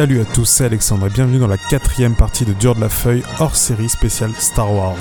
[0.00, 2.88] Salut à tous, c'est Alexandre et bienvenue dans la quatrième partie de Dur de la
[2.88, 4.96] Feuille hors série spéciale Star Wars.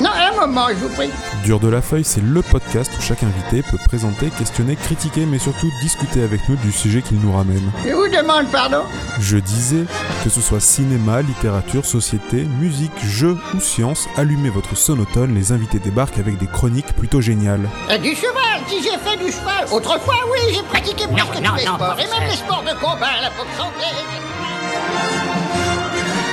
[0.00, 1.10] Non, un moment, je vous prie.
[1.44, 5.38] Dur de la Feuille, c'est le podcast où chaque invité peut présenter, questionner, critiquer, mais
[5.38, 7.70] surtout discuter avec nous du sujet qu'il nous ramène.
[7.84, 8.80] Je vous demande pardon.
[9.18, 9.84] Je disais,
[10.24, 15.80] que ce soit cinéma, littérature, société, musique, jeux ou science, allumez votre sonotone, les invités
[15.80, 17.68] débarquent avec des chroniques plutôt géniales.
[17.90, 19.66] Euh, du cheval, si j'ai fait du cheval.
[19.70, 21.96] Autrefois, oui, j'ai pratiqué presque non, tous les non, sports.
[21.98, 24.29] Et même les sports de combat, la boxe anglaise.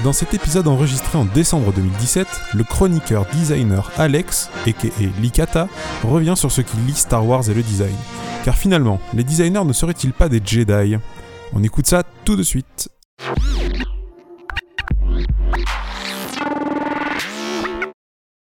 [0.04, 4.88] Dans cet épisode enregistré en décembre 2017, le chroniqueur designer Alex, aka
[5.20, 5.68] Likata,
[6.04, 7.96] revient sur ce qui lie Star Wars et le design.
[8.46, 10.98] Car finalement, les designers ne seraient-ils pas des Jedi?
[11.52, 12.90] On écoute ça tout de suite.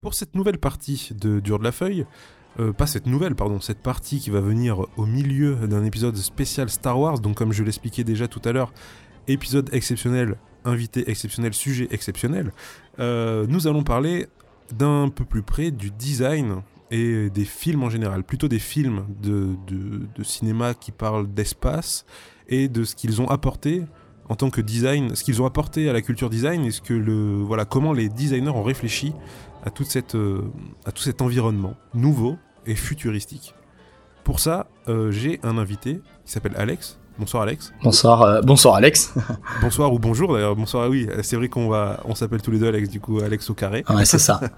[0.01, 2.07] Pour cette nouvelle partie de Dur de la Feuille,
[2.59, 6.69] euh, pas cette nouvelle, pardon, cette partie qui va venir au milieu d'un épisode spécial
[6.69, 8.73] Star Wars, donc comme je l'expliquais déjà tout à l'heure,
[9.27, 12.51] épisode exceptionnel, invité exceptionnel, sujet exceptionnel,
[12.99, 14.27] euh, nous allons parler
[14.73, 19.55] d'un peu plus près du design et des films en général, plutôt des films de,
[20.23, 22.05] cinéma qui parlent d'espace
[22.47, 23.83] et de ce qu'ils ont apporté
[24.29, 26.93] en tant que design, ce qu'ils ont apporté à la culture design et ce que
[26.93, 29.13] le voilà comment les designers ont réfléchi
[29.63, 29.69] à
[30.15, 30.41] euh,
[30.85, 33.55] à tout cet environnement nouveau et futuristique.
[34.23, 37.00] Pour ça, euh, j'ai un invité qui s'appelle Alex.
[37.21, 37.71] Bonsoir Alex.
[37.83, 39.13] Bonsoir, euh, bonsoir Alex.
[39.61, 40.55] Bonsoir ou bonjour d'ailleurs.
[40.55, 40.89] Bonsoir.
[40.89, 43.53] Oui, c'est vrai qu'on va on s'appelle tous les deux Alex du coup Alex au
[43.53, 43.83] carré.
[43.89, 44.41] ouais, c'est ça.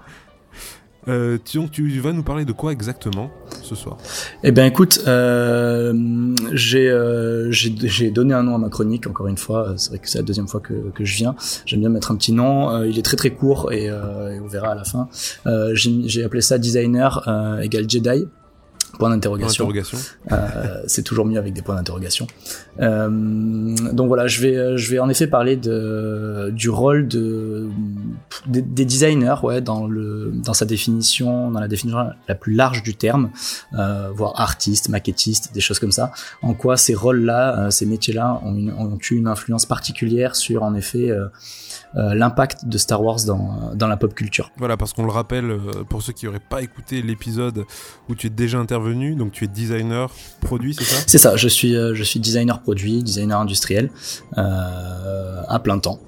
[1.06, 3.98] Euh, tu, donc tu vas nous parler de quoi exactement ce soir?
[4.42, 9.36] Eh ben écoute, euh, j'ai euh, j'ai donné un nom à ma chronique encore une
[9.36, 9.74] fois.
[9.76, 11.34] C'est vrai que c'est la deuxième fois que, que je viens.
[11.66, 12.70] J'aime bien mettre un petit nom.
[12.70, 15.08] Euh, il est très très court et, et on verra à la fin.
[15.74, 17.22] J'ai appelé ça designer
[17.62, 18.26] égale Jedi.
[18.98, 19.64] Point d'interrogation.
[19.64, 19.98] Interrogation.
[20.32, 22.26] Euh, c'est toujours mieux avec des points d'interrogation.
[22.80, 23.08] Euh,
[23.92, 27.68] donc voilà, je vais, je vais en effet parler de, du rôle de,
[28.46, 32.82] des, des designers, ouais, dans le, dans sa définition, dans la définition la plus large
[32.82, 33.30] du terme,
[33.78, 36.12] euh, voire artiste, maquettiste, des choses comme ça.
[36.42, 40.62] En quoi ces rôles-là, euh, ces métiers-là ont, une, ont eu une influence particulière sur,
[40.62, 41.10] en effet,
[41.96, 44.50] euh, euh, l'impact de Star Wars dans, dans la pop culture.
[44.56, 47.64] Voilà, parce qu'on le rappelle, euh, pour ceux qui n'auraient pas écouté l'épisode
[48.08, 50.10] où tu es déjà intervenu, donc tu es designer,
[50.40, 50.96] produit, c'est ça?
[51.06, 53.90] C'est ça, je suis, euh, je suis designer produit, designer industriel,
[54.38, 56.00] euh, à plein temps.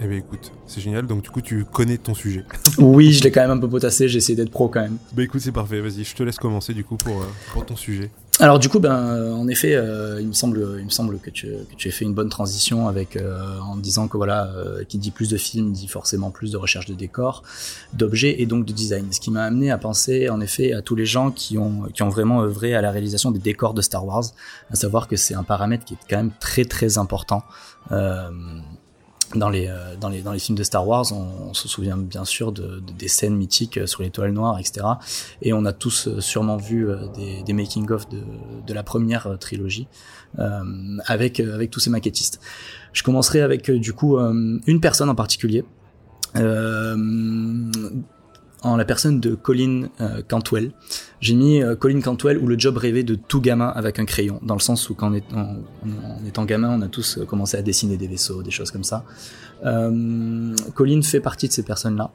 [0.00, 2.44] Eh bien écoute, c'est génial, donc du coup tu connais ton sujet.
[2.78, 4.98] Oui, je l'ai quand même un peu potassé, j'ai essayé d'être pro quand même.
[5.14, 7.76] Bah écoute, c'est parfait, vas-y, je te laisse commencer du coup pour, euh, pour ton
[7.76, 8.10] sujet.
[8.38, 11.30] Alors du coup, ben, euh, en effet, euh, il me semble, il me semble que
[11.30, 14.98] tu, que aies fait une bonne transition avec euh, en disant que voilà, euh, qui
[14.98, 17.42] dit plus de films dit forcément plus de recherche de décors,
[17.94, 19.10] d'objets et donc de design.
[19.10, 22.02] Ce qui m'a amené à penser en effet à tous les gens qui ont qui
[22.02, 24.24] ont vraiment œuvré à la réalisation des décors de Star Wars,
[24.70, 27.42] à savoir que c'est un paramètre qui est quand même très très important.
[29.36, 32.24] Dans les, euh, dans, les, dans les films de Star Wars, on, se souvient bien
[32.24, 34.86] sûr de, de- des scènes mythiques euh, sur l'étoile noire, etc.
[35.42, 36.88] Et on a tous euh, sûrement vu
[37.44, 39.86] des, making-of de, la première trilogie
[41.06, 42.40] avec, avec tous ces maquettistes.
[42.92, 45.64] Je commencerai avec du coup une personne en particulier.
[48.62, 50.72] En la personne de Colin euh, Cantwell.
[51.20, 54.40] J'ai mis euh, Colin Cantwell ou le job rêvé de tout gamin avec un crayon,
[54.42, 55.56] dans le sens où quand on est en,
[56.26, 59.04] étant gamin, on a tous euh, commencé à dessiner des vaisseaux, des choses comme ça.
[59.64, 62.10] Euh, Colin fait partie de ces personnes-là.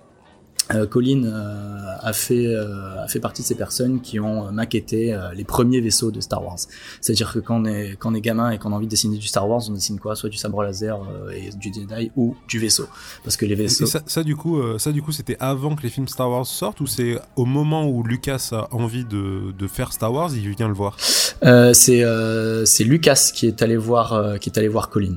[0.73, 5.17] Euh, Colin euh, a fait euh, a fait partie de ces personnes qui ont maquetté
[5.33, 6.57] les premiers vaisseaux de Star Wars.
[6.99, 9.17] C'est-à-dire que quand on est quand on est gamin et qu'on a envie de dessiner
[9.17, 10.15] du Star Wars, on dessine quoi?
[10.15, 10.99] Soit du sabre laser
[11.35, 12.87] et du Jedi ou du vaisseau,
[13.23, 13.85] parce que les Et vaisseaux.
[13.85, 16.45] ça, ça, du coup, euh, ça du coup, c'était avant que les films Star Wars
[16.45, 20.47] sortent ou c'est au moment où Lucas a envie de, de faire Star Wars, il
[20.55, 20.97] vient le voir?
[21.43, 25.15] Euh, c'est euh, c'est Lucas qui est allé voir euh, qui est allé voir Colin.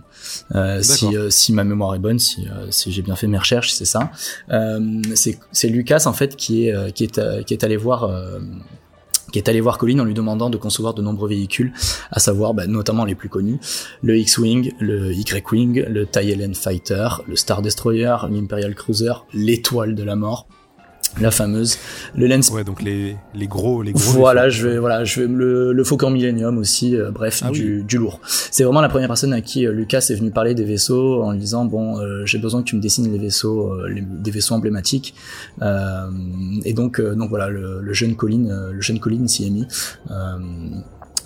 [0.54, 3.72] Euh, si si ma mémoire est bonne, si euh, si j'ai bien fait mes recherches,
[3.72, 4.10] c'est ça.
[5.14, 8.40] C'est c'est Lucas en fait qui est euh, euh, allé voir euh,
[9.32, 11.72] qui Colin en lui demandant de concevoir de nombreux véhicules,
[12.12, 13.58] à savoir bah, notamment les plus connus,
[14.00, 20.04] le X-Wing, le Y-Wing, le TIE LN Fighter, le Star Destroyer, l'Imperial Cruiser, l'étoile de
[20.04, 20.46] la mort,
[21.20, 21.78] la fameuse,
[22.16, 24.00] le Lens Ouais, donc les, les gros, les gros.
[24.12, 27.82] voilà, je vais, voilà, je vais le, le Faucon Millennium aussi, euh, bref, Ah du,
[27.84, 28.20] du lourd.
[28.26, 31.32] C'est vraiment la première personne à qui euh, Lucas est venu parler des vaisseaux en
[31.32, 34.30] lui disant bon, euh, j'ai besoin que tu me dessines les vaisseaux, euh, les- des
[34.30, 35.14] vaisseaux emblématiques.
[35.62, 36.08] Euh,
[36.64, 39.50] et donc, euh, donc voilà, le, le jeune Colin, euh, le jeune Colin s'y est
[39.50, 39.66] mis.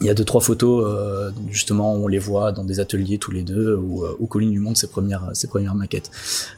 [0.01, 3.19] Il y a deux trois photos euh, justement où on les voit dans des ateliers
[3.19, 6.11] tous les deux où, euh, où Colin lui montre ses premières ses premières maquettes.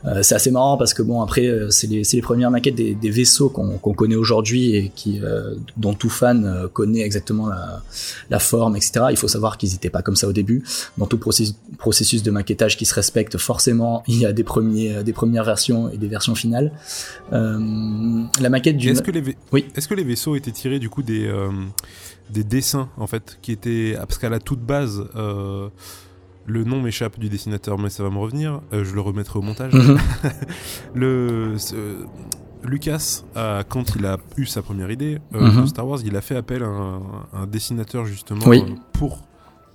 [0.05, 2.95] Euh, c'est assez marrant parce que bon après euh, c'est les, les premières maquettes des,
[2.95, 7.49] des vaisseaux qu'on qu'on connaît aujourd'hui et qui euh, dont tout fan euh, connaît exactement
[7.49, 7.83] la,
[8.29, 9.07] la forme etc.
[9.11, 10.63] Il faut savoir qu'ils n'étaient pas comme ça au début.
[10.99, 15.03] Dans tout processus, processus de maquettage qui se respecte forcément il y a des premiers
[15.03, 16.73] des premières versions et des versions finales.
[17.31, 21.03] la maquette du est-ce que les oui est-ce que les vaisseaux étaient tirés du coup
[21.03, 21.31] des
[22.29, 25.69] des dessins en fait qui étaient parce qu'à la toute base euh,
[26.47, 29.43] le nom m'échappe du dessinateur mais ça va me revenir euh, je le remettrai au
[29.43, 29.99] montage Mhm.
[30.95, 32.05] le euh,
[32.63, 35.63] Lucas a, quand il a eu sa première idée euh, Mhm.
[35.63, 37.01] de Star Wars il a fait appel à un,
[37.33, 38.63] un dessinateur justement Oui.
[38.69, 39.23] euh, pour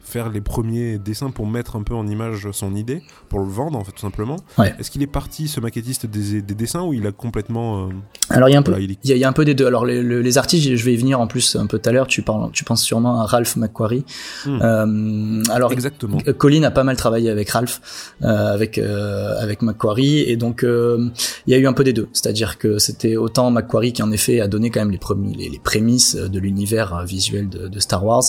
[0.06, 3.78] faire les premiers dessins pour mettre un peu en image son idée pour le vendre
[3.78, 4.74] en fait tout simplement Ouais.
[4.80, 7.90] est-ce qu'il est parti ce maquettiste des, des dessins ou il a complètement euh,
[8.30, 9.28] Alors il y a un peu, voilà, il est- il y, a, il y a
[9.28, 9.66] un peu des deux.
[9.66, 12.08] Alors les, les- artistes, je vais y venir en plus un peu tout à l'heure.
[12.08, 14.06] Tu parles, tu penses sûrement à Ralph McQuarrie.
[14.46, 14.60] Hmm.
[14.62, 20.38] Euh, alors exactement Colin a pas mal travaillé avec Ralph, euh, avec avec Macquarie, et
[20.38, 21.12] donc il
[21.48, 22.08] y a eu un peu des deux.
[22.14, 25.50] C'est-à-dire que c'était autant Macquarie qui en effet a donné quand même les premiers les,
[25.50, 28.24] les prémices de l'univers visuel de, de Star Wars,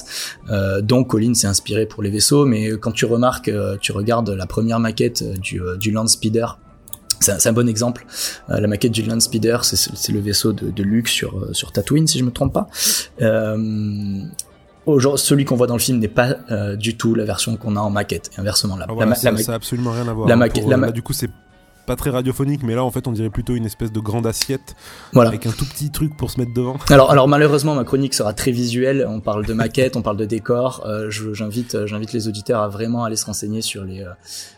[0.83, 2.45] dont Colin s'est inspiré pour les vaisseaux.
[2.45, 6.07] Mais quand tu remarques, euh, tu regardes la première maquette euh, du euh, du Land
[6.07, 6.59] Speeder.
[7.19, 8.05] C'est un, bon exemple.
[8.51, 12.07] Euh, la maquette du Land Speeder, c'est le vaisseau de, de Luke sur sur Tatooine,
[12.07, 12.69] si je me trompe pas.
[13.23, 14.21] Euh,
[14.87, 17.75] Aujourd'hui, celui qu'on voit dans le film n'est pas euh, du tout la version qu'on
[17.75, 18.31] a en maquette.
[18.37, 20.29] Et inversement, la, Ah la voilà, ça, la ma- ça a absolument rien à voir.
[20.29, 21.29] la hein, pour, là, du coup, c'est
[21.87, 24.75] pas très radiophonique, mais là, en fait, on dirait plutôt une espèce de grande assiette
[25.13, 25.31] voilà.
[25.31, 26.77] avec un tout petit truc pour se mettre devant.
[26.91, 29.07] Alors, alors malheureusement, ma chronique sera très visuelle.
[29.09, 30.85] On parle de maquette, on parle de décor.
[30.87, 34.11] Euh, j'invite, euh, j'invite les auditeurs à vraiment aller se renseigner sur les, euh,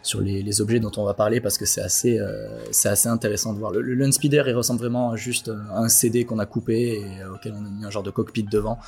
[0.02, 3.08] sur les, les objets dont on va parler parce que c'est assez, euh, c'est assez
[3.08, 3.72] intéressant de voir.
[3.72, 7.24] Le, le Speeder, il ressemble vraiment à juste euh, un CD qu'on a coupé et
[7.32, 8.78] auquel on a mis un genre de cockpit devant.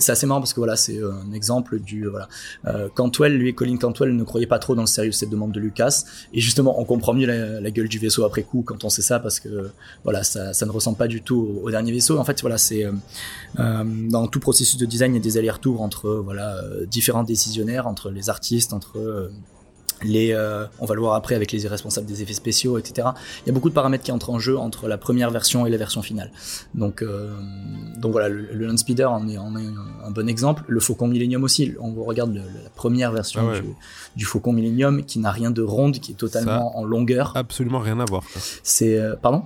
[0.00, 2.28] C'est assez marrant parce que voilà, c'est un exemple du voilà.
[2.94, 5.60] Cantwell, lui, Colin Cantwell ne croyait pas trop dans le sérieux de cette demande de
[5.60, 9.02] Lucas et justement, on comprend mieux la, gueule du vaisseau après coup quand on sait
[9.02, 9.70] ça parce que
[10.04, 12.18] voilà, ça, ne ressemble pas du tout au, dernier vaisseau.
[12.18, 12.92] En fait, voilà, c'est euh,
[13.58, 16.60] euh, dans tout processus de design, il y a des allers-retours entre euh, voilà
[16.90, 19.30] différents décisionnaires, entre les artistes, entre
[20.04, 23.08] les, euh, on va le voir après avec les responsables des effets spéciaux, etc.
[23.44, 25.70] Il y a beaucoup de paramètres qui entrent en jeu entre la première version et
[25.70, 26.30] la version finale.
[26.74, 27.32] Donc, euh,
[27.96, 29.64] donc voilà, le, le Land Speeder en est, en est
[30.04, 30.62] un, bon exemple.
[30.68, 31.74] Le Faucon Millennium aussi.
[31.80, 33.60] On regarde le- la première version Ah ouais.
[33.60, 33.68] du,
[34.16, 37.32] du Faucon Millennium qui n'a rien de ronde, qui est totalement en longueur.
[37.36, 38.22] Absolument rien à voir.
[38.62, 39.42] C'est euh, pardon?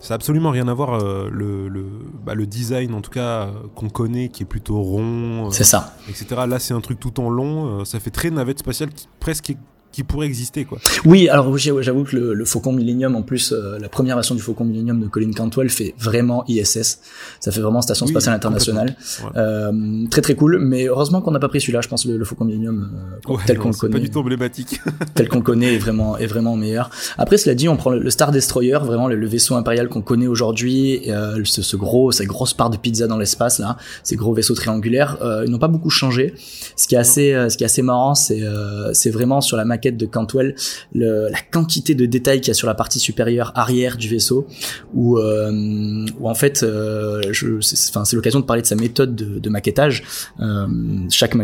[0.00, 1.84] Ça a absolument rien à voir euh, le, le,
[2.24, 5.64] bah, le design, en tout cas, euh, qu'on connaît, qui est plutôt rond, euh, C'est
[5.64, 5.94] ça.
[6.08, 6.26] etc.
[6.48, 7.84] Là, c'est un truc tout en long.
[7.84, 9.54] ça fait très navette spatiale qui presque
[9.92, 10.78] qui pourrait exister, quoi.
[11.04, 14.40] Oui, alors j'avoue que le, le Faucon Millennium, en plus, euh, la première version du
[14.40, 17.00] Faucon Millennium de Colin Cantwell fait vraiment ISS.
[17.40, 18.96] Ça fait vraiment Station Oui, Spatiale Internationale.
[19.36, 21.80] Euh, très très cool, mais heureusement qu'on n'a pas pris celui-là.
[21.80, 22.90] Je pense le, le Faucon Millennium
[23.28, 24.80] euh, Ouais, tel qu'on le c'est pas connaît, du tout emblématique.
[25.14, 26.90] tel qu'on connaît est vraiment est vraiment meilleur.
[27.18, 30.26] Après, cela dit, on prend le, le Star Destroyer, vraiment le, vaisseau impérial qu'on connaît
[30.26, 34.34] aujourd'hui, euh, ce, ce gros, cette grosse part de pizza dans l'espace là, ces gros
[34.34, 36.34] vaisseaux triangulaires, euh, ils n'ont pas beaucoup changé.
[36.76, 39.64] Ce qui est assez, ce qui est assez marrant, c'est euh, c'est vraiment sur la
[39.88, 40.54] de Cantwell
[40.94, 44.46] la quantité de détails qu'il y a sur la partie supérieure arrière du vaisseau,
[44.94, 47.20] où, euh, en fait, euh,
[47.60, 50.04] c'est, l'occasion de parler de sa méthode de, maquettage.
[50.40, 50.66] Euh,
[51.10, 51.34] chaque,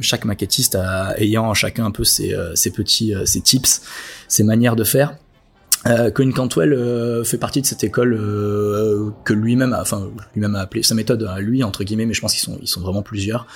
[0.00, 0.76] chaque maquettiste
[1.16, 3.82] ayant chacun un peu ses, ses petits, ses tips,
[4.28, 5.16] ses manières de faire.
[5.86, 10.54] Euh, Colin Cantwell euh, fait partie de cette école euh, que lui-même, a, enfin lui-même
[10.54, 12.80] a appelé sa méthode à lui entre guillemets, mais je pense qu'ils sont ils sont
[12.80, 13.46] vraiment plusieurs.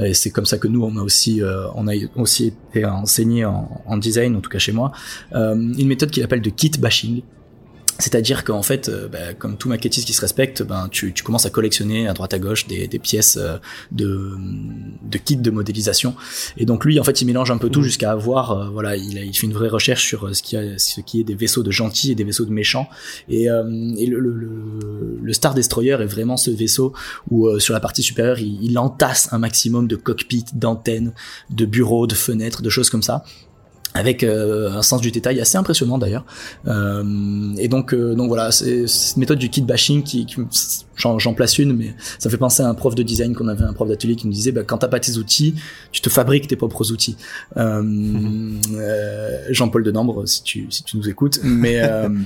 [0.00, 3.44] Et c'est comme ça que nous on a aussi euh, on a aussi été enseigné
[3.44, 4.92] en, en design, en tout cas chez moi,
[5.32, 7.22] une méthode qu'il appelle de kit bashing.
[7.98, 11.46] C'est-à-dire qu'en fait, euh, bah, comme tout maquettiste qui se respecte, ben tu, tu commences
[11.46, 13.56] à collectionner à droite à gauche des, des pièces euh,
[13.90, 14.32] de,
[15.02, 16.14] de kits de modélisation.
[16.56, 19.18] Et donc lui, en fait, il mélange un peu tout jusqu'à avoir, euh, voilà, il,
[19.18, 21.62] a, il fait une vraie recherche sur ce qui, a, ce qui est des vaisseaux
[21.62, 22.88] de gentils et des vaisseaux de méchants.
[23.28, 23.64] Et, euh,
[23.96, 26.92] et le, le, le, le Star Destroyer est vraiment ce vaisseau
[27.30, 31.12] où euh, sur la partie supérieure, il, il entasse un maximum de cockpits, d'antennes,
[31.50, 33.24] de bureaux, de fenêtres, de choses comme ça
[33.96, 36.24] avec euh, un sens du détail assez impressionnant d'ailleurs.
[36.66, 37.02] Euh,
[37.58, 40.36] et donc, euh, donc voilà, c'est cette méthode du kit bashing qui, qui
[40.96, 43.64] j'en, j'en place une, mais ça fait penser à un prof de design qu'on avait,
[43.64, 45.54] un prof d'atelier qui nous disait, bah, quand t'as pas tes outils,
[45.92, 47.16] tu te fabriques tes propres outils.
[47.56, 47.82] Euh,
[48.74, 52.08] euh, Jean-Paul Denambre, si tu si tu nous écoutes, mais euh,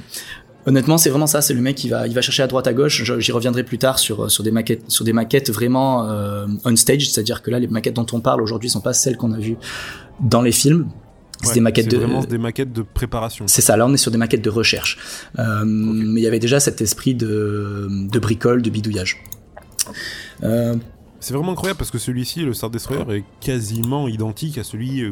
[0.66, 1.40] Honnêtement, c'est vraiment ça.
[1.40, 3.02] C'est le mec qui va, il va chercher à droite à gauche.
[3.18, 7.08] J'y reviendrai plus tard sur sur des maquettes, sur des maquettes vraiment euh, on stage,
[7.08, 9.56] c'est-à-dire que là, les maquettes dont on parle aujourd'hui sont pas celles qu'on a vues
[10.20, 10.88] dans les films.
[11.42, 11.96] C'est Ouais, des maquettes de.
[11.96, 13.46] vraiment des maquettes de préparation.
[13.48, 14.98] C'est ça, là on est sur des maquettes de recherche.
[15.38, 19.22] Euh, Mais il y avait déjà cet esprit de, de bricole, de bidouillage.
[20.42, 20.76] Euh,
[21.20, 25.04] C'est vraiment incroyable parce que celui-ci, le Star Destroyer, est quasiment identique à celui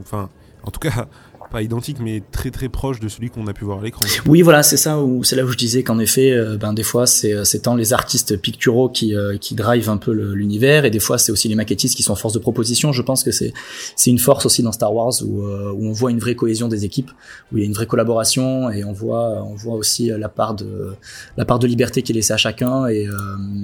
[0.00, 0.28] Enfin,
[0.62, 1.08] en tout cas,
[1.50, 4.06] pas identique, mais très très proche de celui qu'on a pu voir à l'écran.
[4.26, 6.84] Oui, voilà, c'est ça, où c'est là où je disais qu'en effet, euh, ben des
[6.84, 10.84] fois c'est euh, c'est tant les artistes picturaux qui euh, qui drivent un peu l'univers,
[10.84, 12.92] et des fois c'est aussi les maquettistes qui sont force de proposition.
[12.92, 13.52] Je pense que c'est
[13.96, 16.84] c'est une force aussi dans Star Wars où où on voit une vraie cohésion des
[16.84, 17.10] équipes,
[17.52, 20.54] où il y a une vraie collaboration, et on voit on voit aussi la part
[20.54, 20.94] de
[21.36, 23.08] la part de liberté qui est laissée à chacun et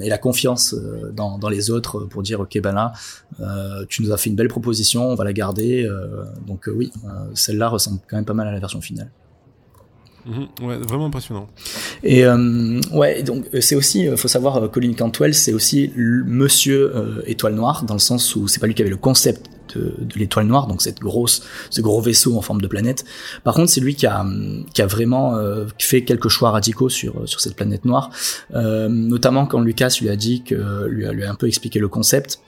[0.02, 0.75] et la confiance
[1.14, 2.93] dans dans les autres pour dire ok ben là
[3.88, 5.88] tu nous as fait une belle proposition, on va la garder.
[6.47, 6.90] donc oui,
[7.35, 9.11] celle-là ressemble quand même pas mal à la version finale.
[10.26, 11.47] Mhm, ouais, vraiment impressionnant.
[12.02, 17.23] Et euh, ouais, donc euh, c'est aussi, euh, faut savoir, Colin Cantwell, c'est aussi Monsieur
[17.26, 20.47] Étoile Noire dans le sens où c'est pas lui qui avait le concept de, l'étoile
[20.47, 23.04] noire, donc cette grosse, ce gros vaisseau en forme de planète.
[23.45, 24.25] Par contre, c'est lui qui a,
[24.73, 25.38] qui a vraiment
[25.78, 28.11] fait quelques choix radicaux sur sur cette planète noire,
[28.54, 31.88] notamment quand Lucas lui a dit que lui a, lui a un peu expliqué le
[31.88, 32.40] concept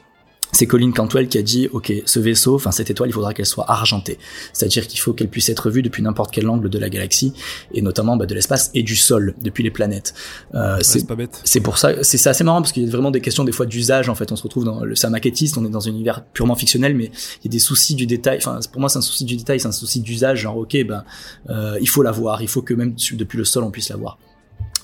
[0.53, 3.47] c'est Colin Cantwell qui a dit ok ce vaisseau, enfin cette étoile, il faudra qu'elle
[3.47, 4.19] soit argentée,
[4.53, 7.33] c'est-à-dire qu'il faut qu'elle puisse être vue depuis n'importe quel angle de la galaxie
[7.73, 10.15] et notamment bah, de l'espace et du sol depuis les planètes.
[10.55, 11.41] Euh, c'est pas bête.
[11.45, 13.67] C'est pour ça, c'est assez marrant parce qu'il y a vraiment des questions des fois
[13.67, 14.33] d'usage en fait.
[14.33, 17.11] On se retrouve dans le c'est maquettiste, on est dans un univers purement fictionnel, mais
[17.41, 18.39] il y a des soucis du détail.
[18.39, 20.41] Enfin pour moi c'est un souci du détail, c'est un souci d'usage.
[20.41, 21.05] Genre ok ben
[21.51, 23.97] euh, il faut la voir, il faut que même depuis le sol on puisse la
[23.97, 24.19] voir.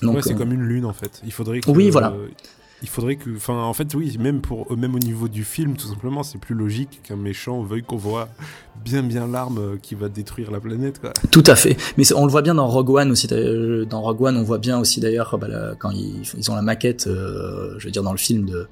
[0.01, 1.21] Donc ouais, c'est euh, comme une lune en fait.
[1.25, 2.13] Il faudrait que oui voilà
[2.85, 5.87] il faudrait que, enfin, en fait, oui, même pour, même au niveau du film, tout
[5.87, 8.29] simplement, c'est plus logique qu'un méchant veuille qu'on voit
[8.83, 11.11] bien, bien l'arme euh, qui va détruire la planète, quoi.
[11.31, 11.75] Tout à fait.
[11.97, 13.25] Mais on le voit bien dans Rogue One aussi.
[13.25, 15.47] Dans Rogue One, on voit bien aussi d'ailleurs bah,
[15.79, 18.67] quand ils, ils, ont la maquette, euh, je veux dire dans le film de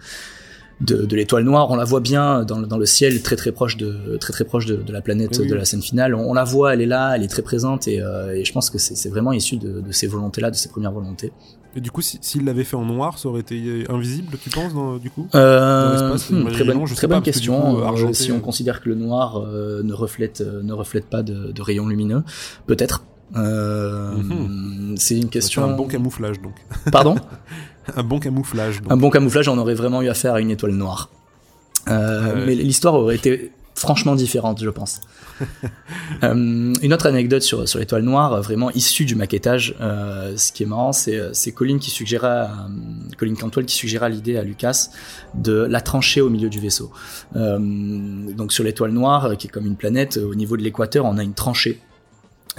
[0.81, 1.71] de, l'étoile noire.
[1.71, 4.65] On la voit bien dans, dans, le ciel, très très proche de très très proche
[4.65, 6.13] de, de la planète de la scène finale.
[6.13, 8.69] On, la voit, elle est là, elle est très présente et, euh, et je pense
[8.69, 11.31] que c'est vraiment issu de, de ces volontés-là, de ces premières volontés.
[11.75, 14.97] Et du coup, s'il l'avait fait en noir, ça aurait été invisible, tu penses, dans,
[14.97, 15.27] du coup?
[15.33, 17.83] Euh, hmm, Très bonne, très bonne question.
[17.83, 21.61] Euh, si on considère que le noir euh, ne reflète ne reflète pas de, de
[21.61, 22.23] rayons lumineux,
[22.67, 23.05] peut-être.
[23.35, 24.95] Euh, mhm.
[24.97, 25.63] C'est une question.
[25.63, 26.53] Un bon camouflage donc.
[26.91, 27.15] Pardon?
[27.95, 28.81] Un bon camouflage.
[28.81, 28.91] Donc.
[28.91, 31.09] Un bon camouflage, on aurait vraiment eu affaire à une étoile noire.
[31.89, 35.01] Euh, Mais l'histoire aurait été franchement différente, je pense.
[36.23, 40.63] euh, une autre anecdote sur, sur l'étoile noire, vraiment issue du maquettage, euh, ce qui
[40.63, 42.47] est marrant, c'est, Colin qui suggéra, euh,
[43.17, 44.89] Colin Cantwell qui suggéra l'idée à Lucas
[45.33, 46.91] de la trancher au milieu du vaisseau.
[47.35, 51.17] Euh, donc sur l'étoile noire, qui est comme une planète, au niveau de l'équateur, on
[51.17, 51.79] a une tranchée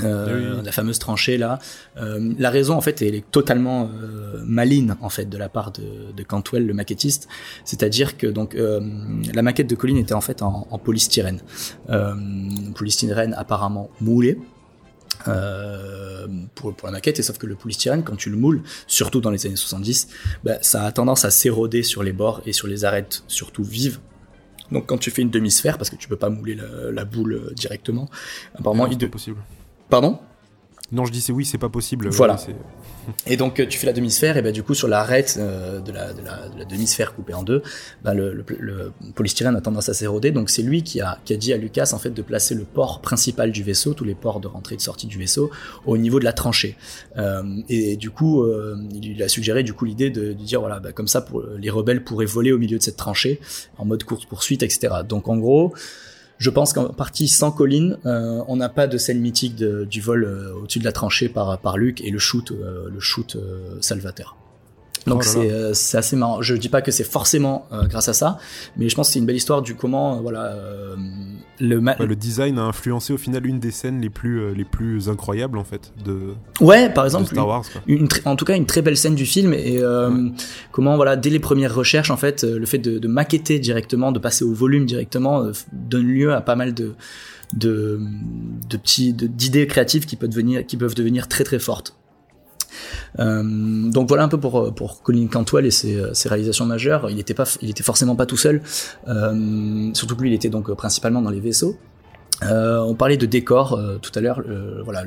[0.02, 1.58] euh, la fameuse tranchée là.
[1.96, 5.70] Euh, la raison en fait elle est totalement euh, maligne en fait de la part
[5.72, 7.28] de, de Cantwell le maquettiste,
[7.64, 8.80] c'est-à-dire que donc euh,
[9.32, 11.40] la maquette de Colline était en fait en, en polystyrène,
[12.74, 14.38] polystyrène apparemment moulé.
[16.54, 17.18] pour, pour la maquette.
[17.18, 20.08] Et sauf que le polystyrène quand tu le moules surtout dans les années 70
[20.42, 24.00] bah, ça a tendance à s'éroder sur les bords et sur les arêtes surtout vives.
[24.72, 27.52] Donc quand tu fais une demi-sphère parce que tu peux pas mouler la, la boule
[27.54, 28.08] directement
[28.54, 29.38] apparemment il est possible
[29.94, 30.18] Pardon
[30.90, 32.08] Non, je dis c'est oui, c'est pas possible.
[32.08, 32.36] Voilà.
[33.28, 36.12] et donc tu fais la demi-sphère et bah du coup sur l'arête euh, de, la,
[36.12, 37.62] de, la, de la demi-sphère coupée en deux,
[38.02, 40.32] bah, le, le, polystyrène a tendance à s'éroder.
[40.32, 42.64] Donc c'est lui qui a, qui a dit à Lucas en fait de placer le
[42.64, 45.52] port principal du vaisseau, tous les ports de rentrée et de sortie du vaisseau,
[45.86, 46.76] au niveau de la tranchée.
[47.16, 50.80] Euh, et, du coup, euh, il a suggéré du coup l'idée de, de, dire voilà
[50.80, 53.38] bah, comme ça pour, les rebelles pourraient voler au milieu de cette tranchée
[53.78, 54.92] en mode course poursuite, etc.
[55.08, 55.72] Donc en gros
[56.44, 60.24] je pense qu'en partie sans Colline, euh, on n'a pas de scène mythique du vol
[60.24, 63.38] euh, au-dessus de la tranchée par, par Luke et le shoot, euh, le shoot
[63.80, 64.36] salvateur.
[65.06, 66.40] Donc oh euh, c'est assez marrant.
[66.40, 68.38] Je dis pas que c'est forcément euh, grâce à ça,
[68.76, 70.56] mais je pense que c'est une belle histoire du comment euh, voilà
[71.60, 75.58] le le design a influencé au final une des scènes les plus les plus incroyables
[75.58, 78.96] en fait de ouais par exemple Star Wars, Une, en tout cas une très belle
[78.96, 79.80] scène du film et
[80.72, 84.18] comment voilà dès les premières recherches en fait le fait de, de maqueter directement de
[84.18, 86.94] passer au volume directement donne lieu à pas mal de
[87.52, 88.00] de,
[88.68, 91.96] de petits d'idées créatives qui peuvent devenir qui peuvent devenir très très fortes
[93.18, 97.10] donc voilà un peu pour, Colin Cantwell et ses, réalisations majeures.
[97.10, 98.62] Il était pas, il était forcément pas tout seul.
[99.08, 101.76] Euh, surtout que lui, il était donc principalement dans les vaisseaux.
[102.42, 104.42] Euh, on parlait de décors euh, tout à l'heure.
[104.84, 105.04] voilà,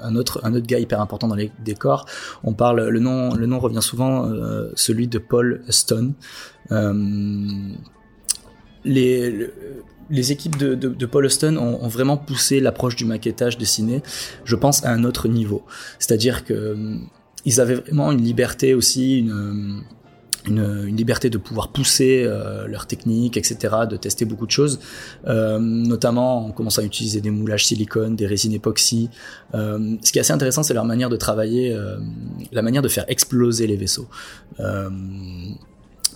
[0.00, 2.06] un autre gars hyper important dans les décors.
[2.44, 6.14] On parle le nom revient souvent euh, celui de Paul Stone.
[10.10, 14.02] Les équipes de, de, Paul Austin ont, vraiment poussé l'approche du maquettage dessiné,
[14.44, 15.62] je pense, à un autre niveau.
[15.98, 16.96] C'est-à-dire que euh,
[17.44, 19.82] ils avaient vraiment une liberté aussi, une,
[20.46, 24.80] une, une liberté de pouvoir pousser euh, leurs techniques, etc., de tester beaucoup de choses.
[25.26, 29.08] Euh, notamment, on commence à utiliser des moulages silicone, des résines époxy.
[29.54, 31.96] Euh, ce qui est assez intéressant, c'est leur manière de travailler, euh,
[32.52, 34.08] la manière de faire exploser les vaisseaux.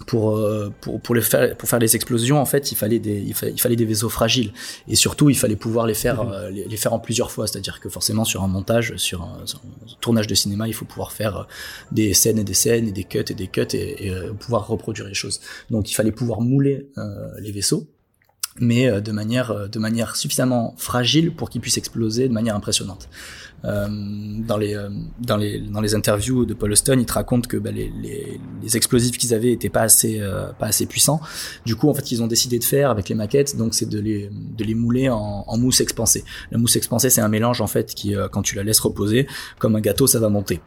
[0.07, 3.19] Pour, euh, pour, pour, les faire, pour faire les explosions, en fait, il fallait, des,
[3.19, 4.53] il, fallait, des vaisseaux fragiles.
[4.89, 6.33] Et surtout, il fallait pouvoir les faire, mhm.
[6.33, 7.47] euh, les, faire en plusieurs fois.
[7.47, 9.45] C'est-à-dire que forcément, sur un montage, sur un,
[10.01, 11.45] tournage de cinéma, il faut pouvoir faire euh,
[11.93, 15.15] des scènes et des scènes, et des cuts et des cuts, et, pouvoir reproduire les
[15.15, 15.41] choses.
[15.71, 16.89] Donc, il fallait pouvoir mouler
[17.39, 17.87] les vaisseaux
[18.61, 23.09] mais de manière de manière suffisamment fragile pour qu'ils puissent exploser de manière impressionnante.
[23.65, 23.89] Euh,
[24.47, 27.57] dans les euh, dans les dans les interviews de Paul Austin, il te raconte que
[27.57, 31.21] bah, les, les, les, explosifs qu'ils avaient étaient pas assez euh, pas assez puissants.
[31.65, 33.99] Du coup, en fait, ils ont décidé de faire avec les maquettes, donc c'est de
[33.99, 36.25] les de les mouler en, en mousse expansée.
[36.51, 39.27] La mousse expansée, c'est un mélange en fait qui, quand tu la laisses reposer,
[39.59, 40.61] comme un gâteau, ça va monter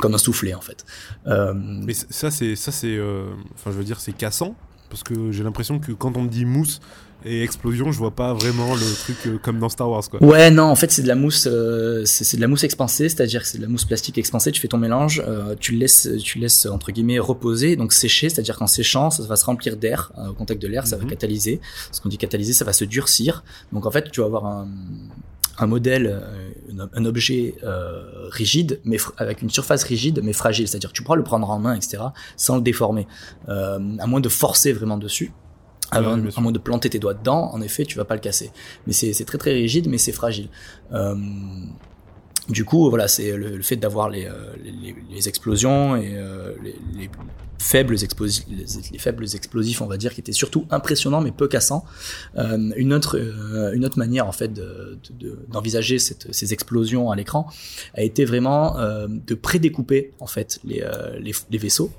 [0.00, 0.84] comme un soufflet en fait.
[1.26, 1.54] Euh...
[1.54, 2.98] Mais ça c'est ça c'est
[3.54, 4.54] enfin je veux dire c'est cassant
[4.90, 6.80] parce que j'ai l'impression que quand on me dit mousse
[7.24, 10.22] et explosion, je vois pas vraiment le truc euh, comme dans Star Wars quoi.
[10.22, 13.42] Ouais, non, en fait, c'est de la mousse euh, c'est de la mousse expansée, c'est-à-dire
[13.42, 16.08] que c'est de la mousse plastique expansée, tu fais ton mélange, euh, tu le laisses
[16.22, 20.12] tu laisses entre guillemets reposer, donc sécher, c'est-à-dire qu'en séchant, ça va se remplir d'air
[20.28, 21.10] au contact de l'air, ça va mhm.
[21.10, 21.60] catalyser.
[21.90, 23.42] Ce qu'on dit catalyser, ça va se durcir.
[23.72, 24.68] Donc en fait, tu vas avoir un
[25.60, 26.22] un modèle,
[26.94, 27.56] un objet
[28.30, 30.68] rigide, mais avec une surface rigide mais fragile.
[30.68, 31.98] C'est-à-dire que tu pourras le prendre en main, etc.,
[32.36, 33.08] sans le déformer,
[33.48, 35.32] à moins de forcer vraiment dessus.
[35.90, 38.50] Avant, à moins de planter tes doigts dedans, en effet, tu vas pas le casser.
[38.86, 40.48] Mais c'est très très rigide, mais c'est fragile.
[40.92, 41.14] Euh,
[42.48, 44.32] du coup, voilà, c'est le, fait d'avoir les, euh,
[44.64, 47.10] les, les, explosions et euh, les, les,
[47.58, 51.84] faibles explosifs, les, faibles explosifs, on va dire, qui étaient surtout impressionnants mais peu cassants.
[52.38, 54.50] Euh, une autre, euh, une autre manière en fait
[55.48, 57.48] d'envisager de, de, ces explosions à l'écran
[57.94, 58.76] a été vraiment
[59.08, 60.82] de prédécouper en fait les,
[61.20, 61.90] les vaisseaux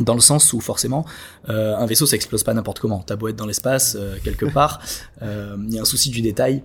[0.00, 1.04] dans le sens où forcément
[1.48, 3.02] euh, un vaisseau ça explose pas n'importe comment.
[3.06, 4.80] T'as beau être dans l'espace euh, quelque part,
[5.22, 6.62] euh, il y a un souci du détail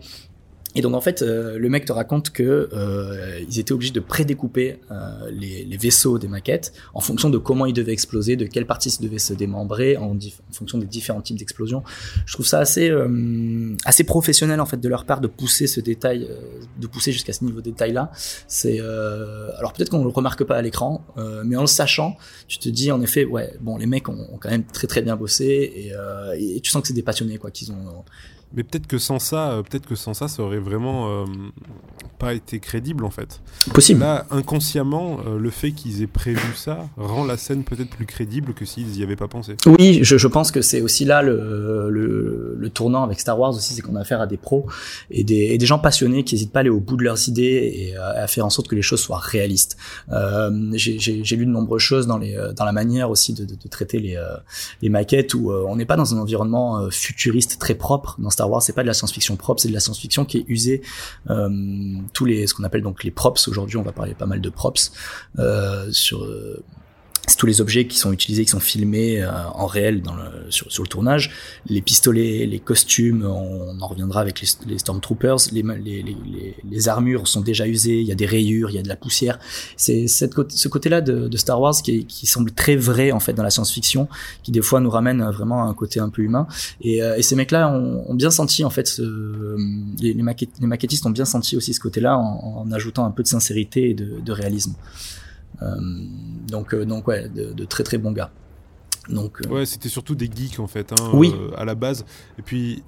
[0.77, 3.99] et donc en fait, euh, le mec te raconte que euh, ils étaient obligés de
[3.99, 8.45] prédécouper euh, les, les, vaisseaux des maquettes en fonction de comment ils devaient exploser, de
[8.45, 11.81] quelle partie ils devaient se démembrer, en, en fonction des différents types d'explosions.
[12.27, 15.79] Je trouve ça assez euh, assez professionnel en fait de leur part de pousser ce
[15.79, 16.35] détail, euh,
[16.79, 18.11] de pousser jusqu'à ce niveau de détail là.
[18.47, 21.03] C'est alors peut-être qu'on le remarque pas à l'écran,
[21.43, 22.17] mais en le sachant,
[22.47, 25.01] tu te dis en effet ouais bon les mecs ont, ont quand même très très
[25.01, 25.45] bien bossé
[26.35, 28.03] et, et tu sens que c'est des passionnés quoi qu'ils ont
[28.53, 31.25] mais peut-être que sans ça, euh, peut-être que sans ça, ça aurait vraiment euh,
[32.17, 33.41] pas été crédible en fait.
[33.73, 33.99] Possible.
[33.99, 38.53] Là, inconsciemment, euh, le fait qu'ils aient prévu ça rend la scène peut-être plus crédible
[38.53, 39.55] que s'ils y avaient pas pensé.
[39.65, 43.51] Oui, je, je pense que c'est aussi là le, le, le, tournant avec Star Wars
[43.51, 44.65] aussi, c'est qu'on a affaire à des pros
[45.11, 47.27] et des, et des gens passionnés qui n'hésitent pas à aller au bout de leurs
[47.27, 49.77] idées et à, faire en sorte que les choses soient réalistes.
[50.11, 53.67] Euh, J'ai lu de nombreuses choses dans, les, dans la manière aussi de, de, de
[53.69, 54.17] traiter les,
[54.81, 58.61] les maquettes où on n'est pas dans un environnement futuriste très propre dans Star Wars,
[58.61, 60.83] c'est pas de la science-fiction propre, c'est de la science-fiction qui est usée
[61.31, 61.49] euh,
[62.13, 63.47] tous les ce qu'on appelle donc les props.
[63.47, 64.91] Aujourd'hui, on va parler pas mal de props
[65.39, 66.63] euh, sur euh,
[67.35, 70.83] tous les objets qui sont utilisés, qui sont filmés euh, en réel dans le, sur,
[70.83, 71.31] le tournage.
[71.67, 75.37] Les pistolets, les costumes, on, en reviendra avec les, Stormtroopers.
[75.51, 76.05] Les, les,
[76.69, 78.95] les, armures sont déjà usées, il y a des rayures, il y a de la
[78.95, 79.39] poussière.
[79.75, 83.49] C'est ce côté-là de, Star Wars qui, qui, semble très vrai en fait dans la
[83.49, 84.07] science-fiction,
[84.43, 86.47] qui des fois nous ramène vraiment à un côté un peu humain.
[86.81, 89.57] Et, euh, et ces mecs-là ont, ont, bien senti en fait, ce,
[90.01, 93.27] les, les, maquettistes ont bien senti aussi ce côté-là en, en, ajoutant un peu de
[93.27, 94.73] sincérité et de, de réalisme.
[95.61, 95.75] Euh,
[96.47, 98.31] donc, euh, donc ouais, de, très très bons gars.
[99.09, 101.33] Donc, euh, ouais, c'était surtout des geeks en fait, hein, oui.
[101.55, 102.05] à la base.
[102.37, 102.83] Et puis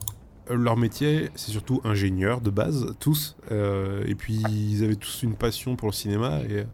[0.50, 3.36] leur métier, c'est surtout ingénieur de base, tous.
[3.52, 6.40] et puis ils avaient tous une passion pour le cinéma.
[6.50, 6.66] Et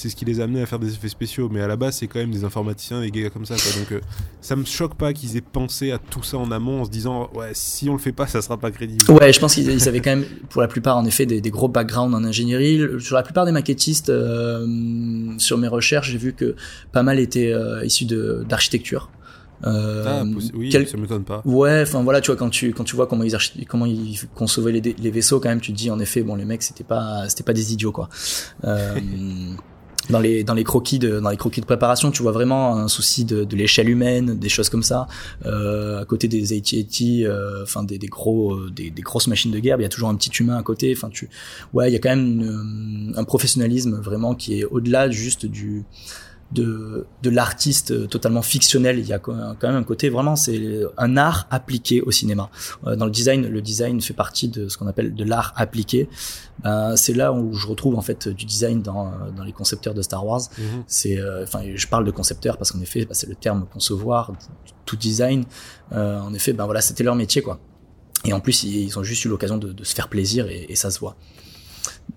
[0.00, 1.48] c'est ce qui les a amenés à faire des effets spéciaux.
[1.50, 3.54] Mais à la base, c'est quand même des informaticiens, des gars comme ça.
[3.54, 4.00] Donc euh,
[4.40, 7.30] ça me choque pas qu'ils aient pensé à tout ça en amont en se disant
[7.34, 9.10] ouais, si on le fait pas, ça sera pas crédible.
[9.10, 12.14] Ouais, je pense qu'ils avaient quand même, pour la plupart, en effet, des, gros backgrounds
[12.14, 12.80] en ingénierie.
[13.00, 14.66] Sur la plupart des maquettistes, euh,
[15.38, 16.56] sur mes recherches, j'ai vu que
[16.92, 19.10] pas mal étaient euh, issus d'architecture.
[19.66, 21.42] Euh, ah, oui, ça m'étonne pas.
[21.44, 23.36] Ouais, enfin voilà, tu vois quand tu quand tu vois comment ils
[23.68, 26.46] comment ils concevaient les, les, vaisseaux, quand même, tu te dis en effet, bon, les
[26.46, 28.08] mecs, c'était pas c'était pas des idiots quoi.
[28.64, 28.98] Euh,
[30.08, 32.88] dans les dans les croquis de dans les croquis de préparation, tu vois vraiment un
[32.88, 35.06] souci de, de l'échelle humaine, des choses comme ça.
[35.44, 39.50] Euh, à côté des AT-AT, euh, enfin des, des gros euh, des, des, grosses machines
[39.50, 40.92] de guerre, il y a toujours un petit humain à côté.
[40.96, 41.28] Enfin tu,
[41.74, 45.84] ouais, il y a quand même une, un professionnalisme vraiment qui est au-delà juste du
[46.52, 48.98] de, de l'artiste totalement fictionnel.
[48.98, 52.50] Il y a quand même un côté vraiment, c'est un art appliqué au cinéma.
[52.86, 56.08] Euh, dans le design, le design fait partie de ce qu'on appelle de l'art appliqué.
[56.64, 60.02] Ben, c'est là où je retrouve en fait du design dans, dans les concepteurs de
[60.02, 60.42] Star Wars.
[60.58, 60.84] Mhm.
[60.86, 64.32] C'est, euh, enfin, je parle de concepteurs parce qu'en effet, bah, c'est le terme concevoir,
[64.84, 65.44] tout design.
[65.92, 67.58] Euh, en effet, ben voilà, c'était leur métier quoi.
[68.24, 70.76] Et en plus, ils, ont juste eu l'occasion de, de, se faire plaisir et, et
[70.76, 71.16] ça se voit.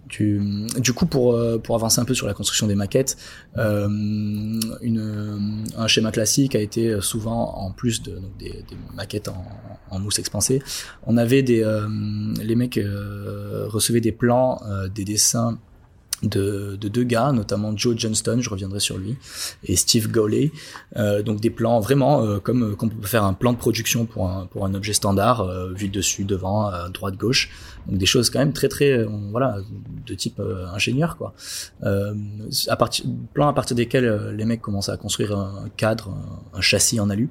[0.09, 3.17] Du, coup, pour, euh, pour avancer un peu sur la construction des maquettes,
[3.57, 3.87] euh,
[5.77, 10.61] un schéma classique a été souvent, en plus de des, maquettes en, mousse expansée,
[11.05, 11.63] on avait des,
[12.41, 12.79] les mecs
[13.67, 14.59] recevaient des plans,
[14.93, 15.59] des dessins
[16.23, 19.17] de, deux gars, notamment Joe Johnston, je reviendrai sur lui,
[19.63, 20.51] et Steve Gowley.
[20.95, 23.57] Euh, donc des plans vraiment euh, comme, euh, comme on peut faire un plan de
[23.57, 27.49] production pour un, pour un objet standard, vu dessus, devant, droite, gauche.
[27.87, 29.57] Donc des choses quand même très très voilà
[30.05, 30.41] de type
[30.73, 31.33] ingénieur quoi.
[31.83, 36.15] à partir plan à partir desquels les mecs commencent à construire un cadre,
[36.53, 37.29] un, châssis en alu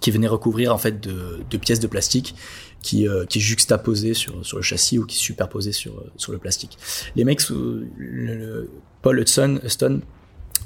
[0.00, 2.34] qui venait recouvrir en fait de, de pièces de plastique
[2.82, 6.32] qui, euh, qui est juxtaposé sur, sur le châssis ou qui est superposé sur, sur
[6.32, 6.78] le plastique.
[7.16, 7.42] Les mecs,
[9.02, 10.00] Paul Hudson, Huston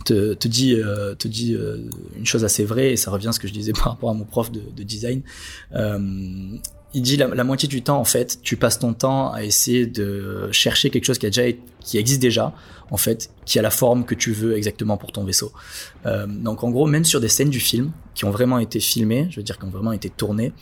[0.05, 3.33] te, te dit, euh, te dit euh, une chose assez vraie, et ça revient à
[3.33, 5.23] ce que je disais par rapport à mon prof de, de design.
[5.75, 6.57] Euh,
[6.95, 10.49] il dit la, moitié du temps, en fait, tu passes ton temps à essayer de
[10.53, 12.53] chercher quelque chose qui a déjà qui existe déjà,
[12.91, 15.53] en fait, qui a la forme que tu veux exactement pour ton vaisseau.
[16.07, 19.27] Euh, donc en gros, même sur des scènes du film qui ont vraiment été filmées,
[19.31, 20.53] je veux dire qui ont vraiment été tournées,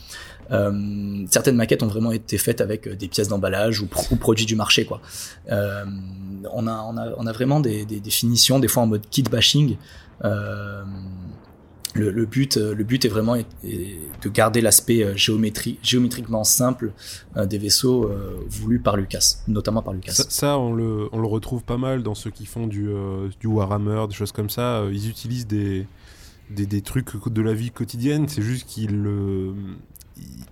[0.51, 4.57] euh, certaines maquettes ont vraiment été faites avec euh, des pièces d'emballage ou, produits du
[4.57, 4.85] marché.
[4.85, 5.01] Quoi.
[5.51, 5.85] Euh,
[6.53, 9.03] on, a, on, a, on a vraiment des, des, des, finitions, des fois en mode
[9.11, 9.77] kit bashing.
[10.25, 10.83] Euh,
[11.95, 16.93] le, le, but, le but est vraiment de garder l'aspect géométriquement simple
[17.37, 18.11] des vaisseaux
[18.49, 20.13] voulus par Lucas, notamment par Lucas.
[20.13, 22.91] Ça, on, le, on, le, retrouve pas mal dans ceux qui font du,
[23.41, 24.85] du Warhammer, des choses comme ça.
[24.91, 25.87] Ils utilisent des,
[26.51, 29.09] des, des trucs de la vie quotidienne, c'est juste qu'ils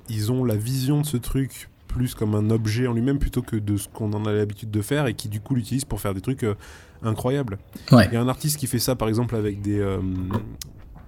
[0.09, 3.57] ils ont la vision de ce truc plus comme un objet en lui-même plutôt que
[3.57, 6.15] de ce qu'on en a l'habitude de faire et qui du coup l'utilisent pour faire
[6.15, 6.55] des trucs euh,
[7.03, 7.59] incroyables.
[7.91, 9.81] Il y a un artiste qui fait ça par exemple avec des...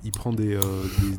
[0.01, 0.61] Euh, il prend des, euh,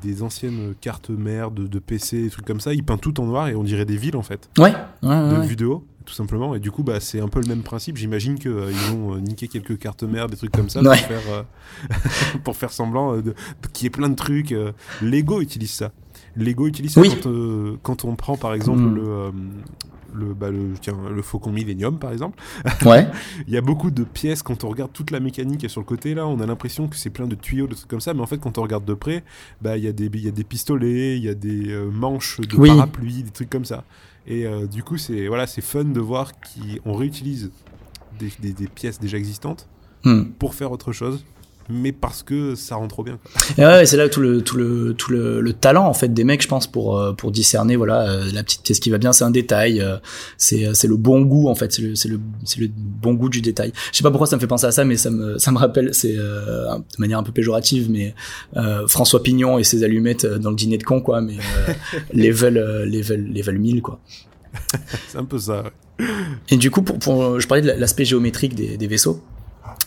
[0.01, 3.47] des, anciennes cartes mères de, PC, des trucs comme ça, il peint tout en noir
[3.47, 4.49] et on dirait des villes en fait.
[4.57, 4.73] Ouais.
[5.03, 6.55] de vue de haut, tout simplement.
[6.55, 7.97] Et du coup, bah, c'est un peu le même principe.
[7.97, 8.51] J'imagine qu'ils
[8.93, 11.45] ont niqué quelques cartes mères, des trucs comme ça, pour, faire,
[12.43, 13.21] pour faire semblant
[13.73, 14.53] qu'il y ait plein de trucs.
[15.01, 15.91] Lego utilise ça.
[16.35, 18.95] Lego utilise ça quand, euh, quand, on prend par exemple hmm.
[18.95, 19.31] le, euh,
[20.13, 22.41] le, bah, le, tiens, le Faucon Millennium par exemple.
[22.85, 23.07] Ouais.
[23.47, 26.13] il y a beaucoup de pièces quand on regarde toute la mécanique sur le côté
[26.15, 28.25] là, on a l'impression que c'est plein de tuyaux, de trucs comme ça, mais en
[28.25, 29.23] fait quand on regarde de près,
[29.61, 31.89] bah il y a des il y a des pistolets, il y a des euh,
[31.89, 33.83] manches de parapluie, des trucs comme ça.
[34.27, 36.33] Et du coup c'est voilà c'est fun de voir
[36.83, 37.51] qu'on réutilise
[38.19, 39.67] des, des, des, pièces déjà existantes
[40.03, 40.25] hmm.
[40.37, 41.23] pour faire autre chose
[41.69, 43.19] mais parce que ça rend trop bien.
[43.57, 46.41] ouais, c'est là tout le tout le tout le, le, talent en fait des mecs,
[46.41, 49.23] je pense, pour euh, pour discerner voilà euh, la petite pièce qui va bien, c'est
[49.23, 49.97] un détail, euh,
[50.37, 53.29] c'est c'est le bon goût en fait, c'est le c'est le c'est le bon goût
[53.29, 53.71] du détail.
[53.91, 55.57] Je sais pas pourquoi ça me fait penser à ça, mais ça me ça me
[55.57, 58.15] rappelle, c'est de manière un peu péjorative, mais
[58.87, 61.37] François Pignon et ses allumettes dans le dîner de con quoi, mais
[62.13, 63.99] level level level 1000 quoi.
[65.07, 65.63] c'est un peu ça.
[66.49, 69.21] Et du coup, pour, pour je parlais de l'aspect géométrique des, des vaisseaux.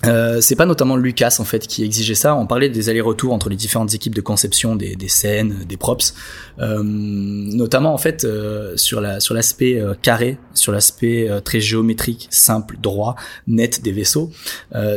[0.07, 2.35] Euh, c'est pas notamment Lucas en fait qui exigeait ça.
[2.37, 6.15] On parlait des allers-retours entre les différentes équipes de conception des, des scènes, des props,
[6.59, 11.61] euh, notamment en fait euh, sur la sur l'aspect euh, carré, sur l'aspect euh, très
[11.61, 14.31] géométrique, simple, droit, net des vaisseaux.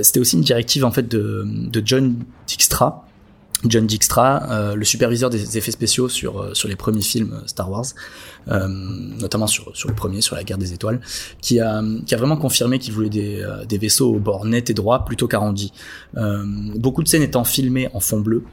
[0.02, 2.16] C'était aussi une directive en fait de, de John
[2.48, 3.07] Dijkstra,
[3.66, 7.48] John Dijkstra, euh, le superviseur des effets spéciaux sur euh, sur les premiers films euh,
[7.48, 7.86] Star Wars,
[8.50, 11.00] euh, notamment sur sur le premier, sur la guerre des étoiles,
[11.42, 14.74] qui a qui a vraiment confirmé qu'il voulait des des vaisseaux au bord net et
[14.74, 15.74] droit plutôt qu'arrondi.
[16.76, 18.44] beaucoup de scènes étant filmées en fond bleu,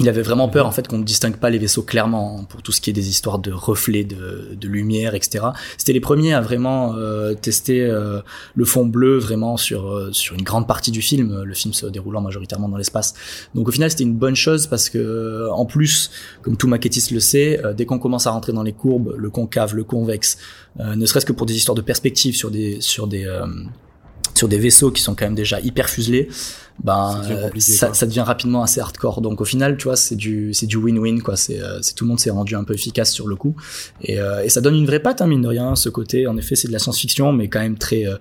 [0.00, 2.72] il avait vraiment peur en fait qu'on ne distingue pas les vaisseaux clairement pour tout
[2.72, 6.40] ce qui est des histoires de reflets de, de lumière etc c'était les premiers à
[6.40, 8.20] vraiment euh, tester euh,
[8.54, 11.42] le fond bleu vraiment sur euh, sur une grande partie du film.
[11.42, 13.14] Le film se déroulant majoritairement dans l'espace.
[13.54, 16.10] Donc au final c'était une bonne chose parce que en plus
[16.42, 19.74] comme tout maquettiste le sait dès qu'on commence à rentrer dans les courbes le concave
[19.74, 20.38] le convexe
[20.78, 23.26] ne serait-ce que pour des histoires de perspective sur des sur des
[24.34, 26.28] sur des vaisseaux qui sont quand même déjà hyper fuselés
[26.82, 27.22] ben
[27.58, 29.20] ça, ça, devient rapidement assez hardcore.
[29.20, 31.36] Donc au final, tu vois, c'est du c'est du win-win quoi.
[31.36, 33.54] C'est euh, c'est tout le monde s'est rendu un peu efficace sur le coup
[34.02, 35.76] et, euh, et ça donne une vraie patte hein, mine de rien.
[35.76, 38.16] Ce côté, en effet, c'est de la science-fiction, mais quand même très euh,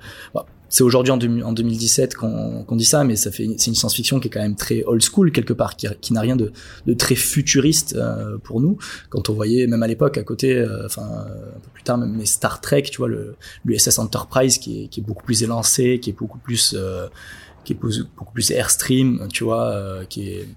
[0.73, 4.27] c'est aujourd'hui en, en, 2017 qu'on dit ça, mais ça fait c'est une science-fiction qui
[4.27, 6.51] est quand même très old school quelque part, qui, qui n'a rien de,
[6.87, 8.77] de, très futuriste euh, pour nous.
[9.09, 12.25] Quand on voyait même à l'époque à côté, enfin un peu plus tard même mais
[12.25, 16.09] Star Trek, tu vois le l'USS Enterprise qui est, qui est beaucoup plus élancé, qui
[16.09, 16.75] est beaucoup plus
[17.63, 17.77] qui est
[18.17, 20.47] beaucoup plus airstream, tu vois, euh, qui est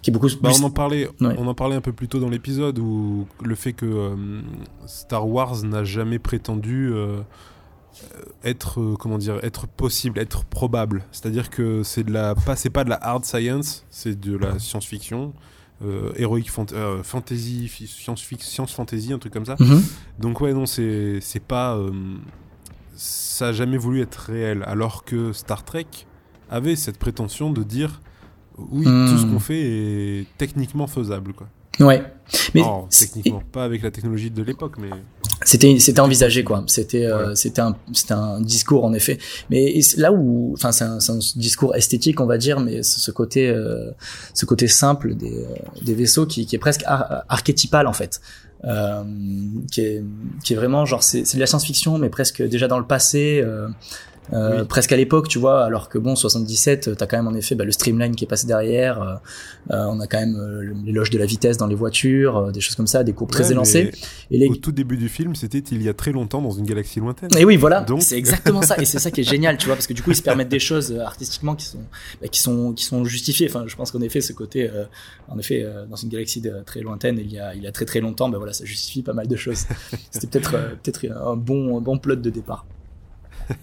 [0.00, 2.28] qui est beaucoup bah, on en parlait on en parlait un peu plus tôt dans
[2.28, 4.40] l'épisode où le fait que euh,
[4.84, 7.20] Star Wars n'a jamais prétendu euh,
[8.44, 12.84] être comment dire être possible être probable c'est-à-dire que c'est de la pas c'est pas
[12.84, 15.32] de la hard science c'est de la science-fiction
[16.16, 16.50] héroïque
[17.02, 19.82] fantasy science science fantasy un truc comme ça mm-hmm.
[20.20, 21.78] donc ouais non c'est c'est pas
[22.94, 25.86] ça a jamais voulu être réel alors que Star Trek
[26.50, 28.00] avait cette prétention de dire
[28.58, 29.08] oui, Hmm.
[29.08, 31.48] tout ce qu'on fait est techniquement faisable, quoi.
[31.80, 32.02] Ouais.
[32.54, 34.88] Mais Alors, techniquement, pas avec la technologie de l'époque, mais
[35.44, 36.64] C'était c'était envisagé quoi.
[36.66, 37.36] C'était euh, Ouais.
[37.36, 39.18] c'était un c'était un discours en effet.
[39.50, 43.48] Mais là où enfin c'est un, un discours esthétique on va dire, mais ce côté
[43.48, 43.90] euh,
[44.34, 45.46] ce côté simple des euh,
[45.84, 48.20] des vaisseaux qui qui est presque ar- archétypal en fait.
[48.64, 49.02] Euh,
[49.72, 50.04] qui est
[50.44, 53.42] qui est vraiment genre c'est c'est de la science-fiction mais presque déjà dans le passé.
[54.32, 54.66] Euh, euh, Oui.
[54.68, 57.64] presque à l'époque, tu vois, alors que bon, 77, t'as quand même en effet bah,
[57.64, 59.14] le streamline qui est passé derrière, euh,
[59.72, 62.60] euh, on a quand même euh, l'éloge de la vitesse dans les voitures, euh, des
[62.60, 63.90] choses comme ça, des courbes très élancées.
[64.30, 66.64] Et les, Au tout début du film, c'était il y a très longtemps dans une
[66.64, 67.30] galaxie lointaine.
[67.36, 68.76] et oui, voilà, Donc- c'est exactement ça.
[68.78, 70.48] Et c'est ça qui est génial, tu vois, parce que du coup, ils se permettent
[70.48, 71.80] des choses euh, artistiquement qui sont,
[72.20, 73.48] bah, qui sont, qui sont justifiées.
[73.50, 74.84] Enfin, je pense qu'en effet, ce côté, euh,
[75.28, 77.72] en effet, euh, dans une galaxie de- très lointaine, il y a, il y a
[77.72, 79.64] très très longtemps, ben voilà, ça justifie pas mal de choses.
[80.12, 82.64] C'était peut-être, euh, peut-être un bon, un bon plot de départ.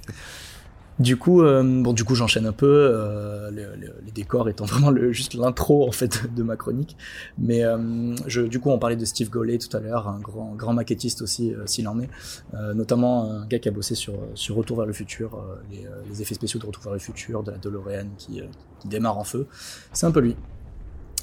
[0.99, 4.65] Du coup, euh, bon, du coup, j'enchaîne un peu, euh, le- le- les décors étant
[4.65, 6.97] vraiment le, juste l'intro en fait de ma chronique.
[7.37, 10.53] Mais euh, je, du coup, on parlait de Steve Goley tout à l'heure, un grand,
[10.55, 12.09] grand maquettiste aussi, euh, s'il en est,
[12.53, 15.85] euh, notamment un gars qui a bossé sur, sur Retour vers le futur, euh, les,
[15.85, 18.45] euh, les effets spéciaux de Retour vers le futur, de la DeLorean qui, euh,
[18.81, 19.47] qui démarre en feu.
[19.93, 20.35] C'est un peu lui.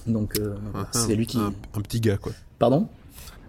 [0.07, 1.37] Donc, euh, Un- c'est lui qui.
[1.39, 2.33] Un, un petit gars, quoi.
[2.59, 2.89] Pardon?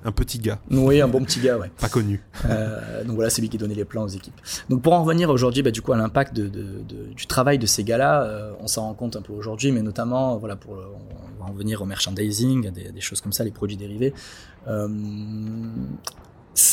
[0.08, 1.70] Un petit gars, Oui, un bon petit gars, ouais.
[1.82, 2.24] pas connu.
[2.46, 4.39] Euh, donc voilà, c'est lui qui donnait les plans aux équipes.
[4.70, 7.60] Donc pour en revenir aujourd'hui, bah, du coup à l'impact de, de- de- du travail
[7.60, 10.76] de ces gars-là, euh, on s'en rend compte un peu aujourd'hui, mais notamment voilà pour
[10.76, 14.13] on va en venir au merchandising, à des, des choses comme ça, les produits dérivés.
[14.70, 14.88] Euh,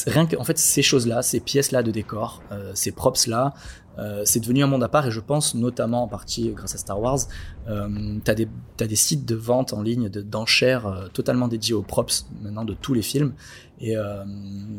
[0.07, 2.41] rien que en fait ces choses-là, ces pièces-là de décor,
[2.75, 3.53] ces props-là,
[3.99, 6.79] euh, c'est devenu un monde à part et je pense notamment en partie grâce à
[6.79, 7.21] Star Wars.
[7.69, 11.75] Euh, t'as des t'as des sites de vente en ligne de d'enchères euh, totalement dédiés
[11.75, 13.33] aux props maintenant de tous les films
[13.81, 14.25] et euh,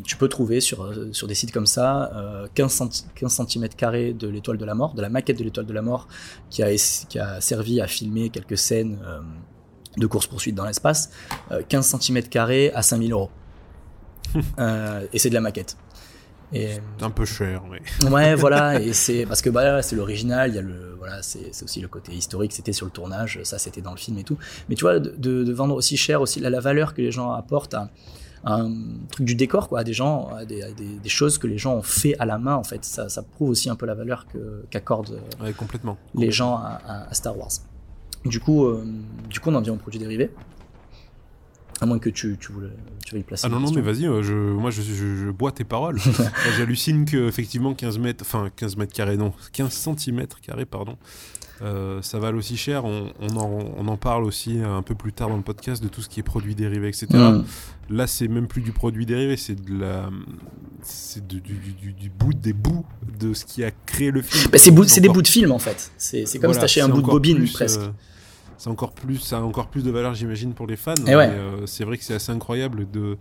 [0.03, 4.13] tu peux trouver sur sur des sites comme ça euh, 15 centi 15 cm carrés
[4.13, 6.07] de l'étoile de la mort, de la maquette de l'étoile de la mort
[6.49, 6.69] qui a
[7.09, 8.99] qui a servi à filmer quelques scènes
[9.97, 11.11] de course poursuite dans l'espace,
[11.51, 13.29] euh, 15 cm carrés à 5000 euros.
[15.13, 15.77] Et c'est de la maquette.
[16.55, 17.81] C'est un peu cher, mais.
[18.09, 21.51] Ouais, voilà, et c'est parce que bah c'est l'original, il y a le voilà, c'est
[21.63, 24.37] aussi le côté historique, c'était sur le tournage, ça c'était dans le film et tout.
[24.69, 27.75] Mais tu vois, de, vendre aussi cher aussi la, la valeur que les gens apportent
[27.75, 27.89] à,
[28.45, 28.71] à un
[29.11, 31.57] truc du décor quoi, à des gens, à des, à des, des choses que les
[31.57, 33.95] gens ont fait à la main en fait, ça, ça prouve aussi un peu la
[33.95, 34.25] valeur
[34.69, 35.97] qu'accordent euh, Ouais, complètement.
[36.13, 37.51] les gens à, Star Wars.
[38.23, 38.83] Du coup, euh,
[39.29, 40.31] du coup, on en vient aux produits dérivés.
[41.81, 42.69] À moins que tu, tu voulais,
[43.05, 43.45] tu veuilles placer.
[43.45, 45.99] Ah non, non, mais vas-y, euh, je, moi je, je, je bois tes paroles.
[46.57, 50.95] J'hallucine que, effectivement, 15 mètres, enfin 15 mètres carrés, non, 15 centimètres carrés, pardon,
[51.61, 52.85] euh, ça vale aussi cher.
[52.85, 55.89] On, on, en, on en parle aussi un peu plus tard dans le podcast de
[55.89, 57.07] tout ce qui est produits dérivés, etc.
[57.11, 57.43] Mm.
[57.89, 60.09] Là, c'est même plus du produit dérivé, c'est de la.
[60.81, 62.85] C'est du, du, du, du bout des bouts
[63.19, 64.49] de ce qui a créé le film.
[64.51, 65.91] Bah, c'est bout- c'est des bouts de film en fait.
[65.97, 67.79] C'est c'est comme voilà, si t'achetais un bout de bobine plus, presque.
[67.79, 67.89] euh,
[68.57, 70.93] c'est encore plus, ça a encore plus de valeur, j'imagine, pour les fans.
[71.07, 71.27] Et ouais.
[71.27, 73.17] mais, euh, c'est vrai que c'est assez incroyable de.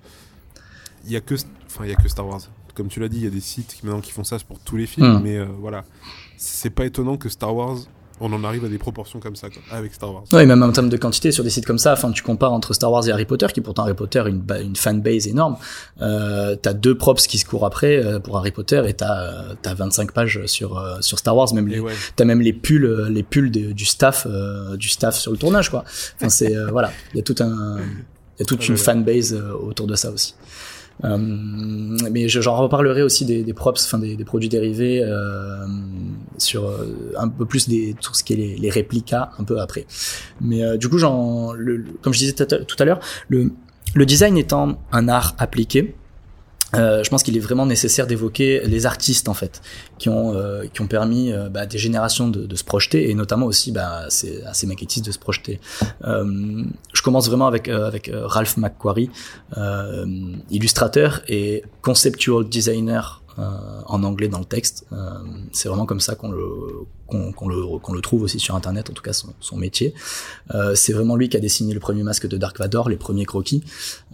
[1.04, 1.34] Il y a que,
[1.66, 2.40] enfin, il y a que Star Wars.
[2.74, 4.58] Comme tu l'as dit, il y a des sites qui, maintenant qui font ça pour
[4.58, 5.22] tous les films, Mm.
[5.22, 5.84] mais euh, voilà,
[6.36, 7.78] c'est pas étonnant que Star Wars,
[8.20, 10.24] on en arrive à des proportions comme ça, quoi, avec Star Wars.
[10.32, 12.72] Ouais, même en termes de quantité sur des sites comme ça, enfin, tu compares entre
[12.72, 15.56] Star Wars et Harry Potter, qui pourtant Harry Potter a une, une fanbase énorme.
[16.00, 19.54] Euh, t'as deux props qui se courent après euh, pour Harry Potter et t'as euh,
[19.62, 23.08] t'as 25 pages sur euh, sur Star Wars, même les, ouais, t'as même les pulls
[23.10, 25.84] les pulls de- du staff euh, du staff sur le tournage quoi.
[26.16, 27.78] Enfin c'est euh, voilà, il y a tout un
[28.36, 30.34] il y a toute Ah, une fanbase autour de ça aussi.
[31.02, 35.66] Euh, mais je- j'en reparlerai aussi des, des props, enfin des, des produits dérivés euh,
[36.38, 39.60] sur euh, un peu plus des tout ce qui est les, les réplicas un peu
[39.60, 39.86] après.
[40.40, 41.48] Mais euh, du coup, j'en,
[42.00, 43.50] comme je disais tout à l'heure, le,
[43.94, 45.96] le design étant un art appliqué,
[46.74, 49.60] euh, je pense qu'il est vraiment nécessaire d'évoquer les artistes en fait
[49.98, 53.14] qui ont euh, qui ont permis euh, bah, des générations de, de se projeter et
[53.14, 55.60] notamment aussi bah, à ces, à ces maquettistes de se projeter.
[56.04, 59.10] Euh, je commence vraiment avec euh, avec Ralph McQuarrie,
[60.50, 64.86] illustrateur et conceptual designer en anglais dans le texte.
[64.92, 64.96] Euh,
[65.52, 69.94] c'est vraiment comme ça qu'on le trouve aussi sur internet, en tout cas son, métier.
[70.54, 73.24] Euh, c'est vraiment lui qui a dessiné le premier masque de Dark Vador, les premiers
[73.24, 73.62] croquis,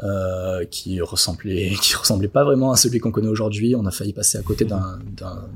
[0.02, 3.74] euh, qui ressemblait qui ressemblait pas vraiment à celui qu'on connaît aujourd'hui.
[3.74, 4.98] On a failli passer à côté d'un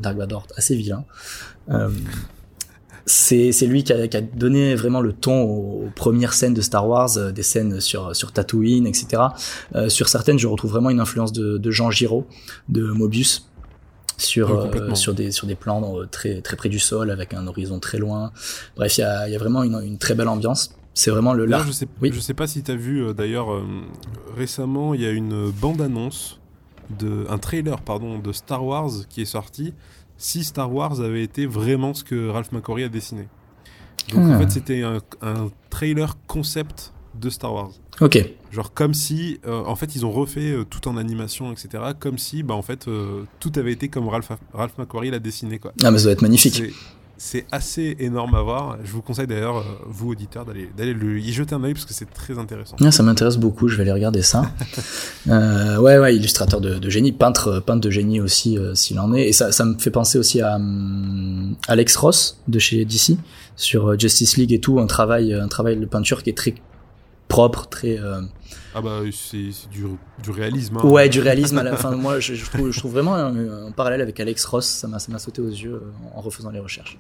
[0.00, 1.05] Dark Vador assez vilain.
[1.70, 1.90] Euh,
[3.07, 7.33] c'est lui qui a, donné vraiment le ton aux, premières scènes de Star Wars, euh,
[7.33, 9.22] des scènes sur Tatooine, etc.
[9.74, 12.27] Euh, sur certaines, je retrouve vraiment une influence de Jean Giraud,
[12.68, 13.48] de Mobius,
[14.16, 17.46] sur euh, sur des sur des plans euh, très très près du sol avec un
[17.46, 18.33] horizon très loin.
[18.77, 20.74] Bref, il y a, y a vraiment une, une très belle ambiance.
[20.94, 22.11] C'est vraiment le Là, je sais, Oui.
[22.14, 23.48] je sais pas si t'as vu euh, d'ailleurs
[24.37, 26.38] récemment, il y a une bande-annonce
[26.98, 29.74] de un trailer pardon de Star Wars qui est sorti.
[30.16, 33.27] Si Star Wars avait été vraiment ce que Ralph McQuarrie a dessiné.
[34.12, 34.38] Donc en Ah.
[34.38, 37.70] fait, c'était un, un trailer concept de Star Wars.
[38.00, 38.24] Ok.
[38.52, 41.83] Genre comme si, euh, en fait, ils ont refait euh, tout en animation, etc.
[41.98, 45.59] Comme si, bah en fait, euh, tout avait été comme Ralph, Ralph McQuarrie l'a dessiné,
[45.59, 45.72] quoi.
[45.83, 46.62] Ah, mais ça doit être magnifique.
[47.16, 48.76] C'est- assez énorme à voir.
[48.85, 51.94] Je vous conseille d'ailleurs, vous auditeurs, d'aller d'aller le- y jeter un œil parce que
[51.94, 52.76] c'est très intéressant.
[52.85, 54.50] Ah, ça m'intéresse beaucoup, je vais aller regarder ça.
[55.26, 59.28] ouais, ouais, illustrateur de, de génie, peintre, peintre de génie aussi, s'il en est.
[59.28, 63.16] Et ça, ça me fait penser aussi à hum, Alex Ross de chez DC
[63.57, 66.54] sur Justice League et tout, un travail, un travail de peinture qui est très
[67.28, 68.20] propre, très euh,
[68.74, 69.84] Ah bah c'est du,
[70.22, 70.76] du réalisme.
[70.78, 70.87] hein.
[70.87, 71.92] ouais, du réalisme à la fin.
[71.96, 74.66] Moi, je, je trouve, je trouve vraiment un, un parallèle avec Alex Ross.
[74.66, 76.98] Ça m'a, ça m'a sauté aux yeux euh, en refaisant les recherches.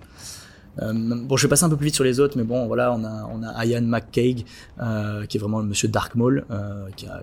[0.82, 2.92] Euh, bon, je vais passer un peu plus vite sur les autres, mais bon, voilà,
[2.92, 4.44] on a, on a Ian McCaig,
[4.80, 7.22] euh, qui est vraiment le monsieur Dark Maul, euh, qui, a,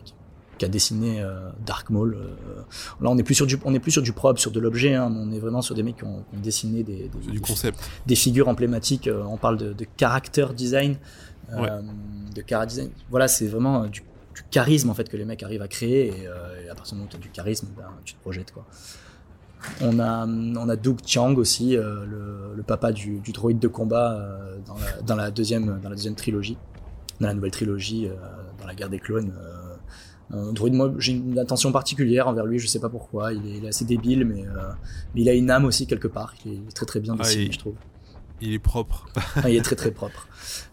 [0.57, 1.21] qui a dessiné
[1.65, 2.15] Dark Maul.
[3.01, 4.93] Là, on est plus sur du, on est plus sur du propre, sur de l'objet.
[4.95, 7.31] Hein, on est vraiment sur des mecs qui ont, qui ont dessiné des, des, du
[7.33, 7.77] des- concept.
[8.05, 9.09] des figures emblématiques.
[9.27, 10.95] on parle de, de character design,
[11.59, 11.69] Ouais.
[12.35, 12.89] de cara design.
[13.09, 16.07] Voilà, c'est vraiment euh, du, du charisme en fait que les mecs arrivent à créer.
[16.07, 18.21] Et, euh, et à partir du moment où tu as du charisme, ben, tu te
[18.21, 18.65] projettes quoi.
[19.81, 23.67] On a, on a Doug Chiang aussi, euh, le, le papa du, du droïde de
[23.67, 26.57] combat euh, dans, la, dans, la deuxième, dans la deuxième trilogie,
[27.19, 28.15] dans la nouvelle trilogie, euh,
[28.59, 29.33] dans la guerre des clones.
[29.37, 29.67] euh,
[30.33, 33.33] un droïde, moi j'ai une attention particulière envers lui, je sais pas pourquoi.
[33.33, 34.71] Il est, il est assez débile, mais, euh,
[35.13, 36.33] mais il a une âme aussi quelque part.
[36.45, 37.75] Il est, très très bien Ah, dessiné, je trouve.
[38.41, 39.05] Il est propre.
[39.47, 40.27] Il est très très propre.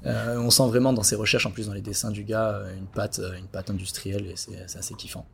[0.06, 2.74] Euh, on sent vraiment dans ses recherches, en plus dans les dessins du gars, euh,
[2.74, 5.26] une patte, euh, une patte industrielle et c'est assez kiffant.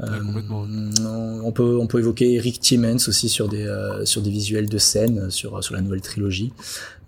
[0.00, 0.64] Euh, Ouais, complètement.
[1.04, 4.68] on, on peut on peut évoquer Eric Timmons aussi sur des euh, sur des visuels
[4.68, 6.52] de scène euh, sur sur la nouvelle trilogie.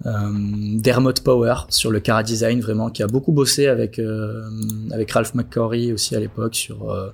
[0.07, 0.31] Euh,
[0.79, 4.43] Dermot Power sur le cara design vraiment qui a beaucoup bossé avec euh,
[4.91, 7.11] avec Ralph McQuarrie aussi à l'époque sur euh,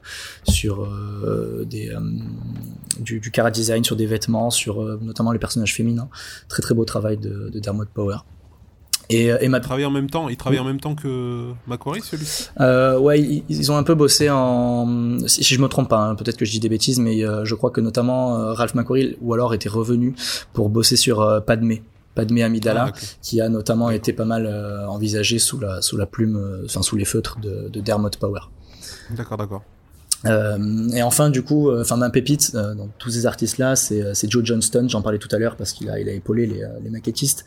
[0.49, 2.01] sur euh, des euh,
[3.01, 6.09] du, du cara design sur des vêtements sur euh, notamment les personnages féminins.
[6.49, 8.19] Très très beau travail de, de Dermot Power.
[9.09, 10.29] Et, euh, et ma Il travaille en même temps.
[10.29, 12.49] Il travaille en même temps que Macquarie, celui-ci?
[12.61, 15.19] euh, ouais, ils, ils ont un peu bossé en.
[15.27, 17.55] Si, je me trompe pas, hein, peut-être que je dis des bêtises, mais euh, je
[17.55, 20.15] crois que notamment euh, Ralph McQuarrie ou alors était revenu
[20.53, 21.83] pour bosser sur Padmé,
[22.15, 24.47] Padmé Amidala, Ah, qui a notamment été pas mal
[24.89, 28.41] envisagé sous la sous la plume, enfin sous les feutres de, de Dermot Power.
[29.11, 29.63] D'accord, d'accord.
[30.27, 34.03] Euh, et enfin, du coup, euh, enfin ma pépite euh, dans tous ces artistes-là, c'est
[34.03, 34.87] euh, c'est Joe Johnston.
[34.89, 37.45] J'en parlais tout à l'heure parce qu'il a il a épaulé les, euh, les maquettistes.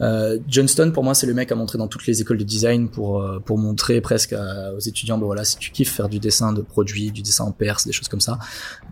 [0.00, 2.88] Euh, Johnston, pour moi, c'est le mec à montrer dans toutes les écoles de design
[2.88, 6.18] pour euh, pour montrer presque à- aux étudiants, bah voilà, si tu kiffes faire du
[6.20, 8.38] dessin de produits, du dessin en perse, des choses comme ça,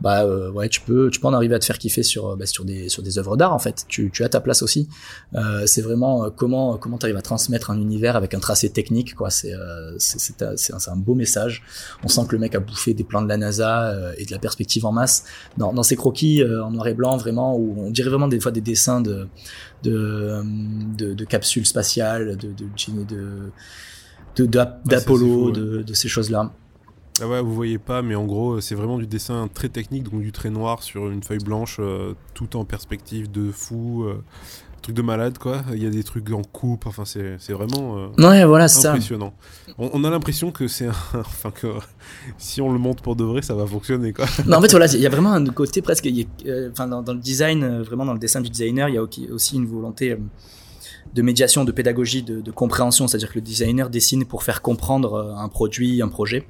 [0.00, 2.36] bah euh, ouais, tu peux tu peux en arriver à te faire kiffer sur euh,
[2.36, 3.84] bah, sur des sur des œuvres d'art en fait.
[3.88, 4.88] Tu tu as ta place aussi.
[5.34, 9.14] Euh, c'est vraiment euh, comment comment t'arrives à transmettre un univers avec un tracé technique
[9.14, 9.30] quoi.
[9.30, 10.20] C'est euh, c'est
[10.56, 11.62] c'est un, un beau message.
[12.04, 14.30] On sent que le mec a bouffé des plans de la NASA euh, et de
[14.30, 15.24] la perspective en masse
[15.56, 18.40] dans, dans ses croquis euh, en noir et blanc vraiment où on dirait vraiment des
[18.40, 19.28] fois des dessins de
[19.82, 20.42] de euh,
[20.96, 22.92] de, de capsules spatiales de de c'est
[24.84, 25.52] d'Apollo ouais.
[25.52, 26.52] de, de ces choses là
[27.20, 30.20] Ah ouais, vous voyez pas, mais en gros, c'est vraiment du dessin très technique, donc
[30.20, 34.22] du trait noir sur une feuille blanche, euh, tout en perspective de fou, euh,
[34.86, 35.62] truc de malade quoi.
[35.72, 38.80] Il y a des trucs en coupe, enfin c'est c'est vraiment euh, ouais voilà c'est
[38.82, 39.34] ça impressionnant.
[39.78, 41.66] On, on a l'impression que c'est un, enfin que
[42.38, 44.26] si on le monte pour de vrai, ça va fonctionner quoi.
[44.46, 47.12] Non, en fait, voilà, il y a vraiment un côté presque, euh, enfin, dans, dans
[47.14, 50.12] le design, euh, vraiment dans le dessin du designer, il y a aussi- une volonté
[50.12, 50.16] euh,
[51.14, 55.34] de médiation, de pédagogie, de, de compréhension, c'est-à-dire que le designer dessine pour faire comprendre
[55.36, 56.46] un produit, un projet.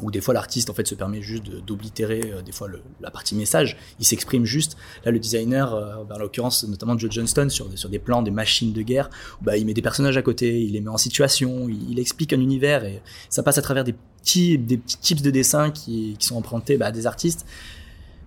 [0.00, 3.10] Ou des fois l'artiste en fait se permet juste d'oblitérer euh, des fois le- la
[3.10, 4.76] partie message, il s'exprime juste.
[5.04, 8.22] Là le designer, euh, ben, en l'occurrence notamment Joe Johnston sur, des- sur des plans
[8.22, 9.10] des machines de guerre,
[9.42, 12.32] bah, il met des personnages à côté, il les met en situation, il, il explique
[12.32, 16.14] un univers et ça passe à travers des petits, des petits tips de dessin qui,
[16.18, 17.44] qui sont empruntés bah, à des artistes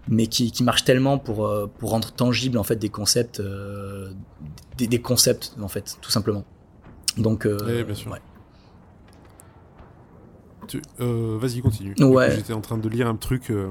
[0.08, 4.12] mais qui, qui marchent tellement pour, euh, pour rendre tangible en fait des concepts euh,
[4.78, 6.44] des, des concepts en fait tout simplement
[7.18, 8.12] donc euh, Oui, bien sûr.
[8.12, 8.18] ouais.
[10.72, 11.94] Tu- euh, Vas-y, continue.
[12.00, 12.32] Ouais.
[12.36, 13.68] J'étais en train de lire un truc euh,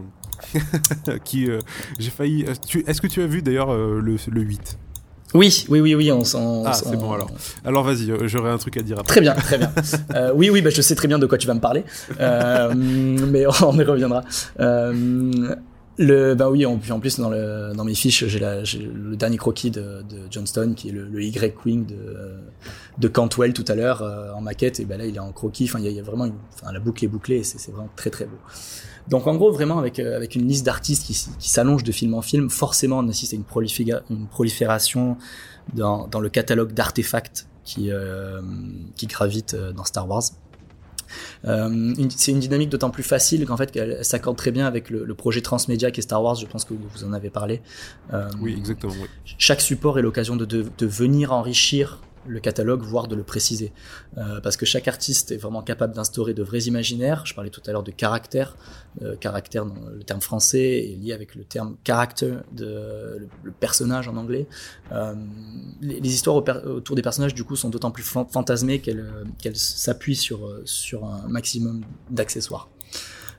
[1.24, 1.48] qui.
[1.50, 1.58] euh,
[1.98, 2.44] J'ai failli.
[2.66, 4.78] tu- Est-ce que tu as vu d'ailleurs le, le 8
[5.32, 7.30] oui oui oui oui on s'en Ah, c'est bon, alors.
[7.64, 9.12] Alors vas-y, j'aurais un truc à dire après.
[9.12, 9.72] Très bien, très bien.
[10.16, 11.84] Euh, oui, oui, bah, je sais très bien de quoi tu vas me parler,
[12.18, 14.24] euh, mais on y reviendra.
[14.58, 15.54] Euh,
[16.00, 18.40] le, bah oui, en, en plus dans, le, dans mes fiches, j'ai
[18.78, 22.16] le dernier croquis de, de Johnston, qui est le, le Y-wing de,
[22.98, 25.64] de Cantwell tout à l'heure euh, en maquette, et ben là il est en croquis.
[25.64, 26.34] Enfin, il y, a- y vraiment, une,
[26.72, 28.38] la boucle est bouclée, et c'est vraiment très très beau.
[29.09, 31.14] Donc en gros, vraiment avec euh, avec une liste d'artistes qui,
[31.48, 33.44] s'allonge de film en film, forcément on assiste à une,
[34.11, 35.16] une prolifération
[35.74, 38.40] dans, dans le catalogue d'artefacts qui euh,
[38.96, 40.22] qui gravitent euh, dans Star Wars.
[41.44, 45.04] Euh, c'est une dynamique d'autant plus facile qu'en fait qu'elle s'accorde très bien avec le,
[45.04, 46.34] le projet transmédia qui est Star Wars.
[46.36, 47.61] Je pense que vous en avez parlé.
[48.12, 48.92] Euh, Oui, exactement.
[49.00, 49.08] Oui.
[49.38, 53.72] chaque support est l'occasion de, de, de venir enrichir le catalogue, voire de le préciser.
[54.18, 57.26] Euh, parce que chaque artiste est vraiment capable d'instaurer de vrais imaginaires.
[57.26, 58.56] Je parlais tout à l'heure de caractère.
[59.02, 64.08] Euh, caractère, dans le terme français, est lié avec le terme character, de, le, personnage
[64.08, 64.46] en anglais.
[64.92, 65.14] Euh,
[65.80, 71.04] les, histoires autour des personnages, du coup, sont d'autant plus fantasmées qu'elles s'appuient sur, sur
[71.04, 72.68] un maximum d'accessoires.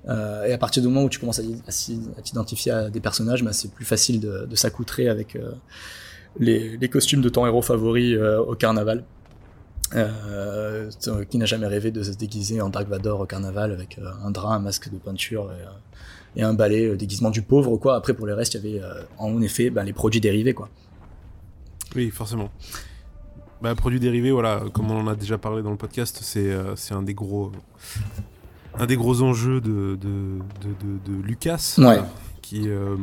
[0.09, 3.43] Euh, et à partir du moment où tu commences à, à, t'identifier à des personnages,
[3.43, 5.51] bah, c'est plus facile de, de s'accoutrer avec euh,
[6.39, 9.03] les, les, costumes de ton héros favori euh, au carnaval.
[9.93, 10.89] Euh,
[11.29, 14.53] qui n'a jamais rêvé de se déguiser en Dark Vador au carnaval avec un drap,
[14.53, 17.97] un masque de peinture et, et un balai, déguisement du pauvre quoi.
[17.97, 20.69] Après pour les restes, il y avait en effet bah, les produits dérivés quoi.
[21.93, 22.49] Oui, forcément.
[23.61, 27.03] Bah, produits dérivés, voilà, comme on en a déjà parlé dans le podcast, c'est un
[27.03, 27.51] des gros
[28.77, 31.77] un des gros enjeux de, de, de, de Lucas,
[32.41, 32.95] qui, euh,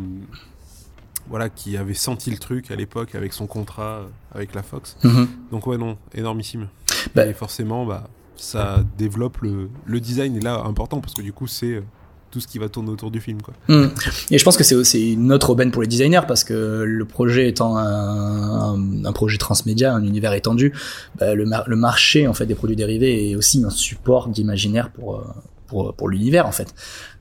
[1.29, 4.03] voilà, qui avait senti le truc à l'époque avec son contrat
[4.35, 4.97] avec la Fox.
[5.05, 5.29] Mhm.
[5.51, 6.69] Donc ouais, non, énormissime.
[7.15, 11.33] Bah, et forcément, bah, ça développe le, le design, est là important, parce que du
[11.33, 11.83] coup, c'est euh,
[12.31, 13.41] tout ce qui va tourner autour du film.
[13.43, 13.55] Quoi.
[13.69, 13.91] Mhm.
[14.31, 17.05] Et je pense que c'est aussi une autre aubaine pour les designers parce que le
[17.05, 20.73] projet étant un, un, projet transmédia, un univers étendu,
[21.19, 25.17] bah, le, le, marché en fait des produits dérivés est aussi un support d'imaginaire pour,
[25.17, 25.23] euh,
[25.69, 26.75] pour, pour l'univers en fait.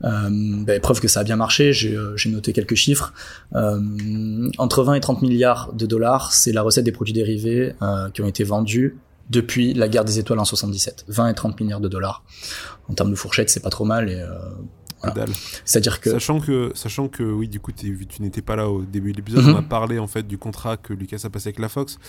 [0.03, 3.13] Euh, bah, preuve que ça a bien marché, j'ai euh, noté quelques chiffres.
[3.55, 8.09] Euh, entre 20 et 30 milliards de dollars, c'est la recette des produits dérivés euh,
[8.09, 8.97] qui ont été vendus
[9.29, 11.05] depuis la guerre des étoiles en 77.
[11.09, 12.23] 20 et 30 milliards de dollars.
[12.89, 14.23] En termes de fourchette, c'est pas trop mal et
[15.03, 15.25] voilà.
[15.63, 19.11] C'est-à-dire que sachant que sachant que oui, du coup, tu n'étais pas là au début
[19.11, 19.53] de l'épisode, mm-hmm.
[19.53, 21.99] on a parlé en fait du contrat que Lucas a passé avec la Fox.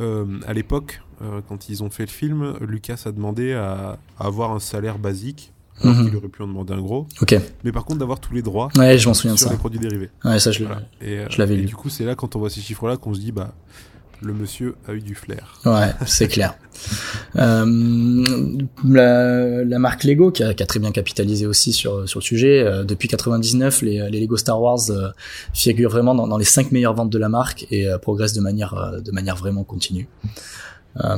[0.00, 4.26] Euh, à l'époque, euh, quand ils ont fait le film, Lucas a demandé à, à
[4.26, 5.52] avoir un salaire basique
[5.82, 6.08] Mhm.
[6.08, 7.06] Il aurait pu en demander un gros.
[7.20, 7.34] Ok.
[7.64, 8.68] Mais par contre, d'avoir tous les droits.
[8.76, 9.54] Ouais, je m'en souviens sur de ça.
[9.54, 10.10] les produits dérivés.
[10.24, 11.62] Ouais, ça, je euh, l'avais lu.
[11.62, 13.54] Et du coup, c'est là, quand on voit ces chiffres-là, qu'on se dit, bah,
[14.22, 15.60] le monsieur a eu du flair.
[15.64, 16.54] Ouais, c'est clair.
[17.36, 22.20] Euh, la, la, marque Lego, qui a, qui a, très bien capitalisé aussi sur, sur
[22.20, 25.08] le sujet, euh, depuis 99, les, les, Lego Star Wars euh,
[25.54, 29.00] figurent vraiment dans, dans, les 5 meilleures ventes de la marque et progressent de manière,
[29.02, 30.08] de manière vraiment continue.
[31.00, 31.16] Euh,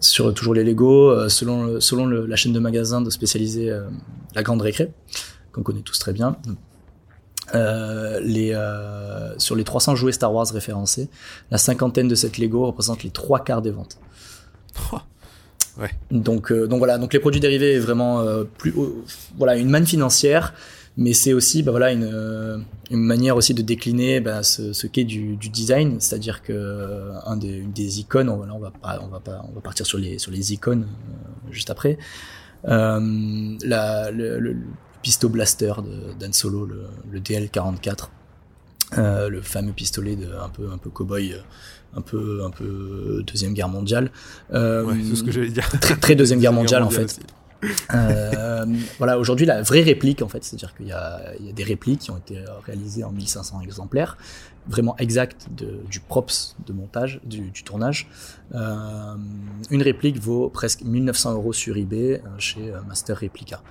[0.00, 3.10] sur toujours les Lego, euh, selon, selon le, la chaîne de magasins de
[3.70, 3.88] euh,
[4.34, 4.92] La Grande Récré,
[5.52, 6.36] qu'on connaît tous très bien.
[7.54, 11.08] Euh, les, euh, sur les 300 jouets Star Wars référencés,
[11.50, 13.98] la cinquantaine de cette Lego représente les trois quarts des ventes.
[15.78, 15.90] ouais.
[16.10, 18.24] Donc, donc voilà, donc les produits dérivés est vraiment
[18.58, 18.74] plus,
[19.36, 20.54] voilà, une manne financière
[20.96, 25.04] mais c'est aussi bah voilà une, une manière aussi de décliner bah, ce, ce qu'est
[25.04, 26.00] du, du, design.
[26.00, 29.44] C'est-à-dire que euh, un des, une des icônes on, on va pas on va pas
[29.48, 31.98] on va partir sur les sur les icônes euh, juste après.
[32.66, 34.56] Euh, la, le, le,
[35.02, 38.08] pisto blaster de Dan Solo le, le DL44
[38.96, 41.34] euh, le fameux pistolet de un peu un peu cowboy
[41.94, 44.10] un peu un peu deuxième guerre mondiale.
[44.50, 45.68] Ouais, c'est ce que j'allais dire.
[45.80, 47.18] très, très deuxième guerre mondiale, mondiale en fait.
[47.18, 47.26] aussi.
[47.94, 48.66] Euh,
[48.98, 51.20] voilà, aujourd'hui, la vraie réplique, en fait, c'est-à-dire qu'il y, a,
[51.52, 54.16] des répliques qui ont été réalisées en 1500 exemplaires,
[54.66, 58.08] vraiment exactes du props de montage, du, tournage.
[58.54, 59.14] Euh,
[59.70, 63.62] une réplique vaut presque 1900 euros sur eBay euh, chez Master Replica.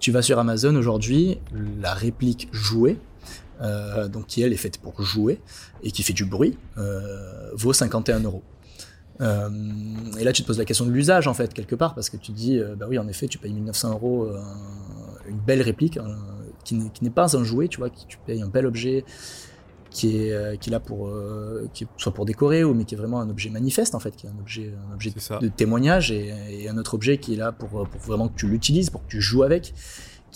[0.00, 1.38] Tu vas sur Amazon aujourd'hui,
[1.80, 2.98] la réplique jouée,
[3.60, 5.40] donc qui elle est faite pour jouer
[5.82, 6.58] et qui fait du bruit,
[7.54, 8.42] vaut 51 euros.
[9.20, 9.48] Euh,
[10.18, 12.16] et là, tu te poses la question de l'usage, en fait, quelque part, parce que
[12.16, 14.38] tu dis, euh, bah oui, en effet, tu payes 1900 euros euh,
[15.28, 16.16] une belle réplique, hein,
[16.64, 19.04] qui n'est pas un jouet, tu vois, qui, tu payes un bel objet
[19.90, 22.84] qui est, euh, qui est là pour, euh, qui est soit pour décorer, ou mais
[22.84, 25.38] qui est vraiment un objet manifeste, en fait, qui est un objet, un objet de,
[25.40, 28.46] de témoignage, et, et, un autre objet qui est là pour, pour vraiment que tu
[28.46, 29.72] l'utilises, pour que tu joues avec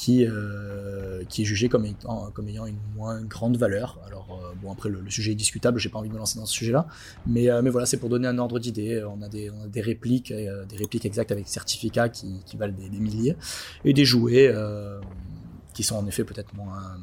[0.01, 3.99] qui, euh, qui est jugé comme étant, comme ayant une moins grande valeur.
[4.07, 6.39] Alors euh, bon après le, le, sujet est discutable, j'ai pas envie de me lancer
[6.39, 6.87] dans ce sujet-là,
[7.27, 9.05] mais euh, mais voilà c'est pour donner un ordre d'idée.
[9.05, 12.57] On a des on a des répliques euh, des répliques exactes avec certificats qui, qui
[12.57, 13.37] valent des, des, milliers
[13.85, 15.01] et des jouets euh,
[15.75, 16.97] qui sont en effet peut-être moins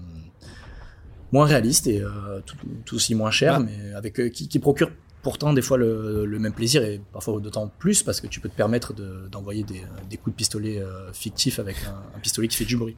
[1.31, 2.01] moins réalistes et
[2.47, 3.65] tout, tout, aussi moins chers, ouais.
[3.65, 4.91] mais avec qui, qui procurent
[5.27, 8.47] pourtant des fois le, le, même plaisir et parfois d'autant plus parce que tu peux
[8.47, 8.93] te permettre
[9.29, 12.63] d'envoyer de, des, des, coups de pistolet euh, fictifs avec un, un, pistolet qui fait
[12.63, 12.95] du bruit.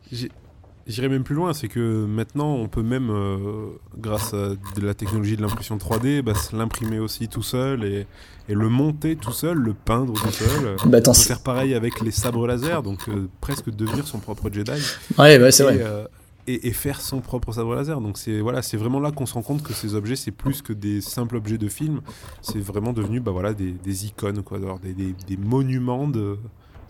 [0.85, 4.93] J'irais même plus loin, c'est que maintenant on peut même, euh, grâce à de la
[4.93, 8.05] technologie de l'impression 3D, bah, l'imprimer aussi tout seul et,
[8.47, 10.75] et, le monter tout seul, le peindre tout seul.
[10.85, 14.51] Bah, on peut faire pareil avec les sabres laser, donc euh, presque devenir son propre
[14.51, 14.79] Jedi.
[15.17, 15.83] Ouais, ouais c'est vrai.
[16.51, 18.01] Et, faire son propre sabre laser.
[18.01, 20.61] Donc c'est voilà, c'est vraiment là qu'on se rend compte que ces objets c'est plus
[20.61, 22.01] que des simples objets de film,
[22.41, 26.37] c'est vraiment devenu bah voilà des, icônes quoi, des, des, des, monuments de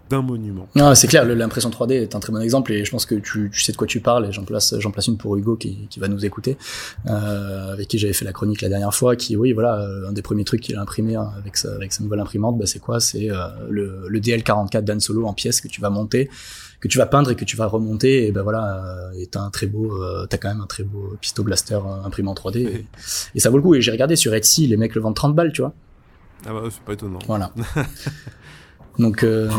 [0.10, 0.68] d'un monument.
[0.76, 3.50] Ah, c'est clair, l'impression 3D est un très bon exemple et je pense que tu,
[3.54, 6.00] tu sais de quoi tu parles et j'en place, place une pour Hugo qui, qui
[6.00, 6.58] va nous écouter,
[7.08, 10.12] euh, avec qui j'avais fait la chronique la dernière fois, qui, oui, voilà, euh, un
[10.12, 12.80] des premiers trucs qu'il a imprimé hein, avec sa, avec sa nouvelle imprimante, bah, c'est
[12.80, 13.00] quoi?
[13.00, 16.30] C'est euh, le, le DL44 Dan Solo en pièces que tu vas monter,
[16.80, 19.42] que tu vas peindre et que tu vas remonter et ben voilà, euh, et t'as
[19.42, 22.58] un très beau, euh, t'as quand même un très beau Pisto Blaster imprimé en 3D
[22.60, 22.86] et,
[23.36, 23.76] et ça vaut le coup.
[23.76, 25.74] Et j'ai regardé sur Etsy, les mecs le vendent 30 balles, tu vois.
[26.46, 27.20] Ah bah c'est pas étonnant.
[27.28, 27.52] Voilà.
[29.00, 29.50] Donc, euh,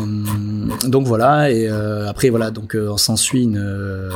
[0.87, 4.11] donc voilà, et euh, après voilà, donc euh, on s'ensuit une, euh,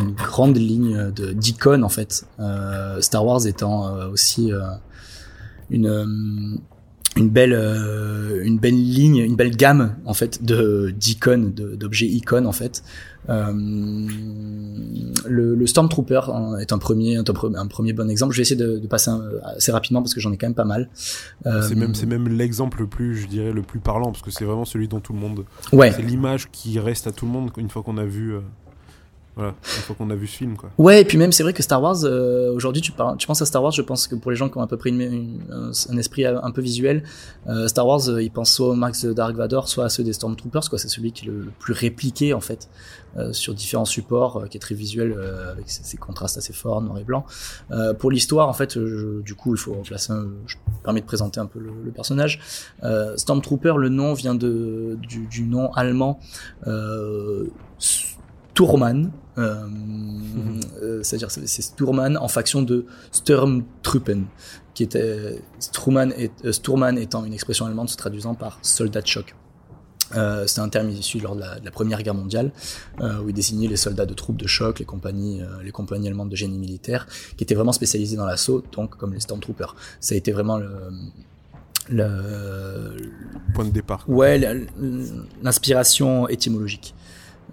[0.00, 2.24] une grande ligne de d'icônes en fait.
[2.40, 4.50] Euh, Star Wars étant euh, aussi
[5.68, 6.58] une
[7.16, 7.52] une belle
[8.44, 12.82] une belle ligne, une belle gamme en fait de d'icônes, d'objets icônes en fait.
[13.28, 13.52] Euh,
[15.28, 16.22] le, le, Stormtrooper
[16.60, 18.32] est un premier, un, un, premier bon exemple.
[18.32, 19.22] Je vais essayer de, de passer un,
[19.56, 20.88] assez rapidement parce que j'en ai quand même pas mal.
[21.46, 24.30] Euh, c'est même, c'est même l'exemple le plus, je dirais, le plus parlant parce que
[24.30, 25.44] c'est vraiment celui dont tout le monde.
[25.72, 25.92] Ouais.
[25.92, 28.34] C'est l'image qui reste à tout le monde une fois qu'on a vu.
[29.34, 30.70] Voilà, une fois qu'on a vu ce film, quoi.
[30.76, 33.46] Ouais, et puis même, c'est vrai que Star Wars, euh, aujourd'hui, tu, tu penses à
[33.46, 35.96] Star Wars, je pense que pour les gens qui ont à peu près une, un,
[35.96, 37.02] esprit un peu visuel,
[37.48, 40.04] euh, Star Wars, euh, ils pensent soit au Max de Dark Vador, soit à ceux
[40.04, 40.78] des Stormtroopers, quoi.
[40.78, 42.68] C'est celui qui est le, plus répliqué, en fait,
[43.16, 45.16] euh, sur différents supports, euh, qui est très visuel,
[45.50, 47.24] avec ses, contrastes assez forts, noir et blanc.
[47.98, 51.40] pour l'histoire, en fait, je, du coup, il faut placer un, je permets de présenter
[51.40, 52.38] un peu le, le personnage.
[53.16, 56.20] Stormtrooper, le nom vient de, du, du nom allemand,
[58.54, 60.60] Tourman, euh, mmh.
[60.82, 64.24] euh, c'est-à-dire c'est Sturman en faction de Sturmtruppen,
[64.74, 69.06] qui était Sturman, et, euh, Sturman étant une expression allemande se traduisant par soldat de
[69.06, 69.34] choc.
[70.14, 72.52] Euh, c'est un terme issu lors de la, de la Première Guerre mondiale,
[73.00, 76.08] euh, où il désignait les soldats de troupes de choc, les compagnies, euh, les compagnies
[76.08, 79.74] allemandes de génie militaire, qui étaient vraiment spécialisées dans l'assaut, donc comme les Stormtroopers.
[80.00, 80.70] Ça a été vraiment le,
[81.88, 82.96] le
[83.54, 84.04] point de départ.
[84.06, 84.38] Ouais,
[85.42, 86.94] l'inspiration étymologique.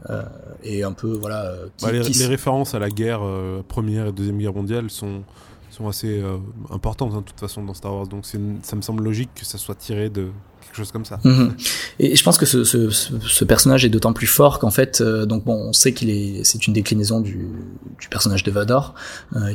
[0.10, 0.24] Euh,
[0.64, 1.46] et un peu voilà.
[1.46, 2.14] euh, Qui, bah, les, qui...
[2.20, 5.24] les, références à la guerre euh, première et deuxième guerre mondiale sont
[5.72, 6.38] sont assez euh,
[6.72, 8.08] importantes hein, de toute façon dans Star Wars.
[8.08, 10.30] Donc une, ça me semble logique que ça soit tiré de
[10.62, 11.18] quelque chose comme ça.
[11.24, 11.52] -hmm.
[12.00, 15.44] Et je pense que ce, ce, ce personnage est d'autant plus fort qu'en fait, donc
[15.46, 17.50] bon, on sait qu'il est, c'est une déclinaison du,
[18.02, 18.94] du personnage de Vador,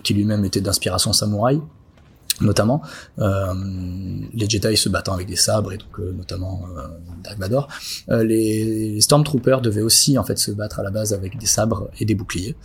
[0.04, 1.60] qui lui-même était d'inspiration samouraï
[2.40, 2.82] notamment
[3.18, 3.54] euh,
[4.32, 6.82] les Jedi se battant avec des sabres et donc euh, notamment euh,
[7.22, 7.68] Dark Vador.
[8.10, 11.88] Euh, les, Stormtroopers devaient aussi en fait se battre à la base avec des sabres
[12.00, 12.56] et des boucliers.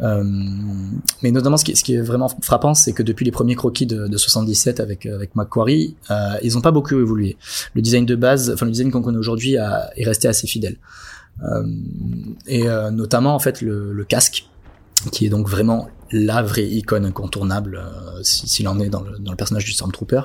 [0.00, 4.16] Mais notamment ce qui, est vraiment frappant c'est que depuis les premiers croquis de, de
[4.16, 5.96] 77 avec avec Macquarie
[6.42, 7.36] ils ont pas beaucoup évolué.
[7.74, 10.76] Le design de base enfin le design qu'on connaît aujourd'hui est resté assez fidèle.
[12.46, 14.46] Et notamment en fait le, le casque
[15.10, 19.30] qui est donc vraiment la vraie icône incontournable euh, s'il en est dans le, dans
[19.30, 20.22] le, personnage du Stormtrooper.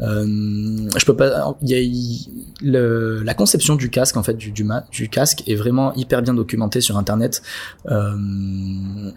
[0.00, 1.56] Euh, je peux pas.
[1.62, 5.94] Y a le, la conception du casque en fait du, du, du, casque est vraiment
[5.94, 7.42] hyper bien documentée sur internet.
[7.90, 8.16] Euh,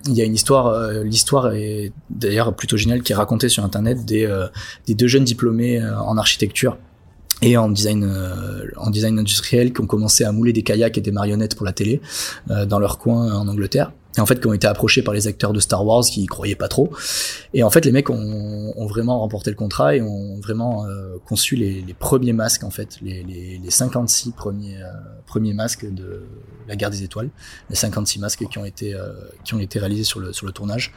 [0.07, 3.63] il y a une histoire, euh, l'histoire est d'ailleurs plutôt géniale qui est racontée sur
[3.63, 4.27] internet des,
[4.87, 6.77] des deux jeunes diplômés en architecture
[7.41, 11.01] et en design euh, en design industriel qui ont commencé à mouler des kayaks et
[11.01, 12.01] des marionnettes pour la télé
[12.49, 15.27] euh, dans leur coin en Angleterre et en fait qui ont été approchés par les
[15.27, 16.91] acteurs de Star Wars qui y croyaient pas trop.
[17.53, 21.55] Et en fait les mecs ont, vraiment remporté le contrat et ont vraiment euh, conçu
[21.55, 22.97] les, premiers masques en fait.
[23.01, 24.87] Les, les, les 56 premiers euh,
[25.25, 26.23] premiers masques de
[26.67, 27.29] la guerre des étoiles.
[27.69, 29.13] Les 56 masques qui ont été euh,
[29.45, 30.93] qui ont été réalisés sur le sur le tournage.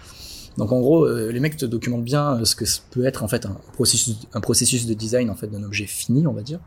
[0.56, 3.56] Donc en gros, les mecs te documentent bien ce que peut être en fait un
[3.72, 6.60] processus, un processus de design en fait d'un objet fini, on va dire.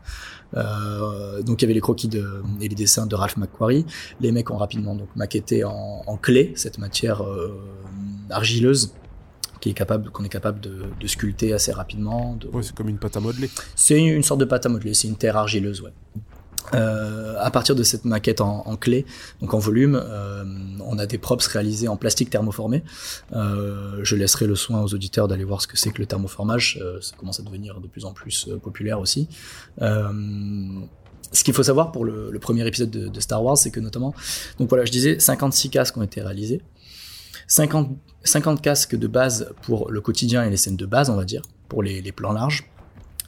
[0.56, 3.84] Euh, donc il y avait les croquis de, et les dessins de Ralph McQuarrie.
[4.20, 7.60] Les mecs ont rapidement donc maquetté en, en clé cette matière euh,
[8.30, 8.92] argileuse
[9.60, 12.36] qui est capable, qu'on est capable de, de, sculpter assez rapidement.
[12.36, 12.46] De...
[12.48, 13.50] Ouais, c'est comme une pâte à modeler.
[13.74, 15.92] C'est une, une sorte de pâte à modeler, c'est une terre argileuse, ouais.
[16.74, 19.06] Euh, à partir de cette maquette en, clé,
[19.40, 20.44] donc en volume, euh,
[20.84, 22.82] on a des props réalisés en plastique thermoformé.
[23.32, 26.78] Euh, je laisserai le soin aux auditeurs d'aller voir ce que c'est que le thermoformage.
[26.82, 29.28] Euh, ça commence à devenir de plus en plus euh, populaire aussi.
[29.80, 34.14] ce qu'il faut savoir pour le, premier épisode de, Star Wars, c'est que notamment,
[34.58, 36.62] donc voilà, je disais 56 casques ont été réalisés.
[37.46, 37.90] 50,
[38.24, 41.42] 50 casques de base pour le quotidien et les scènes de base, on va dire,
[41.68, 42.70] pour les, les plans larges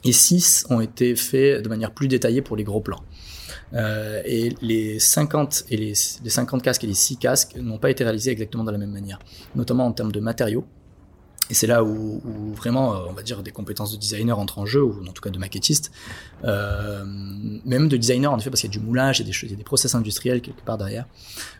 [0.03, 3.03] et 6 ont été faits de manière plus détaillée pour les gros plans.
[3.73, 5.93] Euh, et les 50 et les,
[6.23, 8.91] les 50 casques et les 6 casques n'ont pas été réalisés exactement de la même
[8.91, 9.19] manière,
[9.55, 10.65] notamment en termes de matériaux.
[11.51, 14.57] Et c'est là où, où, vraiment, euh, on va dire, des compétences de designer entrent
[14.57, 15.91] en jeu, ou en tout cas de maquettiste,
[16.45, 17.03] euh,
[17.65, 19.37] même de designer en effet, parce qu'il y a du moulage, il y a des,
[19.43, 21.05] il y a des process industriels quelque part derrière.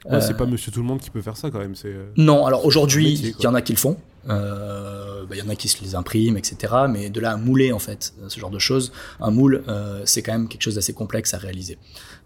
[0.09, 1.75] Ouais, c'est pas Monsieur Tout le Monde qui peut faire ça quand même.
[1.75, 3.97] C'est non, alors aujourd'hui, il y en a qui le font.
[4.29, 6.73] Euh, bah, il y en a qui se les impriment, etc.
[6.89, 10.21] Mais de là à mouler en fait, ce genre de choses, un moule, euh, c'est
[10.21, 11.77] quand même quelque chose d'assez complexe à réaliser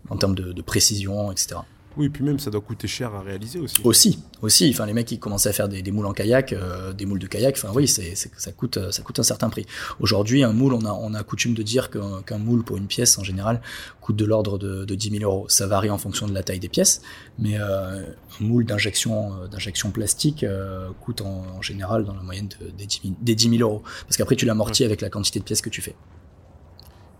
[0.09, 1.55] en termes de, de précision, etc.
[1.97, 3.81] Oui, puis même ça doit coûter cher à réaliser aussi.
[3.83, 4.69] Aussi, aussi.
[4.69, 7.19] Enfin, les mecs qui commencent à faire des, des moules en kayak, euh, des moules
[7.19, 7.55] de kayak.
[7.57, 9.65] Enfin, oui, c'est, ça coûte, ça coûte un certain prix.
[9.99, 12.87] Aujourd'hui, un moule, on a, on a coutume de dire qu'un, qu'un moule pour une
[12.87, 13.61] pièce en général
[14.05, 15.47] coûte de l'ordre de, de 10 000 euros.
[15.49, 17.01] Ça varie en fonction de la taille des pièces,
[17.39, 18.01] mais euh,
[18.39, 22.69] un moule d'injection, euh, d'injection plastique euh, coûte en, en, général dans la moyenne de,
[22.69, 24.87] des, 10 000, des 10 000 euros, parce qu'après tu l'amortis ouais.
[24.87, 25.95] avec la quantité de pièces que tu fais.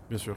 [0.08, 0.36] Bien sûr.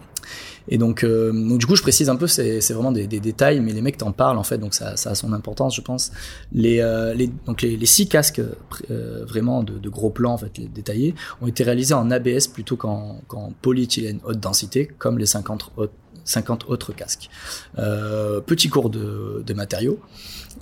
[0.67, 3.59] Et donc, euh, donc, du coup, je précise un peu, c'est vraiment des, des, détails,
[3.59, 6.11] mais les mecs t'en parlent en fait, donc ça, ça, a son importance, je pense.
[6.51, 8.41] Les, euh, les donc les, les, six casques
[8.89, 12.47] euh, vraiment de, de, gros plans en fait, les détaillés, ont été réalisés en ABS
[12.47, 15.93] plutôt qu'en qu polyéthylène haute densité, comme les 50 autres,
[16.25, 17.29] 50 autres casques.
[17.77, 19.99] Euh, petit cours de, de matériaux.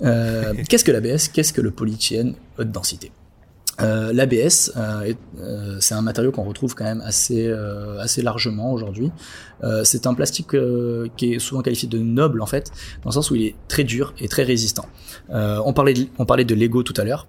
[0.00, 3.10] Qu'est-ce que l'ABS Qu'est-ce que le polyéthylène haute densité?
[3.80, 8.72] Euh, L'ABS, euh, euh, c'est un matériau qu'on retrouve quand même assez, euh, assez largement
[8.72, 9.10] aujourd'hui.
[9.62, 10.56] Euh, c'est un plastique
[11.16, 12.70] qui est souvent qualifié de noble en fait,
[13.02, 14.86] dans le sens où il est très dur et très résistant.
[15.30, 17.26] on, parlait de, on parlait de Lego tout à l'heure.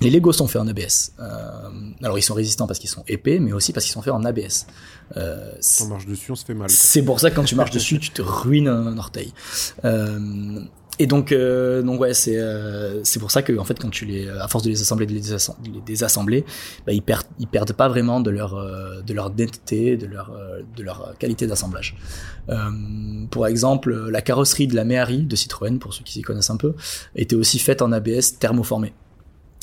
[0.00, 1.12] Les Lego sont faits en ABS.
[2.02, 4.24] alors ils sont résistants parce qu'ils sont épais, mais aussi parce qu'ils sont faits en
[4.24, 4.66] ABS.
[5.16, 6.70] Euh, on marche dessus, on se fait mal.
[6.70, 9.32] C'est pour ça que quand tu marches dessus, tu te ruines un orteil.
[9.84, 10.60] Euh,
[11.00, 14.28] et donc, euh, donc ouais, c'est euh, c'est pour ça que fait, quand tu les,
[14.28, 16.44] à force de les assembler, de les, désassembler,
[16.86, 20.30] bah, ils perdent ils perdent pas vraiment de leur euh, de leur netteté, de leur
[20.76, 21.96] de leur qualité d'assemblage.
[23.30, 26.58] pour exemple, la carrosserie de la Méhari de Citroën, pour ceux qui s'y connaissent un
[26.58, 26.74] peu,
[27.16, 28.92] était aussi faite en ABS thermoformé.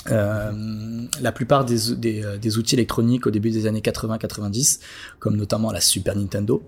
[0.09, 4.79] La plupart des, des, des, outils électroniques au début des années 80-90,
[5.19, 6.63] comme notamment la Super Nintendo,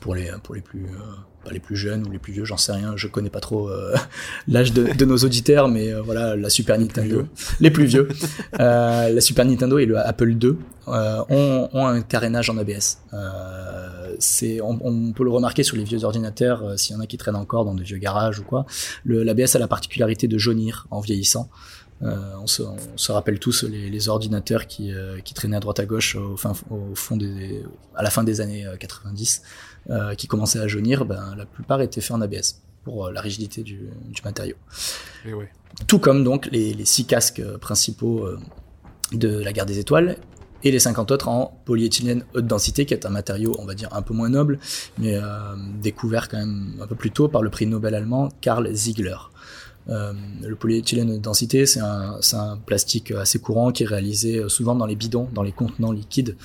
[0.00, 2.56] pour les, pour les plus, euh, pas les plus jeunes ou les plus vieux, j'en
[2.56, 3.94] sais rien, je connais pas trop euh,
[4.48, 7.26] l'âge de, de, nos auditeurs, mais euh, voilà, la Super Nintendo,
[7.60, 8.08] les plus vieux,
[8.58, 12.98] la Super Nintendo et le Apple II ont, ont, un carénage en ABS.
[14.18, 17.18] c'est, on, on, peut le remarquer sur les vieux ordinateurs, s'il y en a qui
[17.18, 18.66] traînent encore dans des vieux garages ou quoi.
[19.04, 21.48] L'ABS a la particularité de jaunir en vieillissant.
[22.02, 25.60] Euh, on, se, on, se, rappelle tous les, les ordinateurs qui, euh, qui, traînaient à
[25.60, 27.62] droite à gauche au, fin, au fond des,
[27.94, 29.42] à la fin des années 90,
[29.88, 31.04] euh, qui commençaient à jaunir.
[31.04, 34.56] Ben, la plupart étaient faits en ABS pour la rigidité du, du matériau.
[35.26, 35.50] Ouais.
[35.86, 38.26] Tout comme donc les, les, six casques principaux
[39.12, 40.16] de la guerre des étoiles
[40.62, 43.88] et les 50 autres en polyéthylène haute densité, qui est un matériau, on va dire,
[43.92, 44.58] un peu moins noble,
[44.98, 45.22] mais euh,
[45.80, 49.16] découvert quand même un peu plus tôt par le prix Nobel allemand Karl Ziegler.
[49.88, 50.12] Euh,
[50.42, 55.28] le polyéthylène densité, c'est un, plastique assez courant qui est réalisé souvent dans les bidons,
[55.32, 56.36] dans les contenants liquides,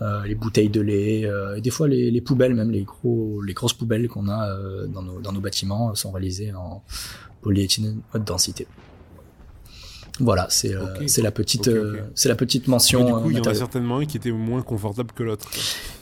[0.00, 3.42] euh, les bouteilles de lait, euh, et des fois les, les, poubelles, même les, gros,
[3.48, 6.82] grosses poubelles qu'on a euh, dans nos, dans, nos, bâtiments sont réalisées en
[7.42, 8.66] polyéthylène haute densité.
[10.20, 11.08] Voilà, c'est okay.
[11.08, 12.00] c'est la petite okay, okay.
[12.14, 13.04] c'est la petite mention.
[13.04, 15.48] Du coup, il y en a certainement un qui était moins confortable que l'autre.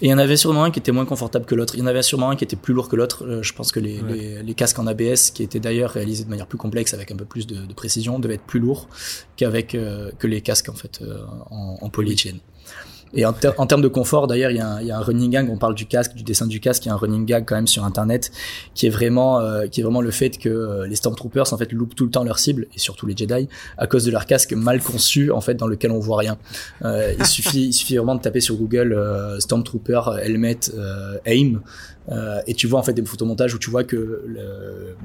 [0.02, 1.74] Et il y en avait sûrement un qui était moins confortable que l'autre.
[1.76, 3.40] Il y en avait sûrement un qui était plus lourd que l'autre.
[3.40, 4.12] Je pense que les, ouais.
[4.12, 7.16] les, les, casques en ABS, qui étaient d'ailleurs réalisés de manière plus complexe avec un
[7.16, 8.88] peu plus de, de précision, devaient être plus lourds
[9.36, 12.40] qu'avec euh, que les casques en fait euh, en, en polyéthylène.
[13.14, 15.50] Et en, ter termes de confort, d'ailleurs, il y, a un running gag.
[15.50, 16.84] On parle du casque, du dessin du casque.
[16.86, 18.30] Il y a un running gag quand même sur Internet
[18.74, 21.72] qui est vraiment, euh, qui est vraiment le fait que euh, les Stormtroopers en fait
[21.72, 24.52] loupent tout le temps leur cible et surtout les Jedi à cause de leur casque
[24.54, 26.38] mal conçu en fait dans lequel on voit rien.
[26.84, 30.58] Euh, il suffit, il suffit vraiment de taper sur Google euh, Stormtrooper helmet
[31.26, 31.60] aim
[32.46, 34.96] et tu vois en fait des photomontages où tu vois que le,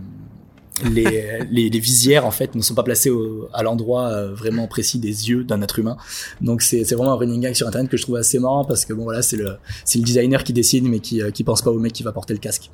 [0.84, 4.68] les, les, les, visières en fait ne sont pas placées au, à l'endroit euh, vraiment
[4.68, 5.98] précis des yeux d'un être humain.
[6.42, 8.94] Donc c'est vraiment un running gag sur internet que je trouve assez marrant parce que
[8.94, 11.72] bon voilà c'est le c'est le designer qui décide mais qui euh, qui pense pas
[11.72, 12.70] au mec qui va porter le casque.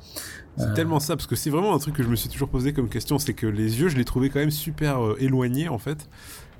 [0.56, 0.74] C'est euh...
[0.74, 2.88] tellement ça parce que c'est vraiment un truc que je me suis toujours posé comme
[2.88, 6.08] question, c'est que les yeux je les trouvais quand même super euh, éloignés en fait.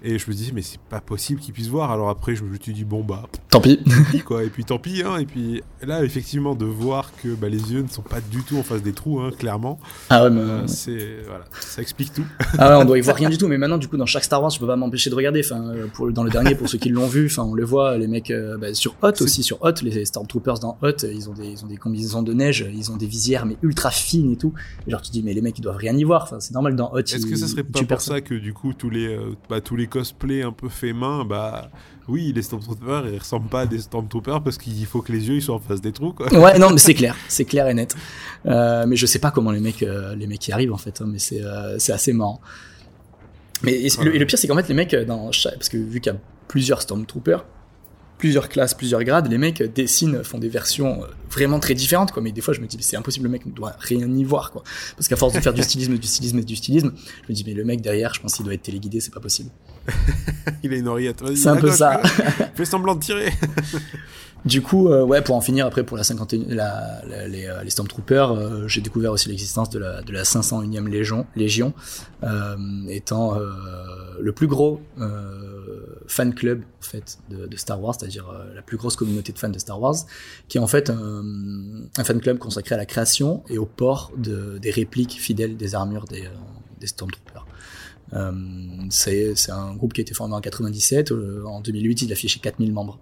[0.07, 1.91] Et je me disais, mais c'est pas possible qu'ils puissent voir.
[1.91, 3.23] Alors après, je me suis dit, bon, bah.
[3.49, 3.81] Tant pis.
[4.27, 4.45] quoi.
[4.45, 5.17] Et puis tant pis, hein.
[5.17, 8.59] Et puis là, effectivement, de voir que bah, les yeux ne sont pas du tout
[8.59, 9.79] en face des trous, hein, clairement.
[10.11, 10.41] Ah ouais, mais.
[10.41, 11.23] Euh, c'est.
[11.27, 11.47] Voilà.
[11.59, 12.27] Ça explique tout.
[12.59, 13.49] ah ouais, on doit y voir rien du tout.
[13.49, 15.41] Mais maintenant, du coup, dans chaque Star Wars, je peux pas m'empêcher de regarder.
[15.43, 18.07] Enfin, pour, dans le dernier, pour ceux qui l'ont vu, enfin, on les voit, les
[18.07, 21.47] mecs, euh, bah, sur Hot aussi, sur Hot, les Stormtroopers dans Hot, ils ont des,
[21.47, 24.53] ils ont des combinaisons de neige, ils ont des visières, mais ultra fines et tout.
[24.87, 26.25] Et genre, tu dis, mais les mecs, ils doivent rien y voir.
[26.25, 26.99] Enfin, c'est normal dans Hot.
[26.99, 29.77] Est-ce que ça serait pas pour ça que, du coup, tous les, euh, bah, tous
[29.77, 31.71] les cosplays un peu fait main, bah
[32.09, 35.37] oui, les Stormtroopers, ils ressemblent pas à des Stormtroopers parce qu'il faut que les yeux
[35.37, 36.33] ils soient en face des trous, quoi.
[36.35, 37.95] Ouais, non, mais c'est clair, c'est clair et net.
[38.47, 41.01] Euh, mais je sais pas comment les mecs, euh, les mecs y arrivent en fait,
[41.01, 42.41] hein, mais c'est euh, assez marrant.
[43.63, 46.13] Mais et, le, pire, c'est qu'en fait, les mecs, dans chaque- parce que vu qu'il
[46.13, 46.19] y a
[46.49, 47.45] plusieurs Stormtroopers,
[48.19, 52.23] plusieurs classes, plusieurs grades, les mecs dessinent, font des versions euh, vraiment très différentes, quoi.
[52.23, 54.51] Mais des fois, je me dis, c'est impossible, le mec ne doit rien y voir,
[54.51, 54.63] quoi.
[54.97, 57.55] Parce qu'à force de faire du stylisme, du stylisme du stylisme, je me dis, mais
[57.55, 59.51] le mec derrière, je pense qu'il doit être téléguidé, c'est pas possible.
[60.63, 61.23] Il a une oreillette.
[61.37, 62.01] C'est un peu gauche, ça.
[62.55, 63.33] Fais semblant de tirer.
[64.45, 67.63] Du coup, euh, ouais, pour en finir après pour la 51, la, la- les, euh,
[67.63, 71.73] les Stormtroopers, euh, j'ai découvert aussi l'existence de la, de la 501e Légion, Légion
[72.25, 72.55] euh,
[72.91, 73.39] étant
[74.21, 74.83] le plus gros
[76.07, 79.49] fan club en fait de, de Star Wars, c'est-à-dire la plus grosse communauté de fans
[79.49, 79.97] de Star Wars,
[80.49, 81.23] qui est en fait un,
[81.97, 85.75] un fan club consacré à la création et au port de, des répliques fidèles des
[85.75, 86.29] armures des,
[86.81, 87.47] des Stormtroopers.
[88.13, 88.33] Euh,
[88.91, 91.11] c'est un groupe qui a été formé en 97.
[91.11, 92.99] euh, en 2008, il affichait 4000 membres.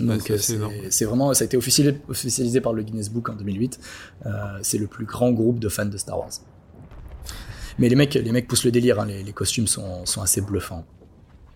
[0.00, 3.34] Donc c'est euh, c'est vraiment, ça a été officialisé, officialisé par le Guinness Book en
[3.34, 3.80] 2008.
[4.26, 4.30] Euh,
[4.62, 6.30] c'est le plus grand groupe de fans de Star Wars.
[7.78, 9.00] Mais les mecs, les mecs poussent le délire.
[9.00, 10.84] hein, les, les costumes sont, sont assez bluffants.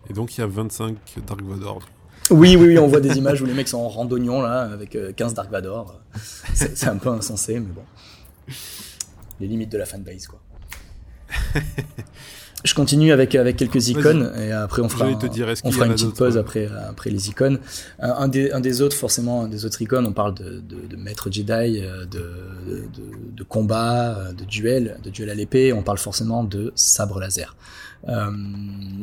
[0.08, 0.96] Et donc il y a 25
[1.26, 1.80] Dark Vador.
[2.30, 4.96] Oui, oui, oui, on voit des images où les mecs sont en randonnion là, avec
[4.96, 6.00] euh, 15 Dark Vador.
[6.54, 7.82] C'est c'est un peu insensé, mais bon.
[9.40, 10.40] Les limites de la fanbase, quoi.
[12.64, 15.62] Je continue avec, avec quelques icônes et après on fera, J'allais un- te dire, est-ce
[15.64, 17.58] on fera une petite pause après, après les icônes.
[17.98, 20.86] Un, un des, un des autres, forcément, un des autres icônes, on parle de, de,
[20.88, 22.18] de maître Jedi, euh, de,
[22.68, 22.84] de,
[23.36, 25.72] de combat, euh, de duel, de duel à l'épée.
[25.72, 27.56] On parle forcément de sabre laser.
[28.08, 28.30] Euh,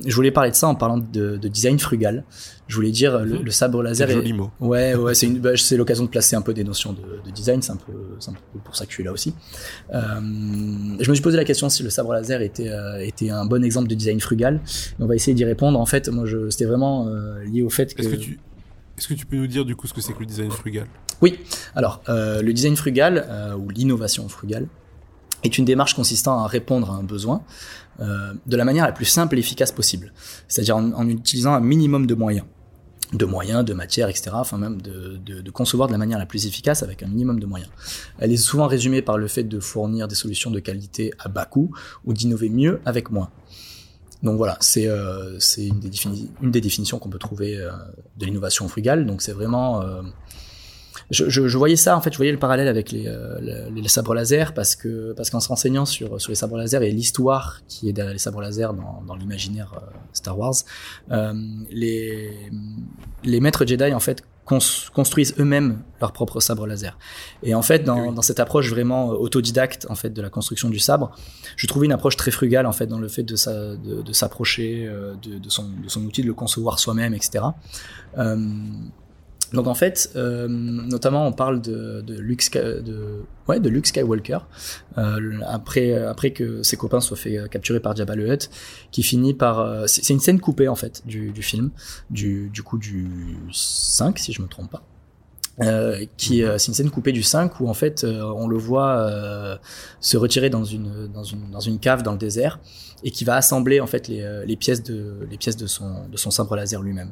[0.05, 2.23] je voulais parler de ça en parlant de, de design frugal.
[2.67, 3.43] Je voulais dire le, Mhm.
[3.45, 4.09] le sabre laser.
[4.09, 4.51] Est- joli mot.
[4.59, 7.31] Ouais, ouais, c'est une, bah, c'est l'occasion de placer un peu des notions de, de
[7.33, 7.61] design.
[7.61, 9.33] C'est un peu, c'est un peu pour ça que je suis là aussi.
[9.93, 9.99] Euh,
[10.99, 13.63] je me suis posé la question si le sabre laser était, euh, était un bon
[13.63, 14.59] exemple de design frugal.
[14.99, 15.79] Et on va essayer d'y répondre.
[15.79, 17.07] En fait, moi, c'était vraiment
[17.45, 18.01] lié au fait que.
[18.01, 18.39] Est-ce que tu
[18.97, 20.85] est-ce que tu peux nous dire du coup ce que c'est que le design frugal?
[21.21, 21.39] Oui.
[21.73, 24.67] Alors, euh, le design frugal euh, ou l'innovation frugale
[25.43, 27.43] est une démarche consistant à répondre à un besoin
[28.01, 30.13] euh, de la manière la plus simple et efficace possible,
[30.47, 32.45] c'est-à-dire en, utilisant un minimum de moyens
[33.11, 34.29] de moyens, de matières, etc.
[34.33, 37.71] Enfin même de, concevoir de la manière la plus efficace avec un minimum de moyens.
[38.19, 41.45] Elle est souvent résumée par le fait de fournir des solutions de qualité à bas
[41.45, 41.71] coût
[42.05, 43.31] ou d'innover mieux avec moins.
[44.21, 47.71] Donc voilà, c'est euh, une, des définitions qu'on peut trouver euh,
[48.17, 49.07] de l'innovation frugale.
[49.07, 49.81] Donc c'est vraiment
[51.11, 53.81] je, je, je voyais ça en fait, je voyais le parallèle avec les, euh, les,
[53.81, 56.91] les sabres laser parce que parce qu'en se renseignant sur sur les sabres laser et
[56.91, 60.53] l'histoire qui est derrière les sabres laser dans, dans l'imaginaire euh, Star Wars,
[61.11, 61.33] euh,
[61.71, 62.31] les
[63.23, 64.59] les maîtres Jedi en fait cons-
[64.93, 66.97] construisent eux-mêmes leurs propres sabres laser.
[67.43, 68.15] Et en fait, dans, Oui.
[68.15, 71.11] dans cette approche vraiment autodidacte en fait de la construction du sabre,
[71.55, 74.13] je trouvais une approche très frugale en fait dans le fait de sa, de, de
[74.13, 74.89] s'approcher
[75.21, 77.45] de, de son de son outil, de le concevoir soi-même, etc.
[78.17, 78.37] Euh,
[79.53, 84.39] donc en fait, euh, notamment on parle de, Luke, Skywalker
[84.97, 88.49] euh, après que ses copains soient fait euh, capturer par Jabba le Hutt,
[88.91, 91.71] qui finit par c'est une scène coupée en fait du, film,
[92.09, 94.83] du, coup du 5 si je me trompe pas.
[96.15, 99.59] Qui c'est une scène coupée du 5 où en fait on le voit
[99.99, 102.59] se retirer dans une dans une dans une cave dans le désert
[103.03, 106.17] et qui va assembler en fait les, les pièces de les pièces de son de
[106.17, 107.11] son sabre laser lui-même.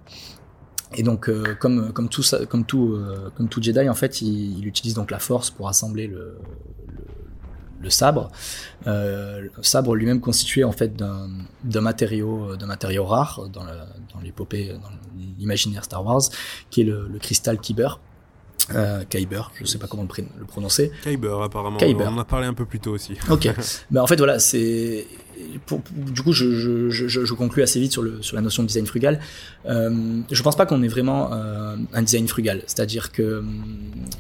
[0.96, 4.22] Et donc, euh, comme comme tout ça, comme tout euh, comme tout Jedi, en fait,
[4.22, 6.38] il, il utilise donc la Force pour assembler le
[6.88, 7.04] le,
[7.82, 8.32] le sabre.
[8.88, 14.90] Euh, le sabre lui-même constitué en fait d'un matériau rare dans l'épopée dans
[15.38, 16.22] l'imaginaire Star Wars,
[16.70, 18.00] qui est le, le cristal Kyber.
[18.74, 20.92] Euh, Kyber, je sais pas comment le, prononcer.
[21.04, 21.78] Kyber apparemment.
[21.78, 22.08] Kyber.
[22.10, 23.14] On en a parlé un peu plus tôt aussi.
[23.30, 23.50] Ok.
[23.92, 25.08] Mais en fait, voilà, c'est.
[25.92, 28.68] Du coup, je, je, je, je conclus assez vite sur, le, sur la notion de
[28.68, 29.20] design frugal.
[29.68, 32.64] Euh, je pense pas qu'on ait vraiment euh, un design frugal.
[32.68, 33.42] C'est-à-dire que euh,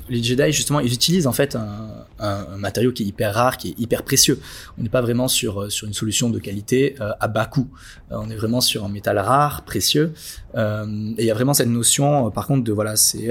[0.09, 3.69] les Jedi, justement, ils utilisent en fait un, un, matériau qui est hyper rare, qui
[3.69, 4.39] est hyper précieux.
[4.77, 7.67] On n'est pas vraiment sur, euh, sur une solution de qualité euh, à bas coût.
[8.11, 10.13] Euh, on est vraiment sur un métal rare, précieux.
[10.55, 10.59] Et
[11.19, 13.29] il y a vraiment cette notion, par contre, de voilà, c'est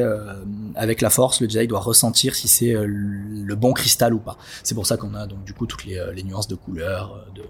[0.76, 4.38] avec la force, le Jedi doit ressentir si c'est le bon cristal ou pas.
[4.62, 7.34] C'est pour ça qu'on a donc du coup toutes les, les nuances de couleurs, euh,
[7.34, 7.42] de,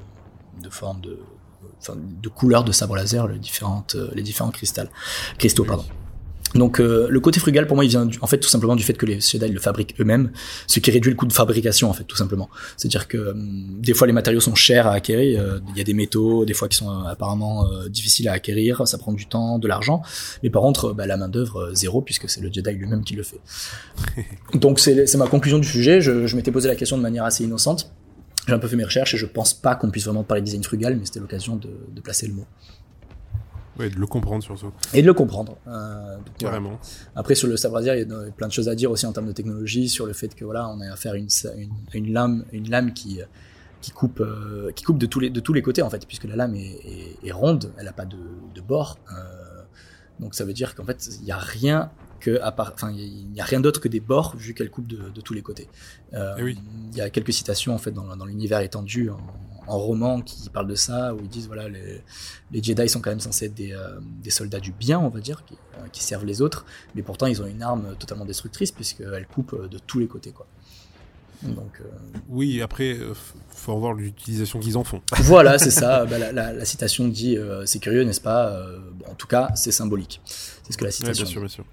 [0.62, 1.18] de formes, de,
[1.80, 4.88] enfin, de couleurs de sabre laser, les différentes, euh, les différents cristals,
[5.38, 5.84] cristaux, pardon.
[6.54, 8.82] Donc euh, le côté frugal pour moi il vient du- en fait tout simplement du
[8.84, 10.30] fait que les Jedi le fabriquent eux-mêmes,
[10.68, 12.48] ce qui réduit le coût de fabrication en fait tout simplement.
[12.76, 15.84] C'est-à-dire que hum, des fois les matériaux sont chers à acquérir, euh, il y a
[15.84, 19.26] des métaux des fois qui sont euh, apparemment euh, difficiles à acquérir, ça prend du
[19.26, 20.00] temps, de l'argent,
[20.42, 23.02] mais par contre euh, bah, la main d'œuvre euh, zéro puisque c'est le Jedi lui-même
[23.04, 23.40] qui le fait.
[24.54, 26.00] Donc c'est c'est ma conclusion du sujet.
[26.00, 27.90] Je, je m'étais posé la question de manière assez innocente.
[28.46, 30.46] J'ai un peu fait mes recherches et je pense pas qu'on puisse vraiment parler de
[30.46, 32.46] design frugal, mais c'était l'occasion de, de placer le mot
[33.78, 34.72] Ouais, de le comprendre surtout.
[34.94, 35.58] et de le comprendre.
[35.66, 36.56] Euh, donc, voilà.
[36.56, 36.80] Carrément.
[37.14, 39.12] Après sur le sabre laser, il y a plein de choses à dire aussi en
[39.12, 41.28] termes de technologie, sur le fait que voilà, on a affaire à une,
[41.92, 43.20] une, lame, une lame qui
[43.82, 44.22] qui coupe,
[44.74, 46.78] qui coupe de tous les de tous les côtés en fait, puisque la lame est,
[47.22, 48.16] est, ronde, elle a pas de,
[48.54, 48.98] de bord.
[50.20, 51.90] donc ça veut dire qu'en fait il n'y a rien
[52.20, 54.86] que à part, enfin il n'y a rien d'autre que des bords vu qu'elle coupe
[54.86, 55.68] de, de, tous les côtés.
[56.12, 56.58] Eh oui.
[56.92, 59.18] Il y a quelques citations en fait dans, dans l'univers étendu en,
[59.66, 62.02] en roman qui parle de ça, où ils disent voilà, les,
[62.52, 65.20] les Jedi sont quand même censés être des, euh, des soldats du bien, on va
[65.20, 66.64] dire, qui, euh, qui, servent les autres,
[66.94, 70.32] mais pourtant ils ont une arme totalement destructrice puisqu'elle coupe euh, de tous les côtés,
[70.32, 70.46] quoi.
[71.42, 71.82] Donc,
[72.30, 72.98] Oui, après,
[73.50, 75.02] faut voir l'utilisation qu'ils en font.
[75.20, 76.06] Voilà, c'est ça.
[76.06, 77.36] Bah, la, la, la, citation dit
[77.66, 78.58] c'est curieux, n'est-ce pas?
[78.94, 80.22] Bon, En tout cas, c'est symbolique.
[80.24, 81.12] C'est ce que la citation.
[81.12, 81.64] Ouais, bien sûr, bien sûr.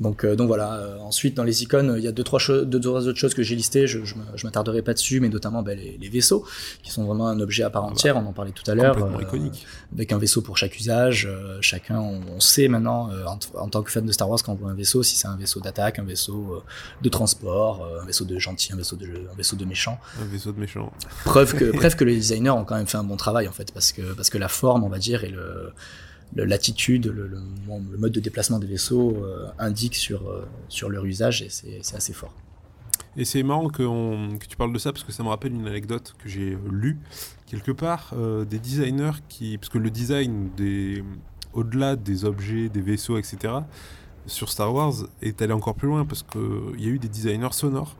[0.00, 0.74] Donc, euh, donc voilà.
[0.74, 3.42] Euh, ensuite, dans les icônes, il y a deux trois, deux, trois autres choses que
[3.42, 3.86] j'ai listées.
[3.86, 6.44] Je, je, m'attarderai pas dessus, mais notamment ben, les, les, vaisseaux,
[6.82, 8.14] qui sont vraiment un objet à part entière.
[8.16, 8.96] Ah bah, on en parlait tout à l'heure.
[8.98, 9.66] Euh, iconique.
[9.94, 11.26] Avec un vaisseau pour chaque usage.
[11.26, 14.40] Euh, chacun, on, on, sait maintenant, euh, en, en, tant que fan de Star Wars,
[14.44, 16.62] quand on voit un vaisseau, si c'est un vaisseau d'attaque, un vaisseau
[17.02, 19.98] de transport, un vaisseau de gentil, un vaisseau de, un vaisseau de méchant.
[20.20, 20.92] Un vaisseau de méchant.
[21.24, 23.72] Preuve que, preuve que les designers ont quand même fait un bon travail en fait,
[23.72, 25.72] parce que parce que la forme, on va dire, et le
[26.34, 31.42] l'attitude, le, le, mode de déplacement des vaisseaux euh, indique sur, euh, sur leur usage
[31.42, 32.34] et c'est assez fort.
[33.16, 33.82] Et c'est marrant que,
[34.46, 36.98] tu parles de ça parce que ça me rappelle une anecdote que j'ai lue
[37.46, 39.56] quelque part euh, des designers qui.
[39.56, 41.02] Parce que le design, des
[41.54, 43.54] au-delà des objets, des vaisseaux, etc.,
[44.26, 47.52] sur Star Wars est allé encore plus loin parce qu'il y a eu des designers
[47.52, 47.96] sonores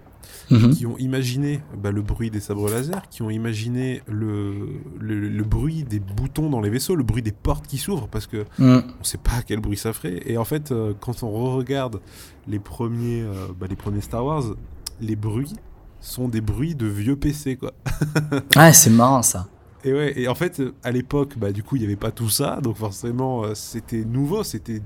[0.48, 0.70] Mmh.
[0.70, 4.68] qui ont imaginé bah, le bruit des sabres laser, qui ont imaginé le,
[5.00, 8.28] le, le, bruit des boutons dans les vaisseaux, le bruit des portes qui s'ouvrent, parce
[8.28, 8.78] que mmh.
[9.00, 10.22] on sait pas quel bruit ça ferait.
[10.24, 12.00] Et en fait, euh, quand on re-regarde
[12.46, 14.44] les premiers, euh, bah, les premiers Star Wars,
[15.00, 15.52] les bruits
[16.00, 17.72] sont des bruits de vieux PC, quoi.
[18.54, 19.48] ah, c'est marrant ça.
[19.82, 22.30] Et ouais, et en fait, à l'époque, bah, du coup, il n'y avait pas tout
[22.30, 24.80] ça, donc forcément, euh, c'était nouveau, c'était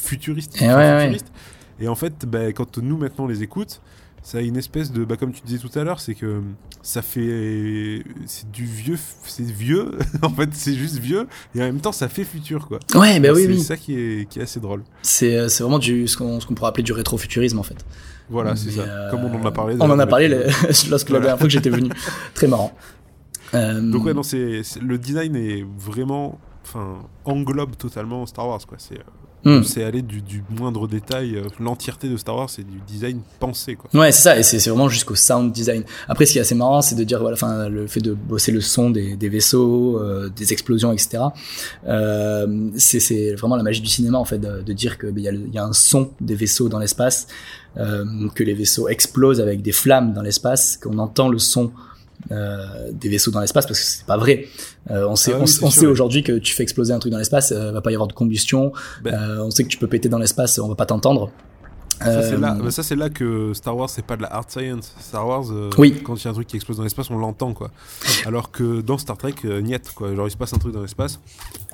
[0.00, 0.62] futuriste.
[0.62, 1.30] Et, ouais, futuriste.
[1.78, 1.84] Ouais.
[1.84, 3.82] et en fait, bah, quand nous maintenant on les écoute,
[4.24, 6.40] ça a une espèce de bah, comme tu disais tout à l'heure c'est que
[6.80, 11.80] ça fait c'est du vieux c'est vieux en fait c'est juste vieux et en même
[11.80, 12.80] temps ça fait futur quoi.
[12.94, 13.60] Ouais bah oui c'est oui.
[13.60, 14.82] ça qui est, qui est assez drôle.
[15.02, 17.84] C'est c'est vraiment du ce qu'on qu pourrait appeler du rétrofuturisme en fait.
[18.30, 18.80] Voilà c'est ça.
[18.80, 19.10] euh...
[19.10, 20.44] comme on en a parlé on en a parlé les...
[20.88, 21.20] lorsque voilà.
[21.20, 21.90] la dernière fois que j'étais venu.
[22.34, 22.72] Très marrant.
[23.52, 23.78] Euh...
[23.78, 28.78] donc ouais non c'est le design est vraiment enfin englobe totalement Star Wars quoi.
[28.80, 29.00] C'est
[29.44, 29.62] Mm.
[29.62, 31.40] C'est aller du, du, moindre détail.
[31.60, 33.76] L'entièreté de Star Wars, c'est du design pensé.
[33.76, 33.90] Quoi.
[33.98, 34.38] Ouais, c'est ça.
[34.38, 35.84] Et c'est vraiment jusqu'au sound design.
[36.08, 38.52] Après, ce qui est assez marrant, c'est de dire, voilà, enfin, le fait de bosser
[38.52, 41.24] le son des, des vaisseaux, euh, des explosions, etc.
[41.86, 45.58] Euh, c'est vraiment la magie du cinéma, en fait, de, de dire qu'il y, y,
[45.58, 47.26] a un son des vaisseaux dans l'espace,
[47.76, 51.72] euh, que les vaisseaux explosent avec des flammes dans l'espace, qu'on entend le son
[52.30, 54.46] euh, des vaisseaux dans l'espace parce que c'est pas vrai.
[54.90, 57.12] Euh, on sait, ah oui, on, on sait aujourd'hui que tu fais exploser un truc
[57.12, 58.72] dans l'espace, euh, va pas y avoir de combustion.
[59.02, 59.38] Ben.
[59.40, 61.30] on sait que tu peux péter dans l'espace, on va pas t'entendre.
[62.00, 64.92] Ça c'est là, ça c'est là que Star Wars c'est pas de la hard science.
[64.98, 65.44] Star Wars,
[65.78, 66.02] oui.
[66.02, 67.70] quand il y a un truc qui explose dans l'espace, on l'entend quoi.
[68.26, 70.14] Alors que dans Star Trek, niet quoi.
[70.14, 71.20] Genre il se passe un truc dans l'espace,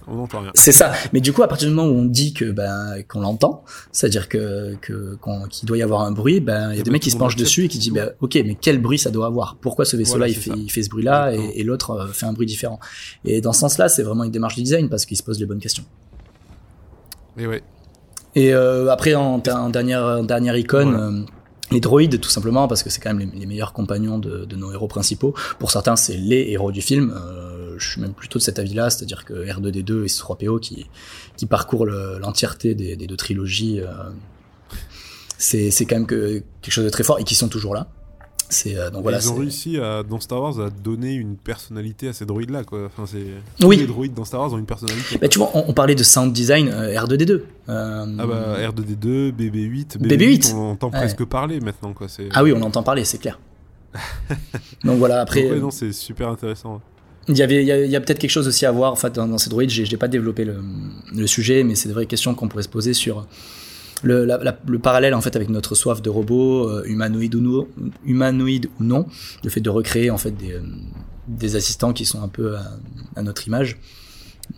[0.07, 0.51] on n'entend rien.
[0.55, 0.93] C'est ça.
[1.13, 4.29] Mais du coup, à partir du moment où on dit que ben qu'on l'entend, c'est-à-dire
[4.29, 5.17] que que
[5.51, 7.37] qu'il doit y avoir un bruit, ben il y a des mecs qui se penchent
[7.37, 9.57] dessus et qui disent ben ok, mais quel bruit ça doit avoir?
[9.61, 12.27] Pourquoi ce vaisseau-là voilà, il fait il fait ce bruit-là et, et l'autre euh, fait
[12.27, 12.81] un bruit différent?
[13.25, 15.47] Et dans ce sens-là, c'est vraiment une démarche de design parce qu'il se pose les
[15.47, 15.85] bonnes questions.
[17.39, 17.63] Et ouais.
[18.35, 20.91] Et euh, après en, en, dernière en dernière icône.
[20.91, 21.07] Voilà.
[21.07, 21.23] Euh,
[21.71, 24.89] les droïdes, tout simplement, parce que c'est quand même les, meilleurs compagnons de, nos héros
[24.89, 25.35] principaux.
[25.59, 27.15] Pour certains, c'est les héros du film.
[27.15, 30.87] Euh, je suis même plutôt de cet avis-là, c'est-à-dire que R2D2 et C3PO qui,
[31.37, 33.87] qui parcourent l'entièreté des, deux trilogies, euh,
[35.39, 37.89] c'est quand même que, quelque chose de très fort et qui sont toujours là.
[38.67, 42.13] Euh, donc voilà, ils ont réussi à, dans Star Wars à donner une personnalité à
[42.13, 42.87] ces droïdes là quoi.
[42.87, 43.77] Enfin, c'est oui.
[43.77, 45.19] les droïdes dans Star Wars ont une personnalité.
[45.19, 47.43] Bah, tu vois, on, on, parlait de sound design euh, R2D2.
[47.69, 48.07] Euh...
[48.19, 50.99] Ah bah R2D2, BB8, BB8, BB8 on entend ouais.
[50.99, 52.09] presque parler maintenant quoi.
[52.33, 53.39] Ah oui, on entend parler, c'est clair.
[54.85, 55.51] donc voilà, après.
[55.51, 56.81] Ouais, non, c'est super intéressant.
[57.29, 59.15] Il y avait, il y a, a peut-être quelque chose aussi à voir en fait
[59.15, 59.71] dans, dans ces droïdes.
[59.71, 60.61] J'ai pas développé le,
[61.15, 63.27] le, sujet, mais c'est des vraies questions qu'on pourrait se poser sur
[64.03, 67.41] le, la, la, le, parallèle en fait avec notre soif de robots, euh, humanoïdes ou
[67.41, 67.69] non,
[68.05, 69.07] humanoïde ou non,
[69.45, 70.63] le fait de recréer en fait des, euh,
[71.29, 72.63] des assistants qui sont un peu à,
[73.17, 73.79] à notre image.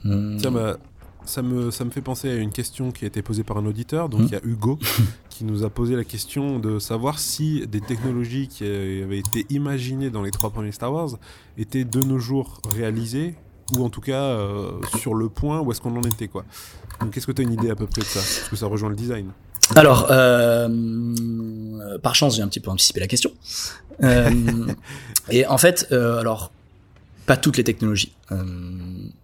[0.05, 0.37] Hum.
[0.39, 0.79] Tiens, bah,
[1.25, 3.67] ça me, ça me fait penser à une question qui a été posée par un
[3.67, 4.09] auditeur.
[4.09, 4.33] Donc, il mmh.
[4.33, 4.79] y a Hugo
[5.29, 10.11] qui nous a posé la question de savoir si des technologies qui avaient été imaginées
[10.11, 11.11] dans les trois premiers Star Wars
[11.59, 13.35] étaient de nos jours réalisées
[13.77, 16.45] ou en tout cas euh, sur le point où est-ce qu'on en était quoi.
[17.01, 18.21] Donc qu'est-ce que tu as une idée à peu près de ça?
[18.21, 19.31] Parce que ça rejoint le design.
[19.77, 20.69] Alors, euh,
[22.03, 23.31] par chance, j'ai un petit peu anticipé la question.
[24.03, 24.31] Euh,
[25.31, 26.51] et en fait, euh, alors,
[27.27, 28.13] pas toutes les technologies.
[28.33, 28.43] Euh,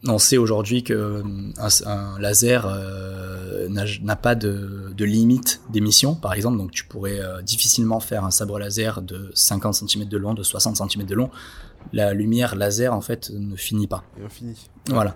[0.06, 1.22] on sait aujourd'hui que
[1.58, 3.27] un, un laser euh,
[3.68, 6.58] n'a pas de, de limite d'émission, par exemple.
[6.58, 10.76] Donc, tu pourrais difficilement faire un sabre laser de 50 cm de long, de 60
[10.76, 11.30] cm de long,
[11.92, 14.04] la lumière laser en fait ne finit pas.
[14.20, 14.68] Et infini.
[14.88, 15.14] Voilà.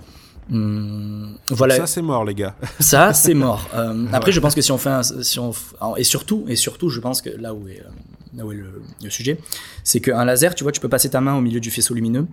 [0.50, 1.76] Hum, voilà.
[1.76, 2.56] Ça c'est mort les gars.
[2.80, 3.68] Ça c'est mort.
[3.74, 5.52] Euh, après je pense que si on fait un, si on
[5.96, 7.90] et surtout et surtout je pense que là où est euh,
[8.36, 9.38] là où est le, le sujet,
[9.84, 12.26] c'est qu'un laser, tu vois, tu peux passer ta main au milieu du faisceau lumineux,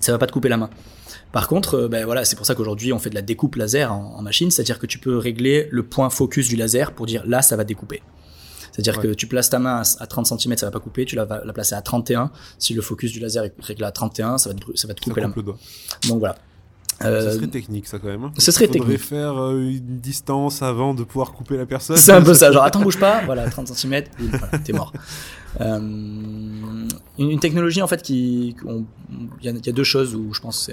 [0.00, 0.70] ça va pas te couper la main.
[1.32, 3.92] Par contre, euh, ben voilà, c'est pour ça qu'aujourd'hui on fait de la découpe laser
[3.92, 7.22] en, en machine, c'est-à-dire que tu peux régler le point focus du laser pour dire
[7.26, 8.02] là ça va découper.
[8.72, 9.08] C'est-à-dire Ouais.
[9.08, 11.24] que tu places ta main à, à 30 cm, ça va pas couper, tu la
[11.24, 14.50] vas la placer à 31, si le focus du laser est réglé à 31, ça
[14.50, 15.34] va te, ça va te couper la main.
[15.36, 15.58] le doigt.
[16.08, 16.36] Donc voilà.
[17.04, 18.24] Euh, serait technique ça quand même.
[18.24, 18.32] hein.
[18.38, 19.00] ce serait Faudrait technique.
[19.00, 21.96] faire euh, une distance avant de pouvoir couper la personne.
[21.96, 24.92] C'est un peu ça, genre attends bouge pas, voilà 30 cm, voilà, t'es mort.
[25.60, 26.90] Euh, une,
[27.30, 30.40] une technologie en fait qui, il y, a- il y a deux choses où je
[30.40, 30.70] pense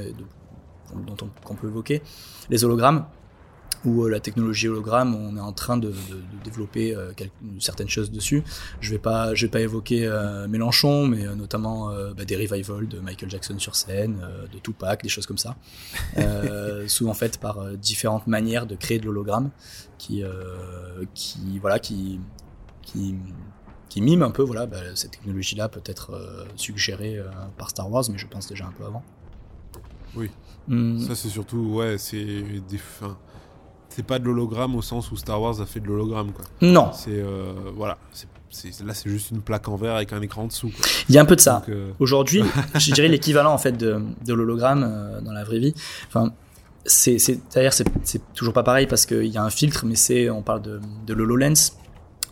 [1.05, 2.01] dont on, qu'on peut évoquer,
[2.49, 3.05] les hologrammes
[3.85, 7.11] ou euh, la technologie hologramme, on est en train de, de- de développer euh,
[7.59, 8.43] certaines choses dessus.
[8.81, 12.87] Je vais pas, je vais pas évoquer euh, Mélenchon, mais euh, notamment bah, des revivals
[12.87, 14.19] de Michael Jackson sur scène,
[14.51, 15.55] de Tupac, des choses comme ça,
[16.87, 19.49] souvent faites par différentes manières de créer de l'hologramme,
[19.97, 20.23] qui,
[21.13, 22.19] qui, voilà, qui,
[22.81, 23.15] qui,
[23.89, 27.19] qui mime un peu, voilà, bah, cette technologie-là peut être suggérée
[27.57, 29.03] par Star Wars, mais je pense déjà un peu avant.
[30.15, 30.29] Oui.
[30.67, 30.97] Hmm.
[30.99, 33.17] Ça c'est surtout ouais c'est des fins.
[33.95, 36.43] C'est pas de l'hologramme au sens où Star Wars a fait de l'hologramme quoi.
[36.61, 40.21] Non, C'est euh, voilà, c'est- c'est- là c'est juste une plaque en verre avec un
[40.21, 40.69] écran en dessous.
[40.75, 40.85] Quoi.
[41.09, 41.59] il y a un peu de ça.
[41.65, 42.41] Donc, euh, Aujourd'hui,
[42.77, 45.73] je dirais l'équivalent en fait de, de l'hologramme euh, dans la vraie vie.
[46.07, 46.33] Enfin,
[46.85, 47.85] c'est, c'est d'ailleurs c'est,
[48.33, 51.13] toujours pas pareil parce qu'il y a un filtre, mais c'est on parle de, de
[51.13, 51.71] l'HoloLens,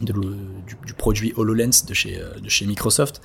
[0.02, 3.22] de du, du produit HoloLens de chez de chez Microsoft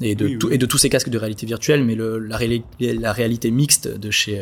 [0.00, 0.54] et de Oui, tout- oui.
[0.54, 3.88] et de tous ces casques de réalité virtuelle, mais le, la, réali- la réalité mixte
[3.88, 4.40] de chez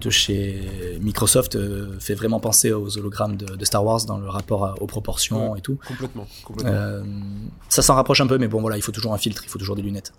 [0.00, 0.60] de chez
[1.00, 4.74] Microsoft euh, fait vraiment penser aux hologrammes de, de Star Wars dans le rapport à-
[4.82, 5.58] aux proportions Ouais.
[5.58, 5.78] et tout.
[5.86, 6.72] complètement, complètement.
[6.72, 7.02] Euh,
[7.68, 9.58] ça s'en rapproche un peu, mais bon voilà, il faut toujours un filtre, il faut
[9.58, 10.12] toujours des lunettes.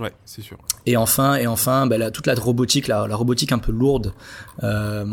[0.00, 0.56] Ouais, c'est sûr.
[0.86, 4.14] Et enfin, et enfin, bah, la- toute la robotique, la, la robotique un peu lourde,
[4.62, 5.04] euh,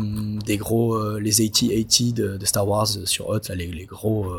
[0.46, 4.32] des gros, les 80-80 de, de Star Wars sur Hot, là, les, les gros,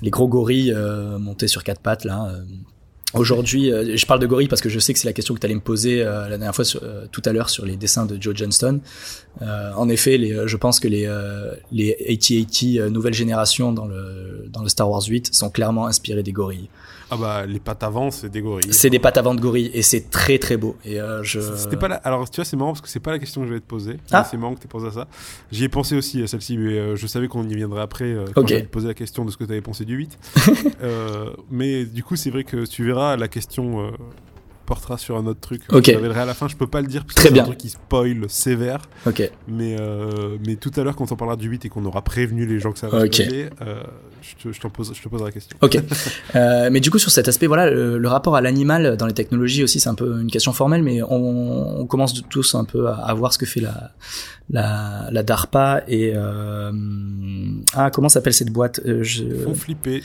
[0.00, 0.74] les gros gorilles
[1.20, 2.32] montés sur quatre pattes là.
[3.14, 5.40] Aujourd'hui, euh, je parle de gorilles parce que je sais que c'est la question que
[5.40, 7.76] tu allais me poser euh, la dernière fois, sur, euh, tout à l'heure, sur les
[7.76, 8.80] dessins de Joe Johnston.
[9.42, 13.72] Euh, en effet, les, euh, je pense que les, euh, les 80-80 euh, nouvelle génération
[13.72, 16.68] dans le, dans le Star Wars 8 sont clairement inspirés des gorilles.
[17.14, 18.72] Ah bah les pattes avant c'est des gorilles.
[18.72, 20.78] C'est des pattes avant de gorilles et c'est très très beau.
[20.82, 21.40] Et euh, je...
[21.40, 21.96] C'était pas la...
[21.96, 23.66] Alors tu vois c'est marrant parce que c'est pas la question que je vais te
[23.66, 23.98] poser.
[24.12, 24.24] Ah.
[24.24, 25.08] C'est marrant que tu pensé à ça.
[25.50, 28.24] J'y ai pensé aussi à celle-ci mais euh, je savais qu'on y viendrait après euh,
[28.34, 28.48] quand Ok.
[28.48, 30.18] j'allais te poser la question de ce que tu avais pensé du 8.
[30.82, 33.92] Euh, mais du coup c'est vrai que tu verras la question
[34.72, 35.62] euh, portera sur un autre truc.
[35.70, 35.86] Ok.
[35.86, 37.58] Je révélerai à la fin, je peux pas le dire parce que c'est un truc
[37.58, 38.80] qui spoil sévère.
[39.06, 39.30] Ok.
[39.48, 42.46] Mais, euh, mais tout à l'heure, quand on parlera du 8 et qu'on aura prévenu
[42.46, 43.14] les gens que ça va Ok.
[43.14, 43.82] spoiler, euh,
[44.22, 45.56] je, te, je, pose, je te poserai la question.
[45.60, 45.78] Ok.
[46.34, 49.12] Euh, mais du coup, sur cet aspect, voilà, le, le rapport à l'animal dans les
[49.14, 52.88] technologies aussi, c'est un peu une question formelle, mais on, on commence tous un peu
[52.88, 53.92] à, à voir ce que fait la,
[54.50, 56.72] la, la DARPA et euh,
[57.74, 60.02] ah comment s'appelle cette boîte euh, je, Faut flipper.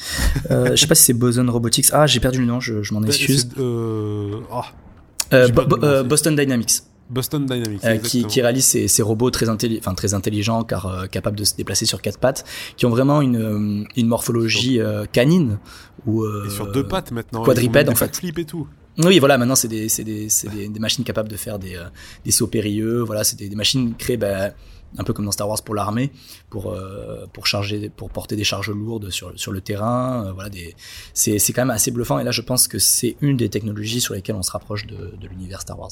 [0.52, 1.88] euh, je sais pas si c'est Boson Robotics.
[1.92, 3.48] Ah, j'ai perdu le nom, je, je m'en excuse.
[3.54, 6.84] C'est, euh, ah, Euh, Bo- Bo- euh, Boston Dynamics.
[7.10, 7.84] Boston Dynamics.
[7.86, 11.44] Euh, qui, réalise ces, ces robots très, intelli enfin, très intelligents car euh, capables de
[11.46, 12.44] se déplacer sur quatre pattes,
[12.76, 15.58] qui ont vraiment une, une morphologie euh, canine
[16.06, 17.44] ou euh, Et sur deux pattes maintenant.
[17.44, 18.06] quadrupède, en fait.
[18.06, 18.68] backflips et tout.
[19.00, 21.76] Oui, voilà, maintenant c'est des, c'est des, c'est des, des machines capables de faire des,
[21.76, 21.84] euh,
[22.26, 23.02] des sauts périlleux.
[23.02, 24.50] Voilà, c'est des, des machines créées bah,
[24.98, 26.12] un peu comme dans Star Wars pour l'armée,
[26.50, 30.28] pour euh, pour charger, pour porter des charges lourdes sur sur le terrain.
[30.28, 30.76] euh, voilà, des,
[31.14, 32.20] c'est c'est quand même assez bluffant.
[32.20, 35.14] Et là, je pense que c'est une des technologies sur lesquelles on se rapproche de,
[35.20, 35.92] de l'univers Star Wars.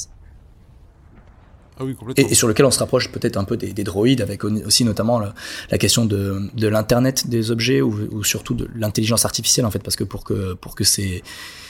[1.77, 2.25] Ah oui, complètement.
[2.25, 4.65] Et, et sur lequel on se rapproche peut-être un peu des, des droïdes, avec au-
[4.65, 9.65] aussi notamment la question de, de l'internet des objets ou, ou surtout de l'intelligence artificielle
[9.65, 11.21] en fait, parce que pour que pour que ces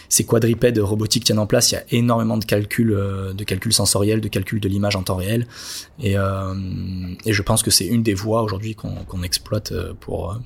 [0.10, 3.74] ces quadrupèdes robotiques tiennent en place, il y a énormément de calculs, euh, de calculs
[3.74, 5.48] sensoriels, de calculs de l'image en temps réel,
[6.00, 6.54] et, euh,
[7.26, 10.38] et je pense que c'est une des voies aujourd'hui qu'on exploite euh, pour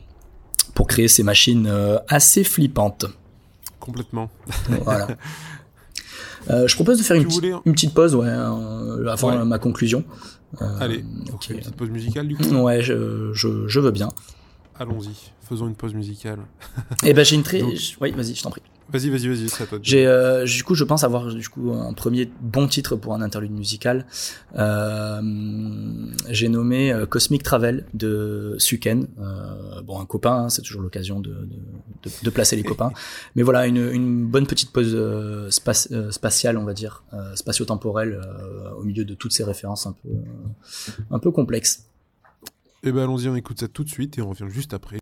[0.76, 1.70] pour créer ces machines
[2.08, 3.06] assez flippantes.
[3.80, 4.30] Complètement.
[4.84, 5.08] Voilà.
[6.50, 9.46] Euh, je propose de faire une, petite- voulais- une petite pause, ouais, euh, avant Ouais.
[9.46, 10.04] ma conclusion.
[10.62, 12.44] Euh, Allez, une petite pause musicale du coup?
[12.44, 14.10] Ouais, je, je, je veux bien.
[14.80, 15.10] Allons-y,
[15.48, 16.40] faisons une pause musicale.
[17.04, 17.60] Eh ben j'ai une très.
[17.60, 18.62] Donc- Oui, vas-y, je t'en prie.
[18.92, 19.78] Vas-y, vas-y, vas-y, c'est à toi.
[19.78, 23.14] de- J'ai, euh, du coup, je pense avoir du coup un premier bon titre pour
[23.14, 24.06] un interlude musical.
[24.58, 25.22] Euh,
[26.30, 29.08] j'ai nommé euh, Cosmic Travel de Suken.
[29.20, 31.36] Euh, bon, un copain, hein, c'est toujours l'occasion de, de,
[32.04, 32.92] de, de placer les copains.
[33.36, 34.98] Mais voilà, une, une bonne petite pause
[35.50, 37.04] space- spatiale, on va dire,
[37.36, 38.20] spatio-temporelle,
[38.78, 40.10] au milieu de toutes ces références un peu,
[41.12, 41.86] un peu complexes.
[42.84, 45.00] Eh ben allons-y, on écoute ça tout de suite et on revient juste après.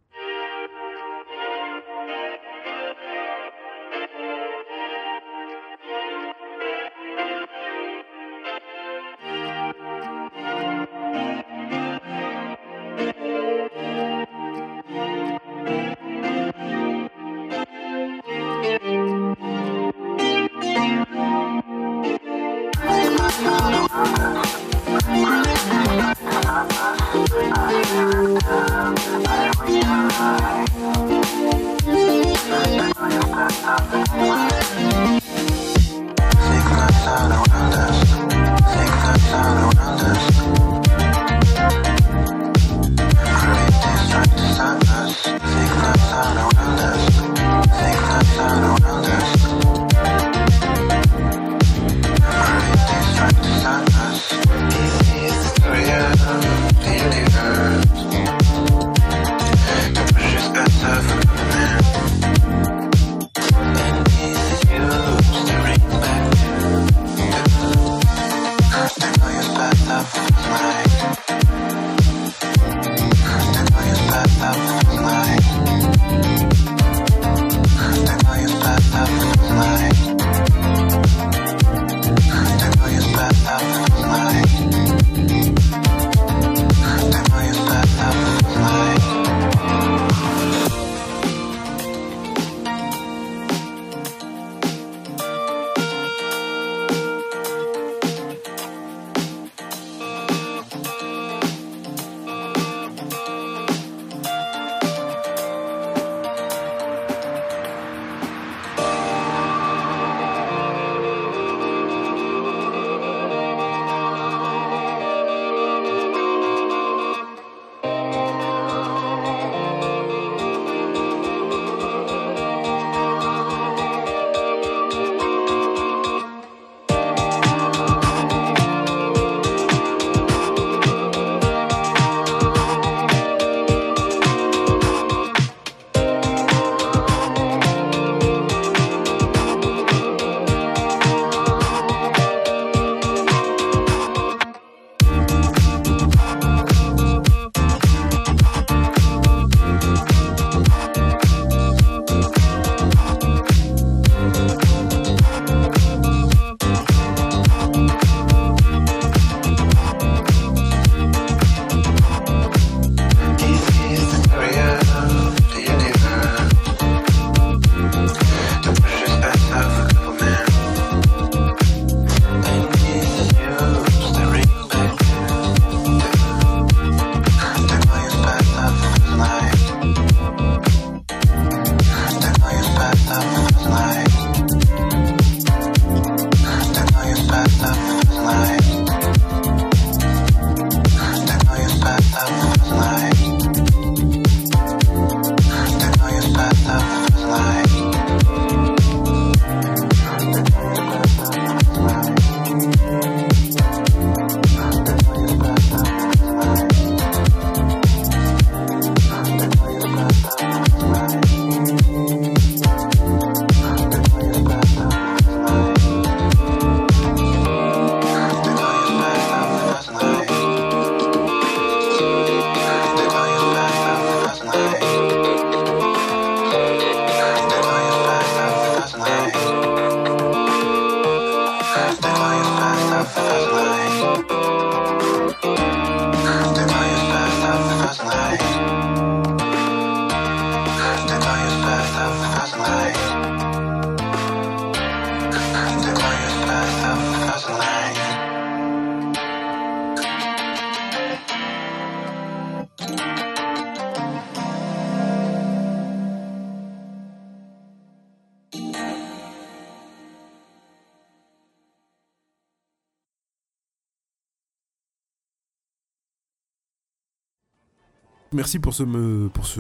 [268.38, 268.84] Merci pour ce,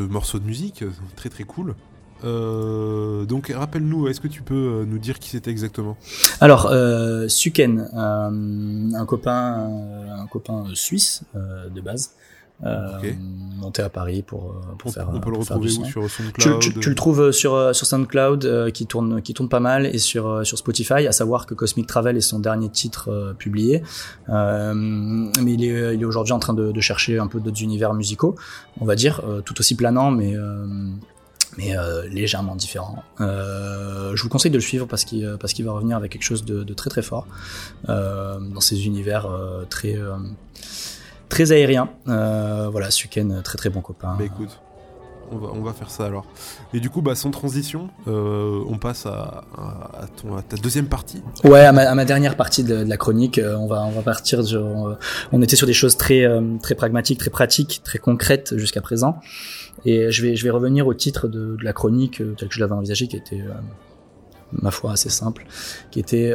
[0.01, 0.83] morceau de musique,
[1.15, 1.73] très très cool.
[2.23, 5.97] Euh, donc rappelle-nous, est-ce que tu peux euh, nous dire qui c'était exactement?
[6.41, 9.67] Alors, euh, Suken, un copain,
[10.15, 12.11] un copain suisse de base,
[12.65, 13.13] euh,
[13.59, 15.09] monté à Paris pour, euh, pour on, faire.
[15.13, 18.71] On peut le retrouver où sur SoundCloud tu, tu, le trouves sur euh, sur SoundCloud
[18.71, 21.05] qui tourne qui tourne pas mal et sur sur Spotify.
[21.05, 23.83] À savoir que Cosmic Travel est son dernier titre publié,
[24.27, 27.93] mais il est il est aujourd'hui en train de, de, chercher un peu d'autres univers
[27.93, 28.35] musicaux,
[28.81, 30.35] on va dire, tout aussi planant, mais
[31.59, 31.75] mais
[32.09, 33.03] légèrement différent.
[33.21, 36.23] Euh, je vous conseille de le suivre parce qu'il parce qu'il va revenir avec quelque
[36.23, 37.27] chose de, de très très fort
[37.89, 39.27] euh, dans ces univers
[39.69, 39.95] très
[41.29, 41.89] très aérien.
[42.07, 44.15] Euh, voilà, Suken, très très bon copain.
[44.17, 44.59] Bah écoute,
[45.31, 46.25] on va, on va faire ça alors.
[46.73, 50.87] Et du coup, bah, sans transition, euh, on passe à, à, ton, à, ta deuxième
[50.87, 51.21] partie.
[51.43, 53.91] Ouais, à ma, à ma dernière partie de, de, la chronique, euh, on va, on
[53.91, 54.41] va partir.
[55.31, 59.17] On était sur des choses très, euh, très pragmatiques, très pratiques, très concrètes jusqu'à présent.
[59.85, 62.59] Et je vais, je vais revenir au titre de, de la chronique tel que je
[62.59, 63.43] l'avais envisagé, qui était
[64.51, 65.45] ma foi assez simple,
[65.91, 66.33] qui était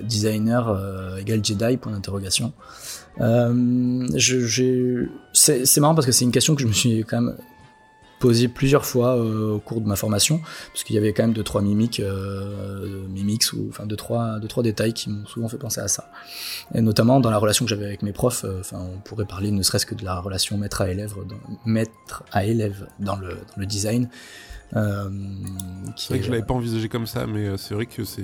[0.00, 2.52] designer égal Jedi point d'interrogation.
[5.32, 7.36] C'est marrant parce que c'est une question que je me suis quand même
[8.24, 10.40] posé plusieurs fois euh, au cours de ma formation,
[10.72, 14.38] parce qu'il y avait quand même deux trois mimiques, euh, mimiques ou enfin deux trois
[14.40, 16.10] deux trois détails qui m'ont souvent fait penser à ça.
[16.74, 19.50] Et notamment dans la relation que j'avais avec mes profs, euh, enfin on pourrait parler
[19.50, 21.36] ne serait-ce que de la relation maître à élève, dans,
[21.66, 24.08] maître à élève dans le, dans le design.
[24.76, 25.08] Euh,
[25.96, 28.22] c'est vrai que je l'avais pas envisagé comme ça, mais c'est vrai que c'est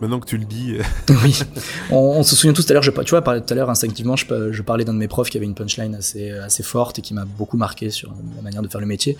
[0.00, 0.76] maintenant que tu le dis.
[1.24, 1.40] oui,
[1.90, 2.82] on, se souvient tous tout à l'heure.
[2.82, 5.36] Je, tu vois, tout à l'heure instinctivement, je, je parlais d'un de mes profs qui
[5.36, 8.68] avait une punchline assez assez forte et qui m'a beaucoup marqué sur la manière de
[8.68, 9.16] faire le métier.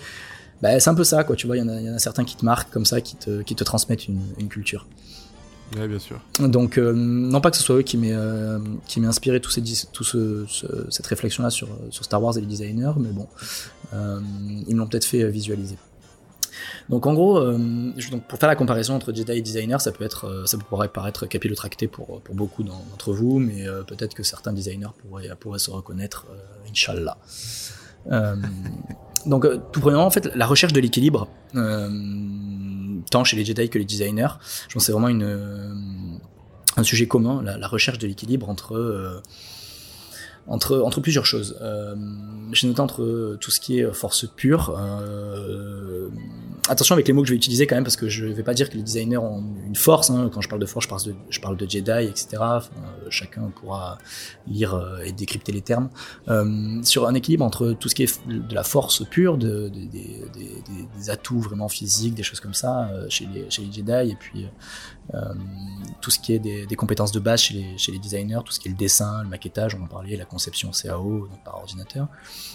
[0.61, 1.35] Bah, c'est un peu ça, quoi.
[1.35, 3.55] Tu vois, il y, en a certains qui te marquent comme ça, qui te, qui
[3.55, 4.85] te transmettent une, une culture.
[5.75, 6.19] Ouais, bien sûr.
[6.39, 8.59] Donc, non pas que ce soit eux qui m'aient euh,
[9.03, 10.45] inspiré tout, ces, tout ce,
[10.89, 13.27] cette réflexion-là sur, sur Star Wars et les designers, mais bon,
[13.93, 14.19] euh,
[14.67, 15.77] ils me l'ont peut-être fait visualiser.
[16.89, 17.93] Donc en gros, euh,
[18.27, 21.25] pour faire la comparaison entre Jedi et designer, ça peut être, euh, ça pourrait paraître
[21.25, 24.89] capillotracté pour, pour beaucoup d'entre vous, mais euh, peut-être que certains designers
[25.39, 26.25] pourraient, se reconnaître,
[26.69, 27.17] Inch'Allah.
[29.25, 33.85] donc tout premièrement, en fait, la recherche de l'équilibre, tant chez les Jedi que les
[33.85, 35.07] designers, je pense c'est vraiment
[36.77, 38.49] un sujet commun, la, recherche de l'équilibre
[40.47, 41.57] entre plusieurs choses.
[41.61, 41.95] Euh,
[42.51, 44.75] J'ai noté entre tout ce qui est force pure.
[44.77, 46.09] Euh,
[46.71, 48.43] attention avec les mots que je vais utiliser quand même, parce que je ne vais
[48.43, 50.09] pas dire que les designers ont une force.
[50.09, 50.29] Hein.
[50.33, 50.87] Quand je parle de force,
[51.29, 52.37] je parle de, Jedi, etc.
[52.39, 52.71] Enfin,
[53.09, 53.97] chacun pourra
[54.47, 55.89] lire euh, et décrypter les termes.
[56.29, 59.79] Euh, sur un équilibre entre tout ce qui est de la force pure, de, de,
[60.97, 64.47] des atouts vraiment physiques, des choses comme ça, euh, chez, les, Jedi, et puis euh,
[66.01, 68.51] tout ce qui est des, des, compétences de base chez les, chez les designers, tout
[68.51, 71.55] ce qui est le dessin, le maquettage, on en parlait, la conception CAO donc par
[71.55, 72.07] ordinateur.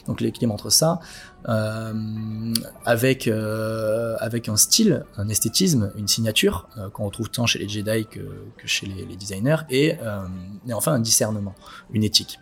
[0.07, 1.01] Donc l'équilibre entre ça,
[1.49, 2.53] euh,
[2.85, 7.69] avec euh, avec un style, un esthétisme, une signature euh, qu'on retrouve tant chez les
[7.69, 8.21] Jedi que,
[8.57, 10.27] que chez les, les designers, et, euh,
[10.69, 11.55] et, enfin un discernement,
[11.93, 12.39] une éthique.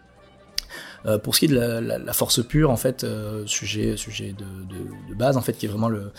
[1.06, 3.06] Euh, pour ce qui est de la, la, la force pure, en fait,
[3.46, 6.12] sujet sujet de, de, de, base, en fait, qui est vraiment le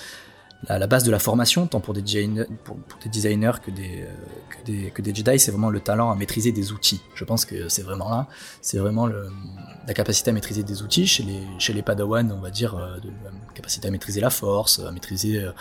[0.67, 4.13] la, la, base de la formation, tant pour des, designers que des, euh,
[4.49, 7.01] que des, que des Jedi, c'est vraiment le talent à maîtriser des outils.
[7.13, 8.27] Je pense que c'est vraiment là,
[8.61, 11.07] c'est vraiment la capacité à maîtriser des outils.
[11.07, 14.29] Chez les, chez les Padawan, on va dire, euh, de, la capacité à maîtriser la
[14.29, 15.51] force, à maîtriser euh,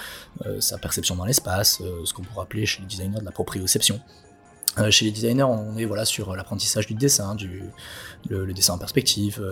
[0.47, 3.33] euh sa perception dans l'espace, euh, ce qu'on pourrait appeler chez les designers de la
[3.33, 4.01] proprioception.
[4.79, 7.63] Euh, chez les designers, on est voilà sur l'apprentissage du dessin, du
[8.29, 9.43] le, dessin en perspective,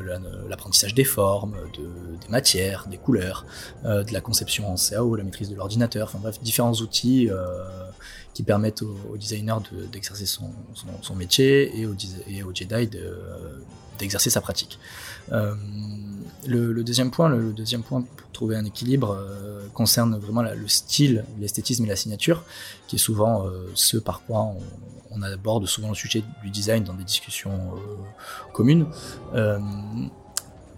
[0.48, 1.82] l'apprentissage des formes, de,
[2.20, 3.44] des matières, des couleurs,
[3.84, 7.64] euh, de la conception en CAO, la maîtrise de l'ordinateur, enfin bref, différents outils euh,
[8.34, 9.62] qui permettent au, designer
[9.92, 10.28] d'exercer de,
[11.02, 11.94] son, métier et au,
[12.28, 12.88] et au Jedi
[13.98, 14.78] d'exercer de, sa pratique.
[15.32, 15.54] Euh,
[16.46, 21.24] le, deuxième point, le, deuxième point pour trouver un équilibre euh, concerne vraiment le style,
[21.38, 22.44] l'esthétisme et la signature,
[22.88, 24.58] qui est souvent euh, ce par quoi on,
[25.14, 28.86] on, aborde souvent le sujet du design dans des discussions euh, communes.
[29.34, 29.58] Euh,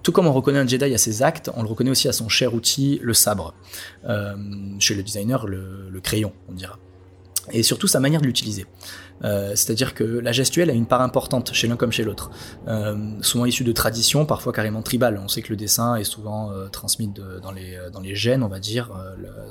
[0.03, 2.29] tout comme on reconnaît un Jedi à ses actes, on le reconnaît aussi à son
[2.29, 3.55] cher outil, le sabre.
[4.05, 4.35] Euh,
[4.79, 6.79] chez le designer, le, le, crayon, on dira.
[7.53, 8.67] Et surtout sa manière de l'utiliser.
[9.23, 12.31] Euh, C'est-à-dire que la gestuelle a une part importante chez l'un comme chez l'autre.
[12.69, 15.21] Euh, souvent issue de traditions, parfois carrément tribales.
[15.23, 17.13] On sait que le dessin est souvent euh, transmis
[17.43, 18.91] dans, les, dans les gènes, on va dire,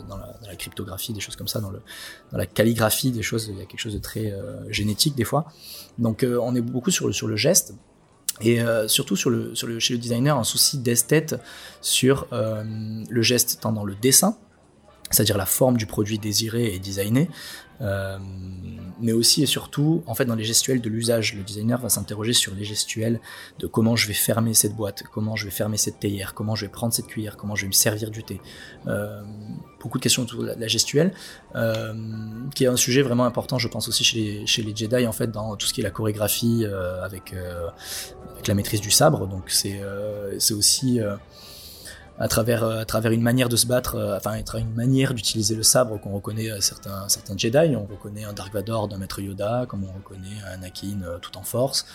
[0.10, 1.82] dans, la, cryptographie, des choses comme ça, dans, le,
[2.32, 4.34] dans la calligraphie, des choses, il y a quelque chose de très
[4.70, 5.46] génétique des fois.
[5.98, 7.74] Donc on est beaucoup sur le, sur le geste.
[8.42, 11.36] Et surtout sur le, sur le, chez le designer, un souci d'esthète
[11.82, 14.38] sur le geste tant dans le dessin,
[15.14, 17.30] c'est-à-dire la forme du produit désiré et designé,
[17.84, 18.18] euh,
[19.02, 22.34] mais aussi et surtout, en fait, dans les gestuels de l'usage, le designer va s'interroger
[22.34, 23.20] sur les gestuels
[23.60, 26.66] de comment je vais fermer cette boîte, comment je vais fermer cette théière, comment je
[26.66, 28.40] vais prendre cette cuillère, comment je vais me servir du thé.
[28.88, 29.22] Euh,
[29.82, 31.14] beaucoup de questions autour de la, gestuelle,
[31.56, 31.94] euh,
[32.56, 35.12] qui est un sujet vraiment important, je pense aussi chez les, chez les Jedi, en
[35.12, 36.66] fait, dans tout ce qui est la chorégraphie
[37.04, 37.34] avec,
[38.34, 39.28] avec la maîtrise du sabre.
[39.28, 39.82] Donc c'est
[40.40, 41.00] c'est aussi
[42.20, 45.14] à travers à travers une manière de se battre, euh, enfin à travers une manière
[45.14, 48.98] d'utiliser le sabre qu'on reconnaît à certains certains Jedi, on reconnaît un Dark Vador d'un
[48.98, 51.86] maître Yoda, comme on reconnaît un Anakin euh, tout en force,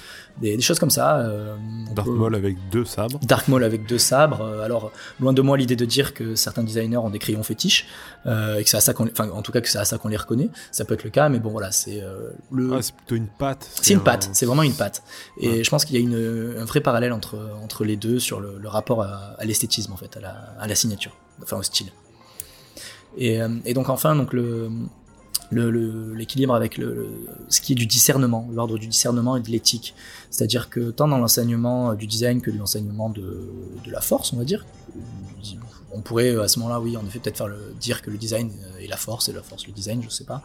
[0.40, 1.18] des, des choses comme ça.
[1.18, 1.56] Euh,
[1.94, 3.20] Dark Maul avec deux sabres.
[3.22, 4.44] Dark Maul avec deux sabres.
[4.62, 4.90] alors
[5.20, 7.86] loin de moi l'idée de dire que certains designers ont des crayons fétiches
[8.26, 9.98] euh, et que c'est à ça qu'on, enfin en tout cas que c'est à ça
[9.98, 10.50] qu'on les reconnaît.
[10.72, 12.72] Ça peut être le cas, mais bon voilà c'est euh, le.
[12.74, 13.68] Ah, c'est plutôt une patte.
[13.80, 14.02] C'est une un...
[14.02, 15.02] patte, c'est vraiment une patte.
[15.40, 15.64] Et ouais.
[15.64, 18.58] je pense qu'il y a une, un vrai parallèle entre entre les deux sur le,
[18.58, 21.88] le rapport à, à l'esthétisme en fait, à la, signature, enfin au style.
[23.16, 24.70] Et, euh, donc enfin, donc le,
[25.50, 27.08] l'équilibre avec le,
[27.48, 29.94] ce qui est du discernement, l'ordre du discernement et de l'éthique.
[30.30, 33.50] C'est-à-dire que tant dans l'enseignement du design que l'enseignement de,
[33.84, 34.64] de, la force, on va dire,
[35.92, 38.86] on pourrait à ce moment-là, oui, en effet, peut-être faire dire que le design est
[38.86, 40.42] la force et la force le design, je sais pas.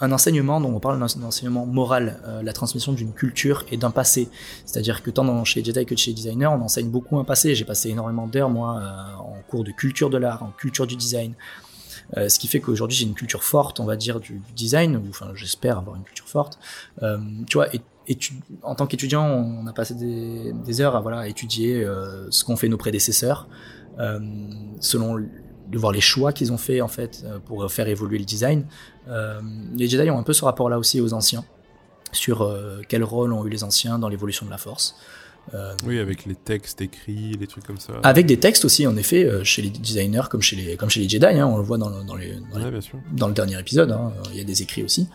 [0.00, 3.90] Un enseignement, dont on parle d'un enseignement moral, euh, la transmission d'une culture et d'un
[3.90, 4.28] passé.
[4.64, 7.54] C'est-à-dire que tant dans, chez Jedi que chez designer, on enseigne beaucoup un passé.
[7.54, 10.94] J'ai passé énormément d'heures, moi, euh, en cours de culture de l'art, en culture du
[10.94, 11.34] design.
[12.16, 15.02] Euh, ce qui fait qu'aujourd'hui j'ai une culture forte, on va dire, du, design, ou
[15.10, 16.58] enfin j'espère avoir une culture forte.
[17.46, 17.68] tu vois,
[18.62, 21.84] en tant qu'étudiant, on a passé des, heures à voilà étudier
[22.30, 23.48] ce qu'ont fait nos prédécesseurs,
[24.80, 25.18] selon
[25.70, 28.66] de voir les choix qu'ils ont fait en fait euh, pour faire évoluer le design.
[29.08, 29.40] Euh,
[29.76, 31.44] les Jedi ont un peu ce rapport-là aussi aux anciens,
[32.12, 34.96] sur euh, quel rôle ont eu les anciens dans l'évolution de la Force.
[35.86, 37.94] oui, avec les textes écrits, les trucs comme ça.
[38.02, 41.08] Avec des textes aussi, en effet, chez les designers comme chez les, comme chez les
[41.08, 42.34] Jedi, hein, on le voit dans, dans, les,
[43.12, 45.08] dans, le dernier épisode, hein, il y a des écrits aussi.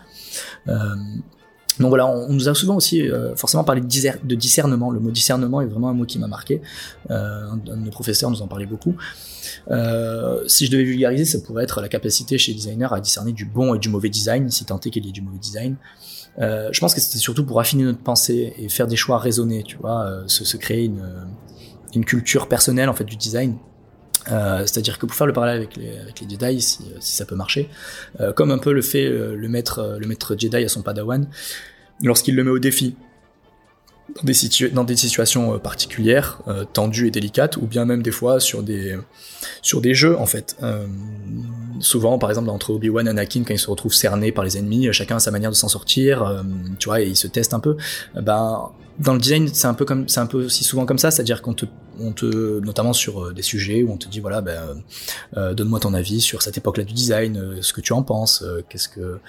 [1.80, 3.02] Donc voilà, on, nous a souvent aussi
[3.36, 4.90] forcément parlé de, discernement.
[4.90, 6.60] Le mot discernement est vraiment un mot qui m'a marqué.
[7.08, 8.96] un, de nos professeurs nous en parlait beaucoup.
[9.70, 13.32] Euh, si je devais vulgariser, ça pourrait être la capacité chez les designers à discerner
[13.32, 15.76] du bon et du mauvais design, si tant est qu'il y ait du mauvais design.
[16.40, 19.62] Euh, je pense que c'était surtout pour affiner notre pensée et faire des choix raisonnés,
[19.62, 21.04] tu vois, euh, se, créer une,
[21.94, 23.56] une culture personnelle en fait du design.
[24.30, 27.68] Euh, c'est-à-dire que pour faire le parallèle avec les, Jedi, si, si ça peut marcher,
[28.20, 31.28] euh, comme un peu le fait le maître, Jedi à son Padawan,
[32.02, 32.96] lorsqu'il le met au défi
[34.72, 38.96] dans des, situations particulières, euh, tendues et délicates, ou bien même des fois sur des,
[39.72, 40.56] jeux en fait.
[40.62, 40.86] Euh,
[41.80, 44.92] souvent, par exemple, entre Obi-Wan et Anakin, quand ils se retrouvent cernés par les ennemis,
[44.92, 46.42] chacun a sa manière de s'en sortir, euh,
[46.78, 47.76] tu vois, et ils se testent un peu.
[48.14, 51.10] Ben, dans le design, c'est un peu comme, c'est un peu aussi souvent comme ça,
[51.10, 51.64] c'est-à-dire qu'on te,
[52.00, 54.82] on te, notamment sur des sujets où on te dit voilà, ben,
[55.54, 59.20] donne-moi ton avis sur cette époque-là du design, ce que tu en penses, qu'est-ce que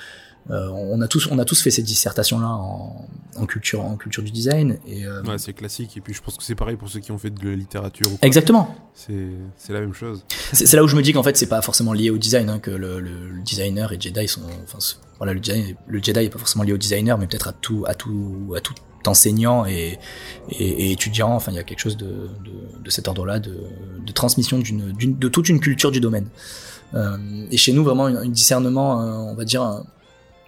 [0.51, 3.97] euh, on a tous on a tous fait cette dissertation là en, en culture en
[3.97, 6.75] culture du design et euh, ouais, c'est classique et puis je pense que c'est pareil
[6.75, 8.75] pour ceux qui ont fait de la littérature exactement.
[8.93, 10.23] C'est la même chose.
[10.53, 12.59] C'est là où je me dis qu'en fait c'est pas forcément lié au design hein,
[12.59, 14.77] que le, le, designer et Jedi sont enfin
[15.17, 17.83] voilà le Jedi le Jedi est pas forcément lié au designer mais peut-être à tout
[17.87, 18.75] à tout à tout
[19.07, 19.97] enseignant et,
[20.49, 22.29] étudiant enfin il y a quelque chose de,
[22.89, 23.55] cet ordre là de,
[24.13, 26.27] transmission d'une de toute une culture du domaine
[26.93, 27.17] euh,
[27.51, 29.83] et chez nous vraiment un, discernement on va dire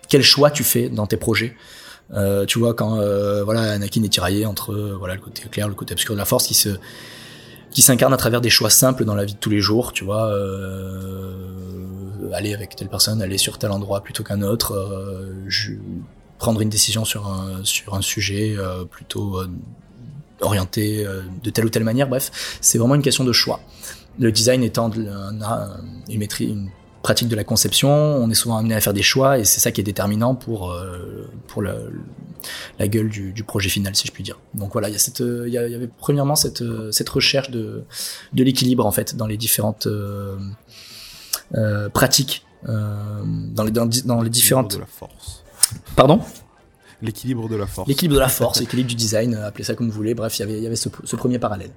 [0.08, 1.56] quel choix tu fais dans tes projets.
[2.14, 5.68] Euh, tu vois quand euh, voilà Anakin est tiraillé entre euh, voilà le côté clair,
[5.68, 6.70] le côté obscur de la Force qui se
[7.72, 9.92] qui s'incarne à travers des choix simples dans la vie de tous les jours.
[9.92, 11.34] Tu vois, euh,
[12.34, 15.34] aller avec telle personne, aller sur tel endroit plutôt qu'un autre, euh,
[16.39, 18.55] prendre une décision sur un sur un sujet
[18.91, 19.41] plutôt
[20.41, 21.05] orienté
[21.43, 22.07] de telle ou telle manière.
[22.07, 23.59] Bref, c'est vraiment une question de choix.
[24.19, 25.09] Le design étant une,
[26.09, 26.69] une, maîtrise, une
[27.03, 29.72] pratique de la conception, on est souvent amené à faire des choix et c'est ça
[29.72, 31.76] qui est déterminant pour euh, pour la,
[32.80, 34.39] la gueule du, du, projet final, si je puis dire.
[34.53, 37.84] Donc voilà, il y a cette, il y, avait premièrement cette cette recherche de
[38.34, 40.38] de l'équilibre en fait dans les différentes euh,
[41.55, 44.76] euh, pratiques euh, dans les dans, dans les différentes.
[44.76, 45.36] De la force.
[45.95, 46.22] Pardon.
[47.02, 47.88] L'équilibre de la force.
[47.88, 50.15] L'équilibre de la force, l'équilibre du design, appelez ça comme vous voulez.
[50.15, 51.72] Bref, il y avait, il y avait ce, ce premier parallèle.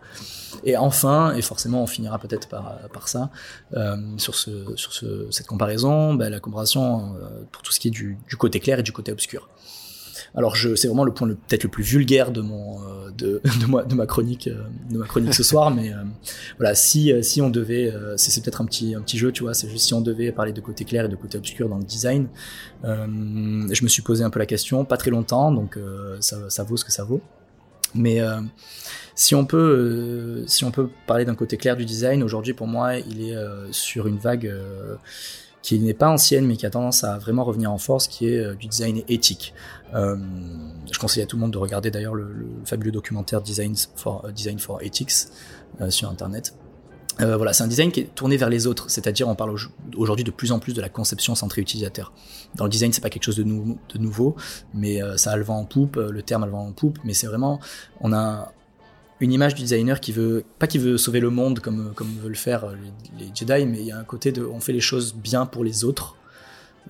[0.65, 3.31] Et enfin, et forcément on finira peut-être par, par ça,
[3.75, 7.89] euh, sur, ce, sur ce, cette comparaison, bah, la comparaison euh, pour tout ce qui
[7.89, 9.49] est du, du, côté clair et du côté obscur.
[10.35, 13.89] Alors je, c'est vraiment le point peut-être le plus vulgaire de mon, euh, de, de,
[13.89, 15.97] de ma chronique, euh, de ma chronique ce soir, mais euh,
[16.59, 19.55] voilà, si, si on devait, c'est, c'est peut-être un petit, un petit jeu, tu vois,
[19.55, 21.85] c'est juste si on devait parler de côté clair et de côté obscur dans le
[21.85, 22.29] design,
[22.85, 25.79] je me suis posé un peu la question, pas très longtemps, donc
[26.21, 27.21] ça, ça vaut ce que ça vaut.
[27.95, 28.41] Mais euh,
[29.15, 32.67] si on peut, euh, si on peut parler d'un côté clair du design, aujourd'hui pour
[32.67, 34.53] moi, il est euh, sur une vague
[35.63, 38.55] qui n'est pas ancienne, mais qui a tendance à vraiment revenir en force, qui est
[38.57, 39.53] du design éthique.
[39.93, 44.27] je conseille à tout le monde de regarder d'ailleurs le, le, fabuleux documentaire Design for,
[44.33, 45.29] Design for Ethics
[45.91, 46.55] sur Internet.
[47.21, 49.55] Euh, voilà, c'est un design qui est tourné vers les autres, c'est-à-dire on parle
[49.97, 52.13] aujourd'hui de plus en plus de la conception centrée utilisateur.
[52.55, 54.37] Dans le design, c'est pas quelque chose de, de nouveau,
[54.75, 56.73] mais euh, ça a le vent en poupe, euh, le terme a le vent en
[56.73, 57.61] poupe, mais c'est vraiment,
[58.01, 58.53] on a
[59.21, 62.33] une image du designer qui veut, pas qui veut sauver le monde comme, comme veulent
[62.33, 64.81] le faire les, les Jedi, mais il y a un côté de, on fait les
[64.81, 66.17] choses bien pour les autres,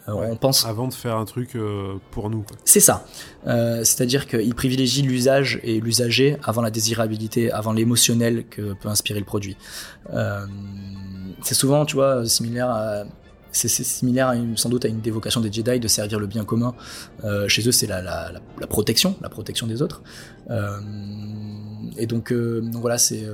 [0.08, 2.44] euh, on pense avant de faire un truc euh, pour nous.
[2.64, 3.04] C'est ça.
[3.46, 9.18] Euh, c'est-à-dire qu'il privilégie l'usage et l'usager avant la désirabilité, avant l'émotionnel que peut inspirer
[9.18, 9.56] le produit.
[11.42, 13.04] c'est souvent, tu vois, similaire à
[13.52, 16.72] c'est similaire sans doute à une dévocation des Jedi de servir le bien commun.
[17.48, 18.30] chez eux, c'est la, la,
[18.60, 20.02] la, protection, la protection des autres.
[21.96, 23.24] Et donc, donc voilà, c'est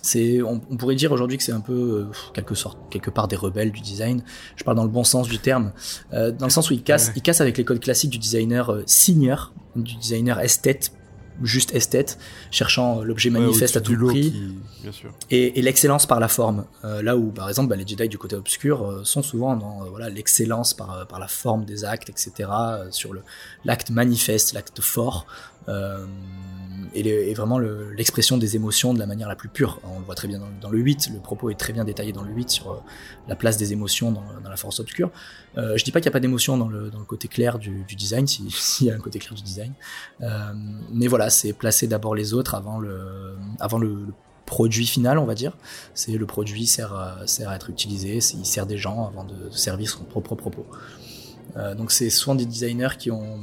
[0.00, 3.72] c'est, on, pourrait dire aujourd'hui que c'est un peu quelque sorte, quelque part des rebelles
[3.72, 4.22] du design.
[4.56, 5.72] Je parle dans le bon sens du terme,
[6.12, 9.52] dans le sens où ils cassent, ils cassent avec les codes classiques du designer senior,
[9.74, 10.92] du designer esthète
[11.42, 12.18] juste esthète,
[12.50, 14.34] cherchant l'objet manifeste à tout prix,
[15.30, 16.64] et, l'excellence par la forme.
[16.84, 19.82] Euh, là où, par exemple, bah, les Jedi du côté obscur euh, sont souvent dans
[19.82, 22.48] euh, voilà l'excellence par, par la forme des actes, etc.,
[22.90, 23.14] sur
[23.64, 25.26] l'acte manifeste, l'acte fort
[26.94, 29.80] et, vraiment l'expression des émotions de la manière la plus pure.
[29.84, 32.22] On le voit très bien dans, le 8, le propos est très bien détaillé dans
[32.22, 32.76] le 8 sur euh,
[33.28, 35.10] la place des émotions dans, la force obscure.
[35.56, 38.26] Euh, je dis pas qu'il n'y a pas d'émotion dans le, côté clair du, design,
[38.26, 39.72] s'il y a un côté clair du design.
[40.20, 40.52] Euh,
[40.92, 44.06] mais voilà, c'est placer d'abord les autres avant le,
[44.46, 45.52] produit final, on va dire.
[45.92, 49.90] C'est le produit sert sert à être utilisé, il sert des gens avant de, servir
[49.90, 50.64] son propre propos.
[51.76, 53.40] donc c'est souvent des designers qui ont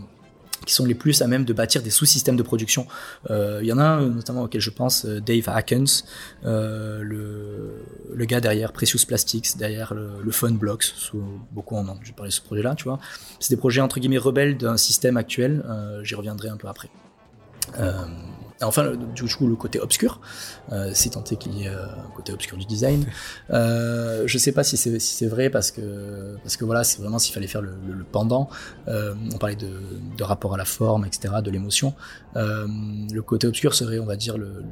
[0.66, 2.88] qui sont les plus à même de bâtir des sous-systèmes de production.
[3.30, 6.06] Euh, il y en a notamment auquel je pense, euh, Dave Hackens,
[6.46, 12.14] euh, le, gars derrière Precious Plastics, derrière le, le Funblocks, sous, beaucoup en ont dû
[12.14, 13.00] parler de ce projet-là, tu vois.
[13.40, 15.64] C'est des projets entre guillemets rebelles d'un système actuel,
[16.04, 16.90] j'y reviendrai un peu après
[18.68, 20.20] enfin, du coup, le côté obscur,
[20.72, 23.06] euh, si tant est qu'il y ait euh, un côté obscur du design.
[23.52, 27.20] Euh, je sais pas si c'est si vrai parce que parce que voilà, c'est vraiment
[27.20, 28.50] s'il fallait faire le, le, pendant.
[28.88, 29.70] Euh, on parlait de,
[30.18, 31.94] de, rapport à la forme, etc., de l'émotion.
[32.36, 32.68] Euh,
[33.14, 34.64] le côté obscur serait, on va dire, le,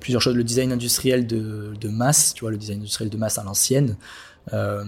[0.00, 0.36] plusieurs choses.
[0.36, 3.96] Le design industriel de, de masse, tu vois, le design industriel de masse à l'ancienne.
[4.52, 4.84] Euh,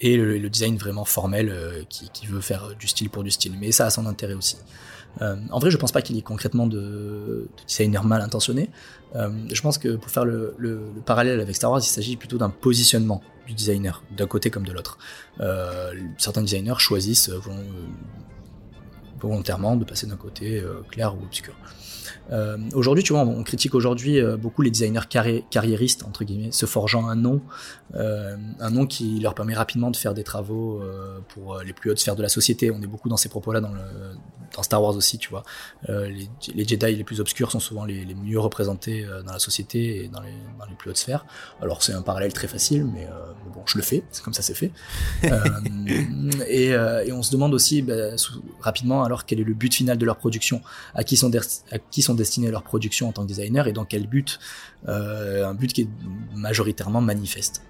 [0.00, 1.54] et le, le, design vraiment formel
[1.88, 3.54] qui, qui, veut faire du style pour du style.
[3.58, 4.56] Mais ça a son intérêt aussi.
[5.20, 8.70] Euh, en vrai, je pense pas qu'il y ait concrètement de, designers mal intentionnés.
[9.14, 10.54] Euh, je pense que pour faire le,
[11.04, 14.72] parallèle avec Star Wars, il s'agit plutôt d'un positionnement du designer, d'un côté comme de
[14.72, 14.98] l'autre.
[15.40, 17.30] Euh, certains designers choisissent
[19.20, 21.54] volontairement de passer d'un côté clair ou obscur.
[22.30, 25.06] Euh, aujourd'hui, tu vois, on, critique aujourd'hui euh, beaucoup les designers
[25.50, 27.40] carriéristes, entre guillemets, se forgeant un nom,
[27.94, 30.82] euh, un nom qui leur permet rapidement de faire des travaux
[31.28, 32.70] pour les plus hautes sphères de la société.
[32.70, 33.72] On est beaucoup dans ces propos-là dans,
[34.62, 35.44] Star Wars aussi, tu vois.
[35.88, 36.28] Les,
[36.66, 40.32] Jedi les plus obscurs sont souvent les, mieux représentés dans la société et dans les,
[40.78, 41.26] plus hautes sphères.
[41.60, 43.06] Alors c'est un parallèle très facile, mais,
[43.54, 44.72] bon, je le fais, c'est comme ça c'est fait.
[46.48, 47.94] et, et, on se demande aussi bah,
[48.60, 50.62] rapidement alors quel est le but final de leur production,
[50.94, 51.30] à qui sont,
[51.70, 54.40] à qui sont destiner leur production en tant que designer et dans quel but
[54.88, 55.88] euh, Un but qui est
[56.34, 57.62] majoritairement manifeste.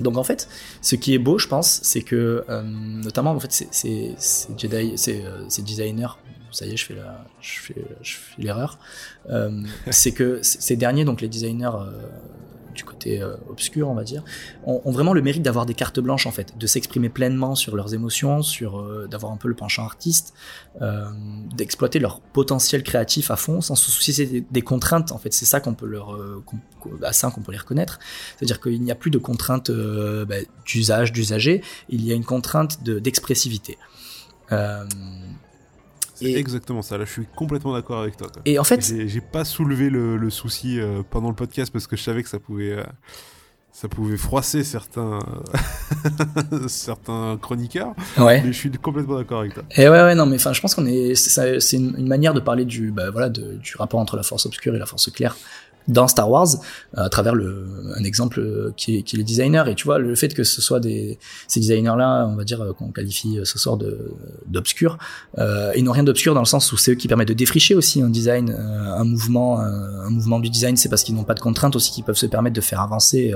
[0.00, 0.48] Donc en fait,
[0.80, 4.14] ce qui est beau, je pense, c'est que euh, notamment en fait, ces
[4.56, 6.16] Jedi, euh, ces designers,
[6.52, 8.78] ça y est, je fais la, je fais, je fais l'erreur.
[9.90, 11.70] c'est que ces derniers, donc les designers
[12.78, 14.22] du côté euh, obscur, on va dire,
[14.64, 17.92] ont, vraiment le mérite d'avoir des cartes blanches en fait, de s'exprimer pleinement sur leurs
[17.92, 20.32] émotions, sur euh, d'avoir un peu le penchant artiste,
[20.80, 21.06] euh,
[21.56, 25.10] d'exploiter leur potentiel créatif à fond, sans se soucier des, contraintes.
[25.10, 26.16] En fait, c'est ça qu'on peut leur,
[27.02, 27.98] à ça qu'on peut les reconnaître.
[28.36, 32.82] C'est-à-dire qu'il n'y a plus de contraintes bah, d'usage, d'usager, il y a une contrainte
[32.84, 33.76] d'expressivité.
[36.20, 36.98] C'est exactement ça.
[36.98, 38.28] Là, je suis complètement d'accord avec toi.
[38.44, 42.02] Et en fait, j'ai pas soulevé le, souci euh, pendant le podcast parce que je
[42.02, 42.84] savais que ça pouvait, euh,
[43.72, 45.20] ça pouvait froisser certains,
[46.68, 47.94] certains chroniqueurs.
[48.18, 48.42] Ouais.
[48.42, 49.62] Mais je suis complètement d'accord avec toi.
[49.76, 52.40] Et ouais, ouais, non, mais enfin, je pense qu'on est, c'est une, une, manière de
[52.40, 55.36] parler du, bah, voilà, de, du rapport entre la force obscure et la force claire
[55.88, 56.48] dans Star Wars
[56.96, 57.66] euh, à travers le,
[57.96, 59.68] un exemple euh, qui est, qui est le designer.
[59.68, 62.60] Et tu vois le fait que ce soit des ces designers là on va dire
[62.60, 64.12] euh, qu'on qualifie ce sort de
[64.46, 64.98] d'obscur
[65.38, 67.74] euh, ils n'ont rien d'obscur dans le sens où c'est eux qui permettent de défricher
[67.74, 70.76] aussi un design un mouvement un mouvement du design.
[70.76, 73.32] C'est parce qu'ils n'ont pas de contraintes aussi qui peuvent se permettre de faire avancer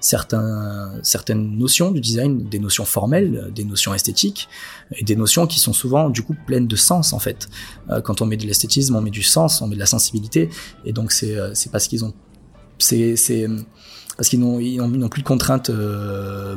[0.00, 4.48] certains certaines notions du design des notions formelles des notions esthétiques
[4.92, 7.48] et des notions qui sont souvent du coup pleines de sens en fait.
[8.04, 10.48] Quand on met de l'esthétisme on met du sens on met de la sensibilité.
[10.84, 12.14] Et donc c'est c'est parce qu'ils ont,
[12.78, 13.46] c'est, c'est
[14.16, 16.56] parce qu'ils n'ont, ils n'ont plus de contraintes euh,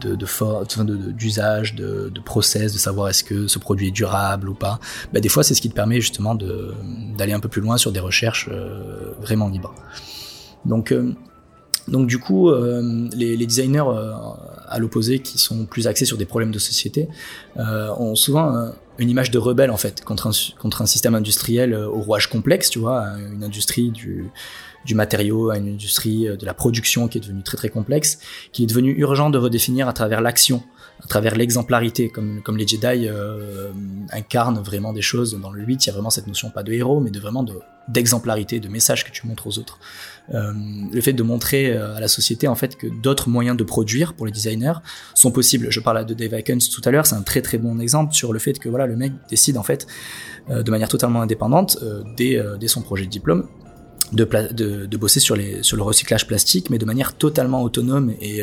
[0.00, 4.78] de, de, d'usage, de, process, de savoir est-ce que ce produit est durable ou pas.
[5.12, 7.90] Bah, des fois, c'est ce qui te permet justement d'aller un peu plus loin sur
[7.90, 9.74] des recherches euh, vraiment libres.
[10.64, 11.12] Donc, euh,
[11.88, 13.82] donc du coup, les, designers
[14.68, 17.08] à l'opposé, qui sont plus axés sur des problèmes de société,
[17.56, 18.70] ont souvent
[19.00, 22.28] une image de rebelle en fait contre un, contre un système industriel euh, au rouage
[22.28, 24.30] complexe, tu vois, une industrie du,
[24.84, 28.18] du matériau une industrie euh, de la production qui est devenue très très complexe,
[28.52, 30.62] qui est devenue urgent de redéfinir à travers l'action,
[31.02, 33.70] à travers l'exemplarité, comme, comme les Jedi euh,
[34.10, 35.38] incarnent vraiment des choses.
[35.40, 37.44] Dans le 8, il y a vraiment cette notion pas de héros, mais de vraiment
[37.88, 39.78] d'exemplarité, de, message que tu montres aux autres.
[40.32, 40.52] Euh,
[40.92, 44.14] le fait de montrer euh, à la société en fait que d'autres moyens de produire
[44.14, 44.74] pour les designers
[45.14, 45.66] sont possibles.
[45.70, 48.32] Je parlais de Dave Aikens tout à l'heure, c'est un très très bon exemple sur
[48.32, 49.86] le fait que voilà le mec décide en fait
[50.48, 51.78] euh, de manière totalement indépendante
[52.16, 53.48] dès, dès son projet de diplôme
[54.12, 54.24] de,
[54.86, 58.42] de, bosser sur, les, sur le recyclage plastique, mais de manière totalement autonome et,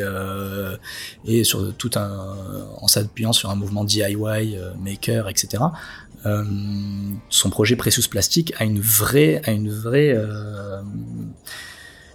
[1.26, 2.36] et sur tout un,
[2.80, 5.64] en s'appuyant sur un mouvement DIY, maker, etc.
[6.24, 10.16] Son projet Precious Plastic a une vraie, a une vraie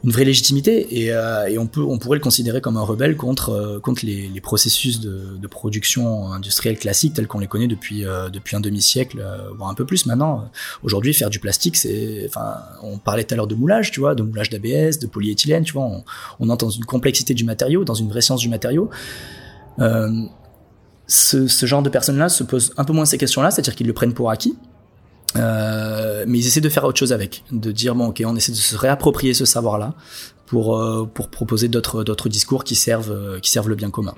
[0.04, 3.16] une vraie légitimité et, euh, et, on peut on pourrait le considérer comme un rebelle
[3.16, 8.30] contre euh, contre les, processus de, production industrielle classique tels qu'on les connaît depuis euh,
[8.30, 9.24] depuis un demi siècle
[9.56, 10.50] voire un peu plus maintenant.
[10.84, 14.16] Aujourd'hui faire du plastique c'est enfin on parlait tout à l'heure de moulage tu vois
[14.16, 16.04] de moulage d'ABS de polyéthylène tu vois on,
[16.40, 18.90] on entre dans une complexité du matériau dans une vraie science du matériau.
[21.06, 23.60] Ce, ce genre de personnes là se posent un peu moins ces questions là c'est
[23.60, 24.56] à dire qu'ils le prennent pour acquis
[25.36, 28.52] euh, mais ils essaient de faire autre chose avec, de dire bon ok on essaie
[28.52, 29.94] de se réapproprier ce savoir-là
[30.46, 34.14] pour euh, pour proposer d'autres d'autres discours qui servent euh, qui servent le bien commun.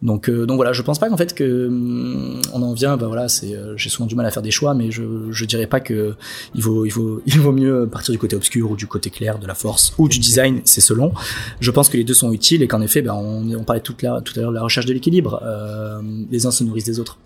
[0.00, 3.28] Donc donc voilà, je pense pas qu'en fait que hum, on en vient, bah voilà,
[3.28, 6.14] c'est j'ai souvent du mal à faire des choix, mais je je dirais pas que
[6.54, 9.38] il vaut il vaut il vaut mieux partir du côté obscur ou du côté clair
[9.38, 11.12] de la force ou du design, c'est selon.
[11.60, 13.94] Je pense que les deux sont utiles et qu'en effet, ben on on parlait tout
[14.02, 15.42] à l'heure de la recherche de l'équilibre.
[16.30, 17.18] les uns se nourrissent des autres.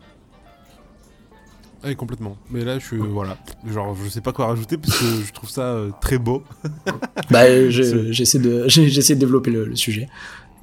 [1.85, 2.37] Oui, complètement.
[2.51, 5.63] Mais là, je voilà, genre, je sais pas quoi rajouter parce que je trouve ça
[5.63, 6.43] euh, très beau.
[7.31, 10.09] bah, j'essaie de, j'essaie de développer le, sujet.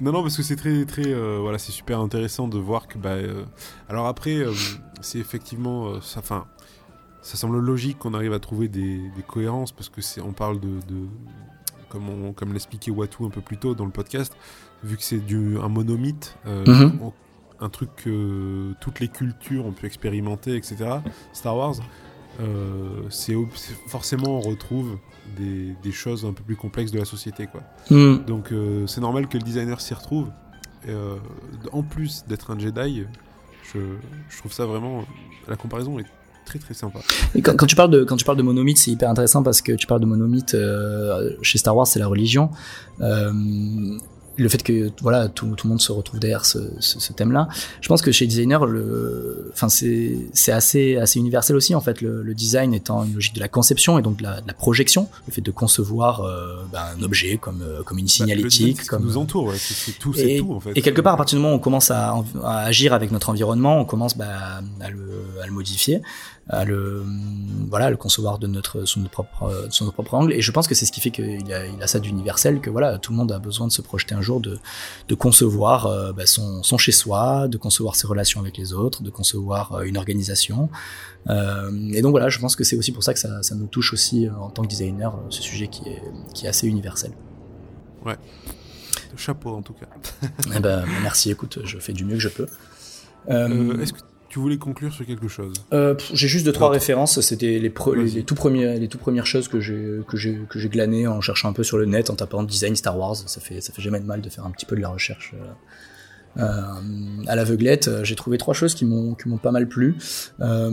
[0.00, 2.98] Non, non, parce que c'est très, très, euh, voilà, c'est super intéressant de voir que,
[2.98, 3.44] bah, euh,
[3.88, 4.44] alors après,
[5.00, 6.44] c'est effectivement, ça, enfin,
[7.22, 10.60] ça semble logique qu'on arrive à trouver des, des cohérences parce que c'est, on parle
[10.60, 11.06] de, de
[11.88, 14.36] comme, on, comme l'expliquait Watu un peu plus tôt dans le podcast,
[14.84, 16.90] vu que c'est du un monomythe, mm
[17.60, 20.76] un truc que toutes les cultures ont pu expérimenter, etc.
[21.32, 21.76] Star Wars,
[22.40, 23.34] euh, c'est
[23.88, 24.98] forcément on retrouve
[25.36, 27.62] des, des, choses un peu plus complexes de la société, quoi.
[27.90, 28.24] Hmm.
[28.26, 30.28] Donc euh, c'est normal que le designer s'y retrouve.
[30.88, 31.16] Euh,
[31.72, 33.04] en plus d'être un Jedi,
[33.72, 33.78] je,
[34.28, 35.04] je, trouve ça vraiment
[35.48, 36.06] la comparaison est
[36.44, 37.00] très très sympa.
[37.34, 39.62] Et quand, quand, tu parles de quand tu parles de monomythe, c'est hyper intéressant parce
[39.62, 40.56] que tu parles de monomythe
[41.42, 42.50] chez Star Wars, c'est la religion
[44.36, 47.48] le fait que voilà tout, tout le monde se retrouve derrière ce, ce, ce thème-là.
[47.80, 52.00] Je pense que chez designer, le, enfin c'est c'est assez assez universel aussi en fait.
[52.00, 54.52] Le, le, design étant une logique de la conception et donc de la, de la
[54.52, 58.84] projection, le fait de concevoir euh, ben, un objet comme euh, comme une signalétique, bah,
[58.88, 60.72] comme nous entoure, ouais, c'est tout, c'est tout en fait.
[60.74, 63.30] Et quelque part, à partir du moment où on commence à, à agir avec notre
[63.30, 65.06] environnement, on commence bah, à le
[65.42, 66.02] à le modifier
[66.48, 67.04] à le
[67.68, 70.32] voilà le concevoir de notre sous notre propre son notre propre angle.
[70.32, 72.70] Et je pense que c'est ce qui fait qu'il a il a ça d'universel que
[72.70, 74.58] voilà tout le monde a besoin de se projeter un jour de
[75.08, 79.02] de concevoir euh, bah, son son chez soi de concevoir ses relations avec les autres
[79.02, 80.68] de concevoir euh, une organisation.
[81.28, 83.66] Euh, et donc voilà je pense que c'est aussi pour ça que ça ça nous
[83.66, 86.02] touche aussi en tant que designer ce sujet qui est
[86.32, 87.10] qui est assez universel.
[88.04, 88.16] Ouais.
[89.16, 89.86] Chapeau en tout cas.
[90.54, 92.46] Eh ben merci écoute je fais du mieux que je peux.
[93.28, 95.54] Est-ce que tu voulais conclure sur quelque chose?
[95.72, 97.20] Euh, J'ai juste deux trois références.
[97.20, 97.72] C'était les,
[98.04, 101.20] les, tout premiers, les tout premières choses que j'ai que j'ai que j'ai glanées en
[101.20, 103.16] cherchant un peu sur le net, en tapant design Star Wars.
[103.16, 105.32] Ça fait ça fait jamais de mal de faire un petit peu de la recherche.
[105.34, 105.44] Euh,
[106.38, 109.96] à l'aveuglette, euh, j'ai trouvé trois choses qui m'ont pas mal plu.
[110.40, 110.70] Euh,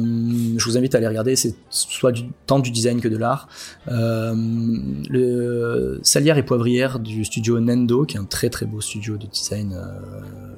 [0.58, 1.36] je vous invite à les regarder.
[1.36, 3.48] C'est soit du tant du design que de l'art.
[3.88, 9.28] le Salière et Poivrière du studio Nendo, qui est un très très beau studio de
[9.28, 9.78] design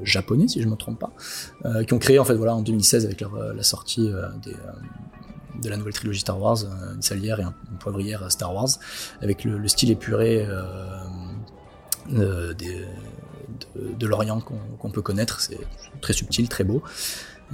[0.03, 3.21] japonais, si je me trompe pas, qui ont créé en fait voilà en 2016 avec
[3.21, 4.09] la sortie
[5.61, 6.57] de la nouvelle trilogie Star Wars,
[6.93, 8.69] une salière et une poivrière Star Wars,
[9.21, 10.45] avec le, le style épuré
[12.13, 12.85] euh, euh, des,
[13.75, 15.41] de, l'Orient qu'on peut connaître.
[15.41, 15.59] C'est
[16.01, 16.83] très subtil, très beau.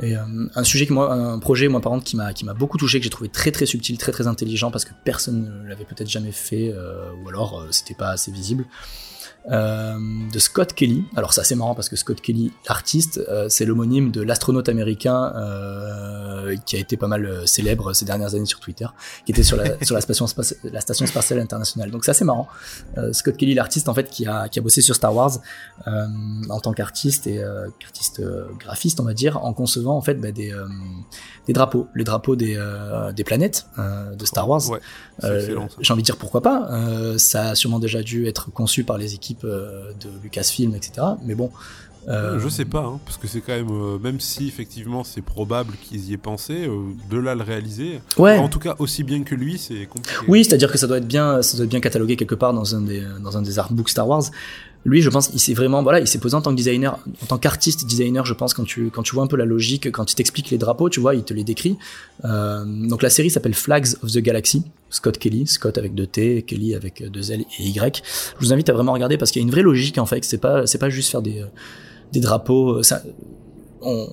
[0.02, 0.22] Et euh,
[0.56, 3.10] un sujet qui moi, un projet moi par contre qui m'a beaucoup touché, que j'ai
[3.10, 6.72] trouvé très très subtil, très très intelligent parce que personne ne l'avait peut-être jamais fait
[6.74, 8.66] euh, ou alors euh, c'était pas assez visible.
[9.50, 9.98] Euh,
[10.32, 11.04] de Scott Kelly.
[11.16, 15.34] Alors c'est assez marrant parce que Scott Kelly, l'artiste, euh, c'est l'homonyme de l'astronaute américain
[15.36, 18.86] euh, qui a été pas mal célèbre ces dernières années sur Twitter,
[19.26, 20.28] qui était sur la, sur la, station,
[20.72, 21.90] la station spatiale internationale.
[21.90, 22.48] Donc c'est assez marrant.
[23.14, 25.40] Scott Kelly, l'artiste en fait qui a, qui a bossé sur Star Wars
[25.88, 27.42] en tant qu'artiste et
[27.80, 28.22] qu'artiste
[28.60, 30.54] graphiste, on va dire, en concevant en fait bah, des,
[31.48, 32.60] des drapeaux, les drapeaux des,
[33.16, 34.62] des planètes de Star Wars.
[34.70, 34.80] Ouais,
[35.80, 36.70] J'ai envie de dire pourquoi pas.
[37.18, 41.08] ça a sûrement déjà dû être conçu par les équipes euh, de Lucasfilm, etc.
[41.26, 41.52] Mais bon.
[42.08, 45.22] Euh, je sais pas, hein, parce que c'est quand même, euh, même si effectivement c'est
[45.22, 46.68] probable qu'ils y aient pensé,
[47.12, 48.40] de là le réaliser, ouais.
[48.40, 50.18] en tout cas aussi bien que lui, c'est compliqué.
[50.28, 52.76] Oui, c'est-à-dire que ça doit être bien, ça doit être bien catalogué quelque part dans
[52.76, 54.24] un des, dans un des artbooks Star Wars
[54.84, 57.26] lui, je pense, il s'est vraiment, voilà, il s'est posé en tant que designer, en
[57.28, 60.12] tant qu'artiste designer, je pense, quand tu, quand tu vois un peu la logique, quand
[60.12, 61.78] il t'explique les drapeaux, tu vois, il te les décrit.
[62.26, 64.64] Euh, donc la série s'appelle Flags of the Galaxy.
[64.90, 68.04] Scott Kelly, Scott avec deux T, Kelly avec deux L et Y.
[68.40, 70.26] Je vous invite à vraiment regarder parce qu'il y a une vraie logique en fait.
[70.26, 71.46] C'est pas, c'est pas juste faire des,
[72.12, 72.84] des drapeaux.
[72.84, 73.02] Ça,
[73.82, 74.08] on,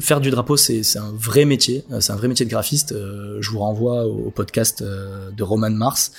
[0.00, 1.84] faire du drapeau, c'est un vrai métier.
[2.00, 2.92] C'est un vrai métier de graphiste.
[2.92, 6.12] Euh, je vous renvoie au, podcast euh, de Roman Mars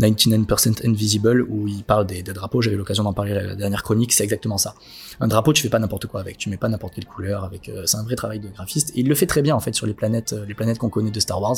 [0.00, 2.62] 99% Invisible où il parle des, drapeaux.
[2.62, 4.12] J'avais l'occasion d'en parler la dernière chronique.
[4.12, 4.74] C'est exactement ça.
[5.20, 6.38] Un drapeau, tu fais pas n'importe quoi avec.
[6.38, 7.68] Tu mets pas n'importe quelle couleur avec.
[7.68, 8.90] Euh, c'est un vrai travail de graphiste.
[8.90, 10.88] Et il le fait très bien en fait sur les planètes, euh, les planètes qu'on
[10.88, 11.56] connaît de Star Wars.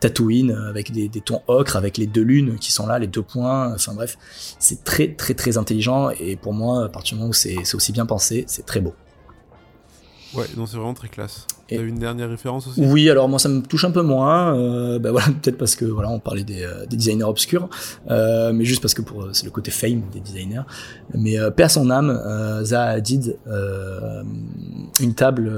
[0.00, 3.22] Tatooine euh, avec des, tons ocre, avec les deux lunes qui sont là, les deux
[3.22, 3.74] points.
[3.74, 4.18] Enfin bref,
[4.58, 6.10] c'est très très très intelligent.
[6.10, 8.94] Et pour moi, à partir du moment où c'est aussi bien pensé, c'est très beau.
[10.34, 11.46] Ouais, non, c'est vraiment très classe.
[11.68, 12.80] T'as une dernière référence aussi?
[12.80, 14.56] Oui, alors moi ça me touche un peu moins.
[14.56, 17.68] Euh, bah voilà, peut-être parce que voilà, on parlait des, euh, des designers obscurs,
[18.10, 20.62] euh, mais juste parce que pour c'est le côté fame des designers.
[21.14, 24.22] Mais euh, à son âme, euh, Zaha Hadid, euh,
[25.00, 25.52] une table,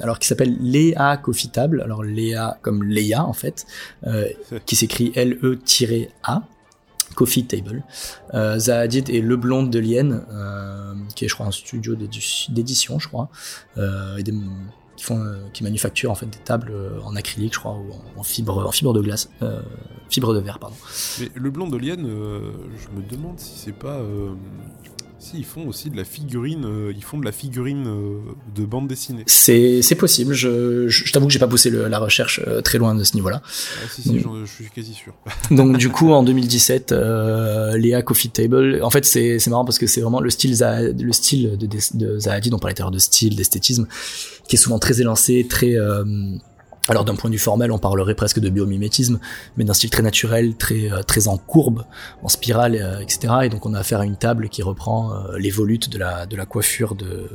[0.00, 1.82] alors qui s'appelle Léa Coffee Table.
[1.82, 3.66] Alors Léa comme Léa en fait,
[4.66, 6.42] qui s'écrit L-E-A.
[7.14, 7.82] Coffee Table.
[8.34, 13.00] Euh, Zahadid et Le Blonde de Lienne, euh, qui est je crois un studio d'édition,
[13.00, 13.28] je crois,
[13.76, 14.22] euh,
[14.98, 17.92] qui font, euh, qui manufacturent en fait des tables euh, en acrylique, je crois, ou
[18.18, 19.62] en, fibre, en fibre de glace, euh,
[20.10, 20.74] fibre de verre, pardon.
[21.20, 24.02] Mais Le Blonde de Lienne, je me demande si c'est pas
[25.18, 28.20] si, ils font aussi de la figurine, euh, ils font de la figurine euh,
[28.54, 29.24] de bande dessinée.
[29.26, 32.94] C'est, possible, je, je, t'avoue que j'ai pas poussé le, la recherche euh, très loin
[32.94, 33.42] de ce niveau-là.
[33.44, 35.14] Ah, si, si, je suis quasi sûr.
[35.50, 36.92] donc du coup, en 2017,
[37.76, 41.56] Léa Coffee Table, en fait c'est, marrant parce que c'est vraiment le style, le style
[41.58, 43.86] de, de, de Zahadi, on parlait tout à l'heure de style, d'esthétisme,
[44.48, 45.74] qui est souvent très élancé, très
[46.88, 49.18] alors d'un point de vue formel, on parlerait presque de biomimétisme,
[49.56, 51.84] mais d'un style très naturel, très euh, très en courbe,
[52.22, 53.34] en spirale, euh, etc.
[53.44, 56.26] Et donc on a affaire à une table qui reprend euh, les volutes de la
[56.26, 57.28] de la coiffure de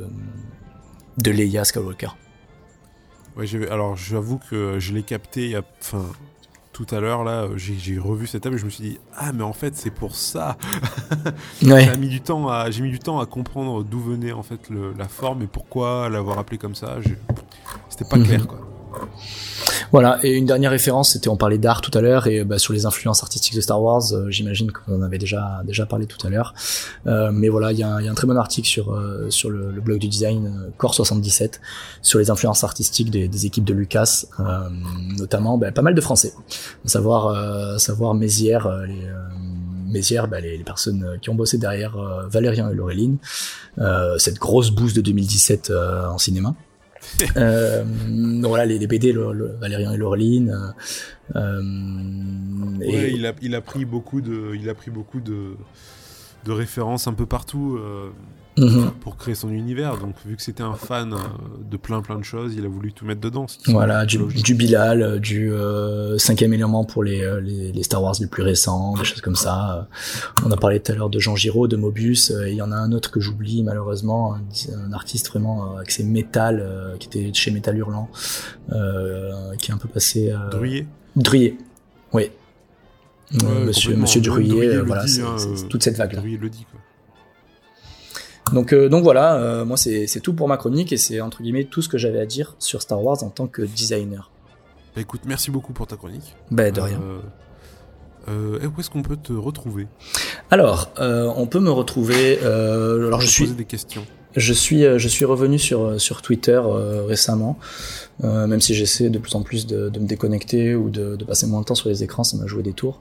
[1.18, 2.08] de Leia Skywalker.
[3.36, 6.04] Ouais, alors j'avoue que je l'ai capté, il y a, enfin
[6.72, 9.44] tout à l'heure là, j'ai revu cette table et je me suis dit ah mais
[9.44, 10.56] en fait c'est pour ça.
[11.62, 11.84] ouais.
[11.92, 14.68] j'ai mis du temps à j'ai mis du temps à comprendre d'où venait en fait
[14.98, 16.96] la forme et pourquoi l'avoir appelé comme ça.
[17.88, 18.26] C'était pas mhm.
[18.26, 18.73] clair quoi.
[19.92, 22.72] Voilà, et une dernière référence, c'était on parlait d'art tout à l'heure et bah, sur
[22.72, 26.24] les influences artistiques de Star Wars, euh, j'imagine qu'on en avait déjà déjà parlé tout
[26.26, 26.54] à l'heure.
[27.06, 30.00] Euh, mais voilà, il y a, un très bon article sur euh, sur le, blog
[30.00, 31.60] du design Core 77
[32.02, 34.24] sur les influences artistiques des, équipes de Lucas,
[35.18, 36.32] notamment bah, pas mal de Français,
[36.86, 39.06] savoir savoir Mézières, les
[39.86, 41.96] Mézières, bah, les, les, personnes qui ont bossé derrière
[42.28, 43.18] Valérien et Laureline,
[44.18, 45.72] cette grosse bouse de 2017
[46.10, 46.54] en cinéma.
[47.36, 47.84] euh,
[48.42, 50.74] voilà, les, les BD, le, le, Valérian et Laureline.
[51.36, 51.62] Euh,
[52.78, 55.56] ouais, il, a, il a pris beaucoup de, il a pris beaucoup de,
[56.44, 57.78] de références un peu partout.
[58.56, 58.92] Mhm.
[59.00, 59.98] pour créer son univers.
[59.98, 61.16] Donc, vu que c'était un fan euh,
[61.68, 63.46] de plein plein de choses, il a voulu tout mettre dedans.
[63.66, 68.02] Voilà, du, du, Bilal, euh, du euh, cinquième élément pour les, euh, les, les, Star
[68.02, 69.88] Wars les plus récents, des choses comme ça.
[70.44, 72.32] On a parlé tout à l'heure de Jean Giraud, de Mobius.
[72.46, 76.96] Il y en a un autre que j'oublie malheureusement, un, artiste vraiment avec ses métal,
[77.00, 78.08] qui était chez Métal Hurlant,
[79.58, 80.32] qui est un peu passé.
[80.52, 80.86] Druyer.
[81.16, 81.58] Druyer,
[82.12, 82.30] oui.
[83.32, 85.36] monsieur Monsieur Druyer, voilà, c'est hein,
[85.68, 86.20] toute cette vague là.
[86.20, 86.80] Druyer le dit quoi.
[88.52, 91.64] Donc, euh, donc voilà, euh, moi c'est tout pour ma chronique et c'est entre guillemets
[91.64, 94.30] tout ce que j'avais à dire sur Star Wars en tant que designer.
[94.94, 96.36] Bah écoute, merci beaucoup pour ta chronique.
[96.50, 97.00] Bah de rien.
[98.28, 99.86] Euh, où est-ce qu'on peut te retrouver?
[100.50, 102.38] Alors, on peut me retrouver.
[102.38, 103.50] alors je suis.
[103.50, 104.04] Des questions.
[104.36, 106.60] Je suis, je suis revenu sur sur Twitter
[107.06, 107.58] récemment,
[108.22, 111.46] même si j'essaie de plus en plus de, de me déconnecter ou de, de, passer
[111.46, 113.00] moins de temps sur les écrans, ça m'a joué des tours.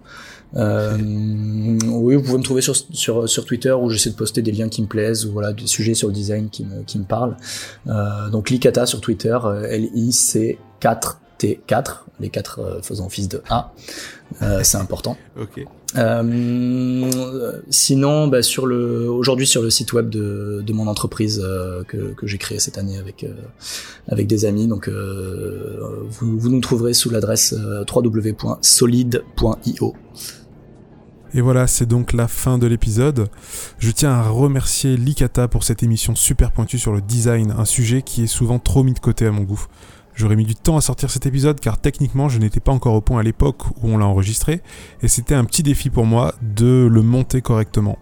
[0.55, 4.51] Euh, oui, vous pouvez me trouver sur, sur, sur Twitter où j'essaie de poster des
[4.51, 7.05] liens qui me plaisent ou voilà des sujets sur le design qui me, qui me
[7.05, 7.37] parlent.
[7.87, 13.73] Euh, donc Licata sur Twitter, euh, L-I-C-4 T4, les quatre euh, faisant office de A.
[14.41, 15.17] Euh, c'est important.
[15.39, 15.65] ok.
[15.95, 21.83] Euh, sinon, bah, sur le aujourd'hui sur le site web de, de mon entreprise euh,
[21.83, 23.27] que, que j'ai créé cette année avec
[24.07, 24.65] avec des amis.
[24.67, 27.53] Donc vous, vous nous trouverez sous l'adresse
[27.93, 29.13] www.solide.io.
[31.35, 33.27] Et voilà, c'est donc la fin de l'épisode.
[33.79, 38.03] Je tiens à remercier Likata pour cette émission super pointue sur le design, un sujet
[38.03, 39.65] qui est souvent trop mis de côté à mon goût.
[40.13, 43.01] J'aurais mis du temps à sortir cet épisode car techniquement je n'étais pas encore au
[43.01, 44.61] point à l'époque où on l'a enregistré
[45.01, 47.97] et c'était un petit défi pour moi de le monter correctement.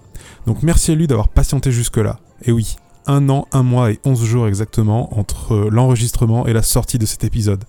[0.45, 2.19] Donc merci à lui d'avoir patienté jusque là.
[2.43, 2.75] Et oui,
[3.07, 7.23] un an, un mois et onze jours exactement entre l'enregistrement et la sortie de cet
[7.23, 7.63] épisode.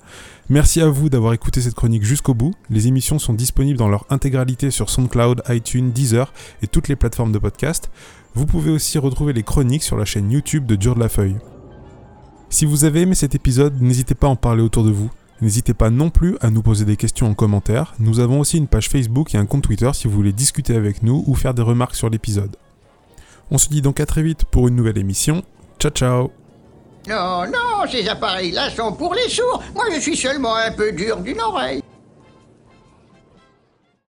[0.53, 2.53] Merci à vous d'avoir écouté cette chronique jusqu'au bout.
[2.69, 6.31] Les émissions sont disponibles dans leur intégralité sur SoundCloud, iTunes, Deezer
[6.61, 7.91] et toutes les plateformes de podcast.
[8.35, 11.39] Vous pouvez aussi retrouver les chroniques sur la chaîne YouTube de Dur de la Feuille.
[12.51, 15.11] Si vous avez aimé cet épisode, n'hésitez pas à en parler autour de vous.
[15.41, 17.95] N'hésitez pas non plus à nous poser des questions en commentaire.
[17.99, 21.03] Nous avons aussi une page Facebook et un compte Twitter si vous voulez discuter avec
[21.03, 22.57] nous ou faire des remarques sur l'épisode.
[23.51, 25.45] On se dit donc à très vite pour une nouvelle émission.
[25.79, 26.42] Ciao ciao
[27.09, 29.63] Non, non, ces appareils-là sont pour les sourds.
[29.75, 31.83] Moi, je suis seulement un peu dur d'une oreille.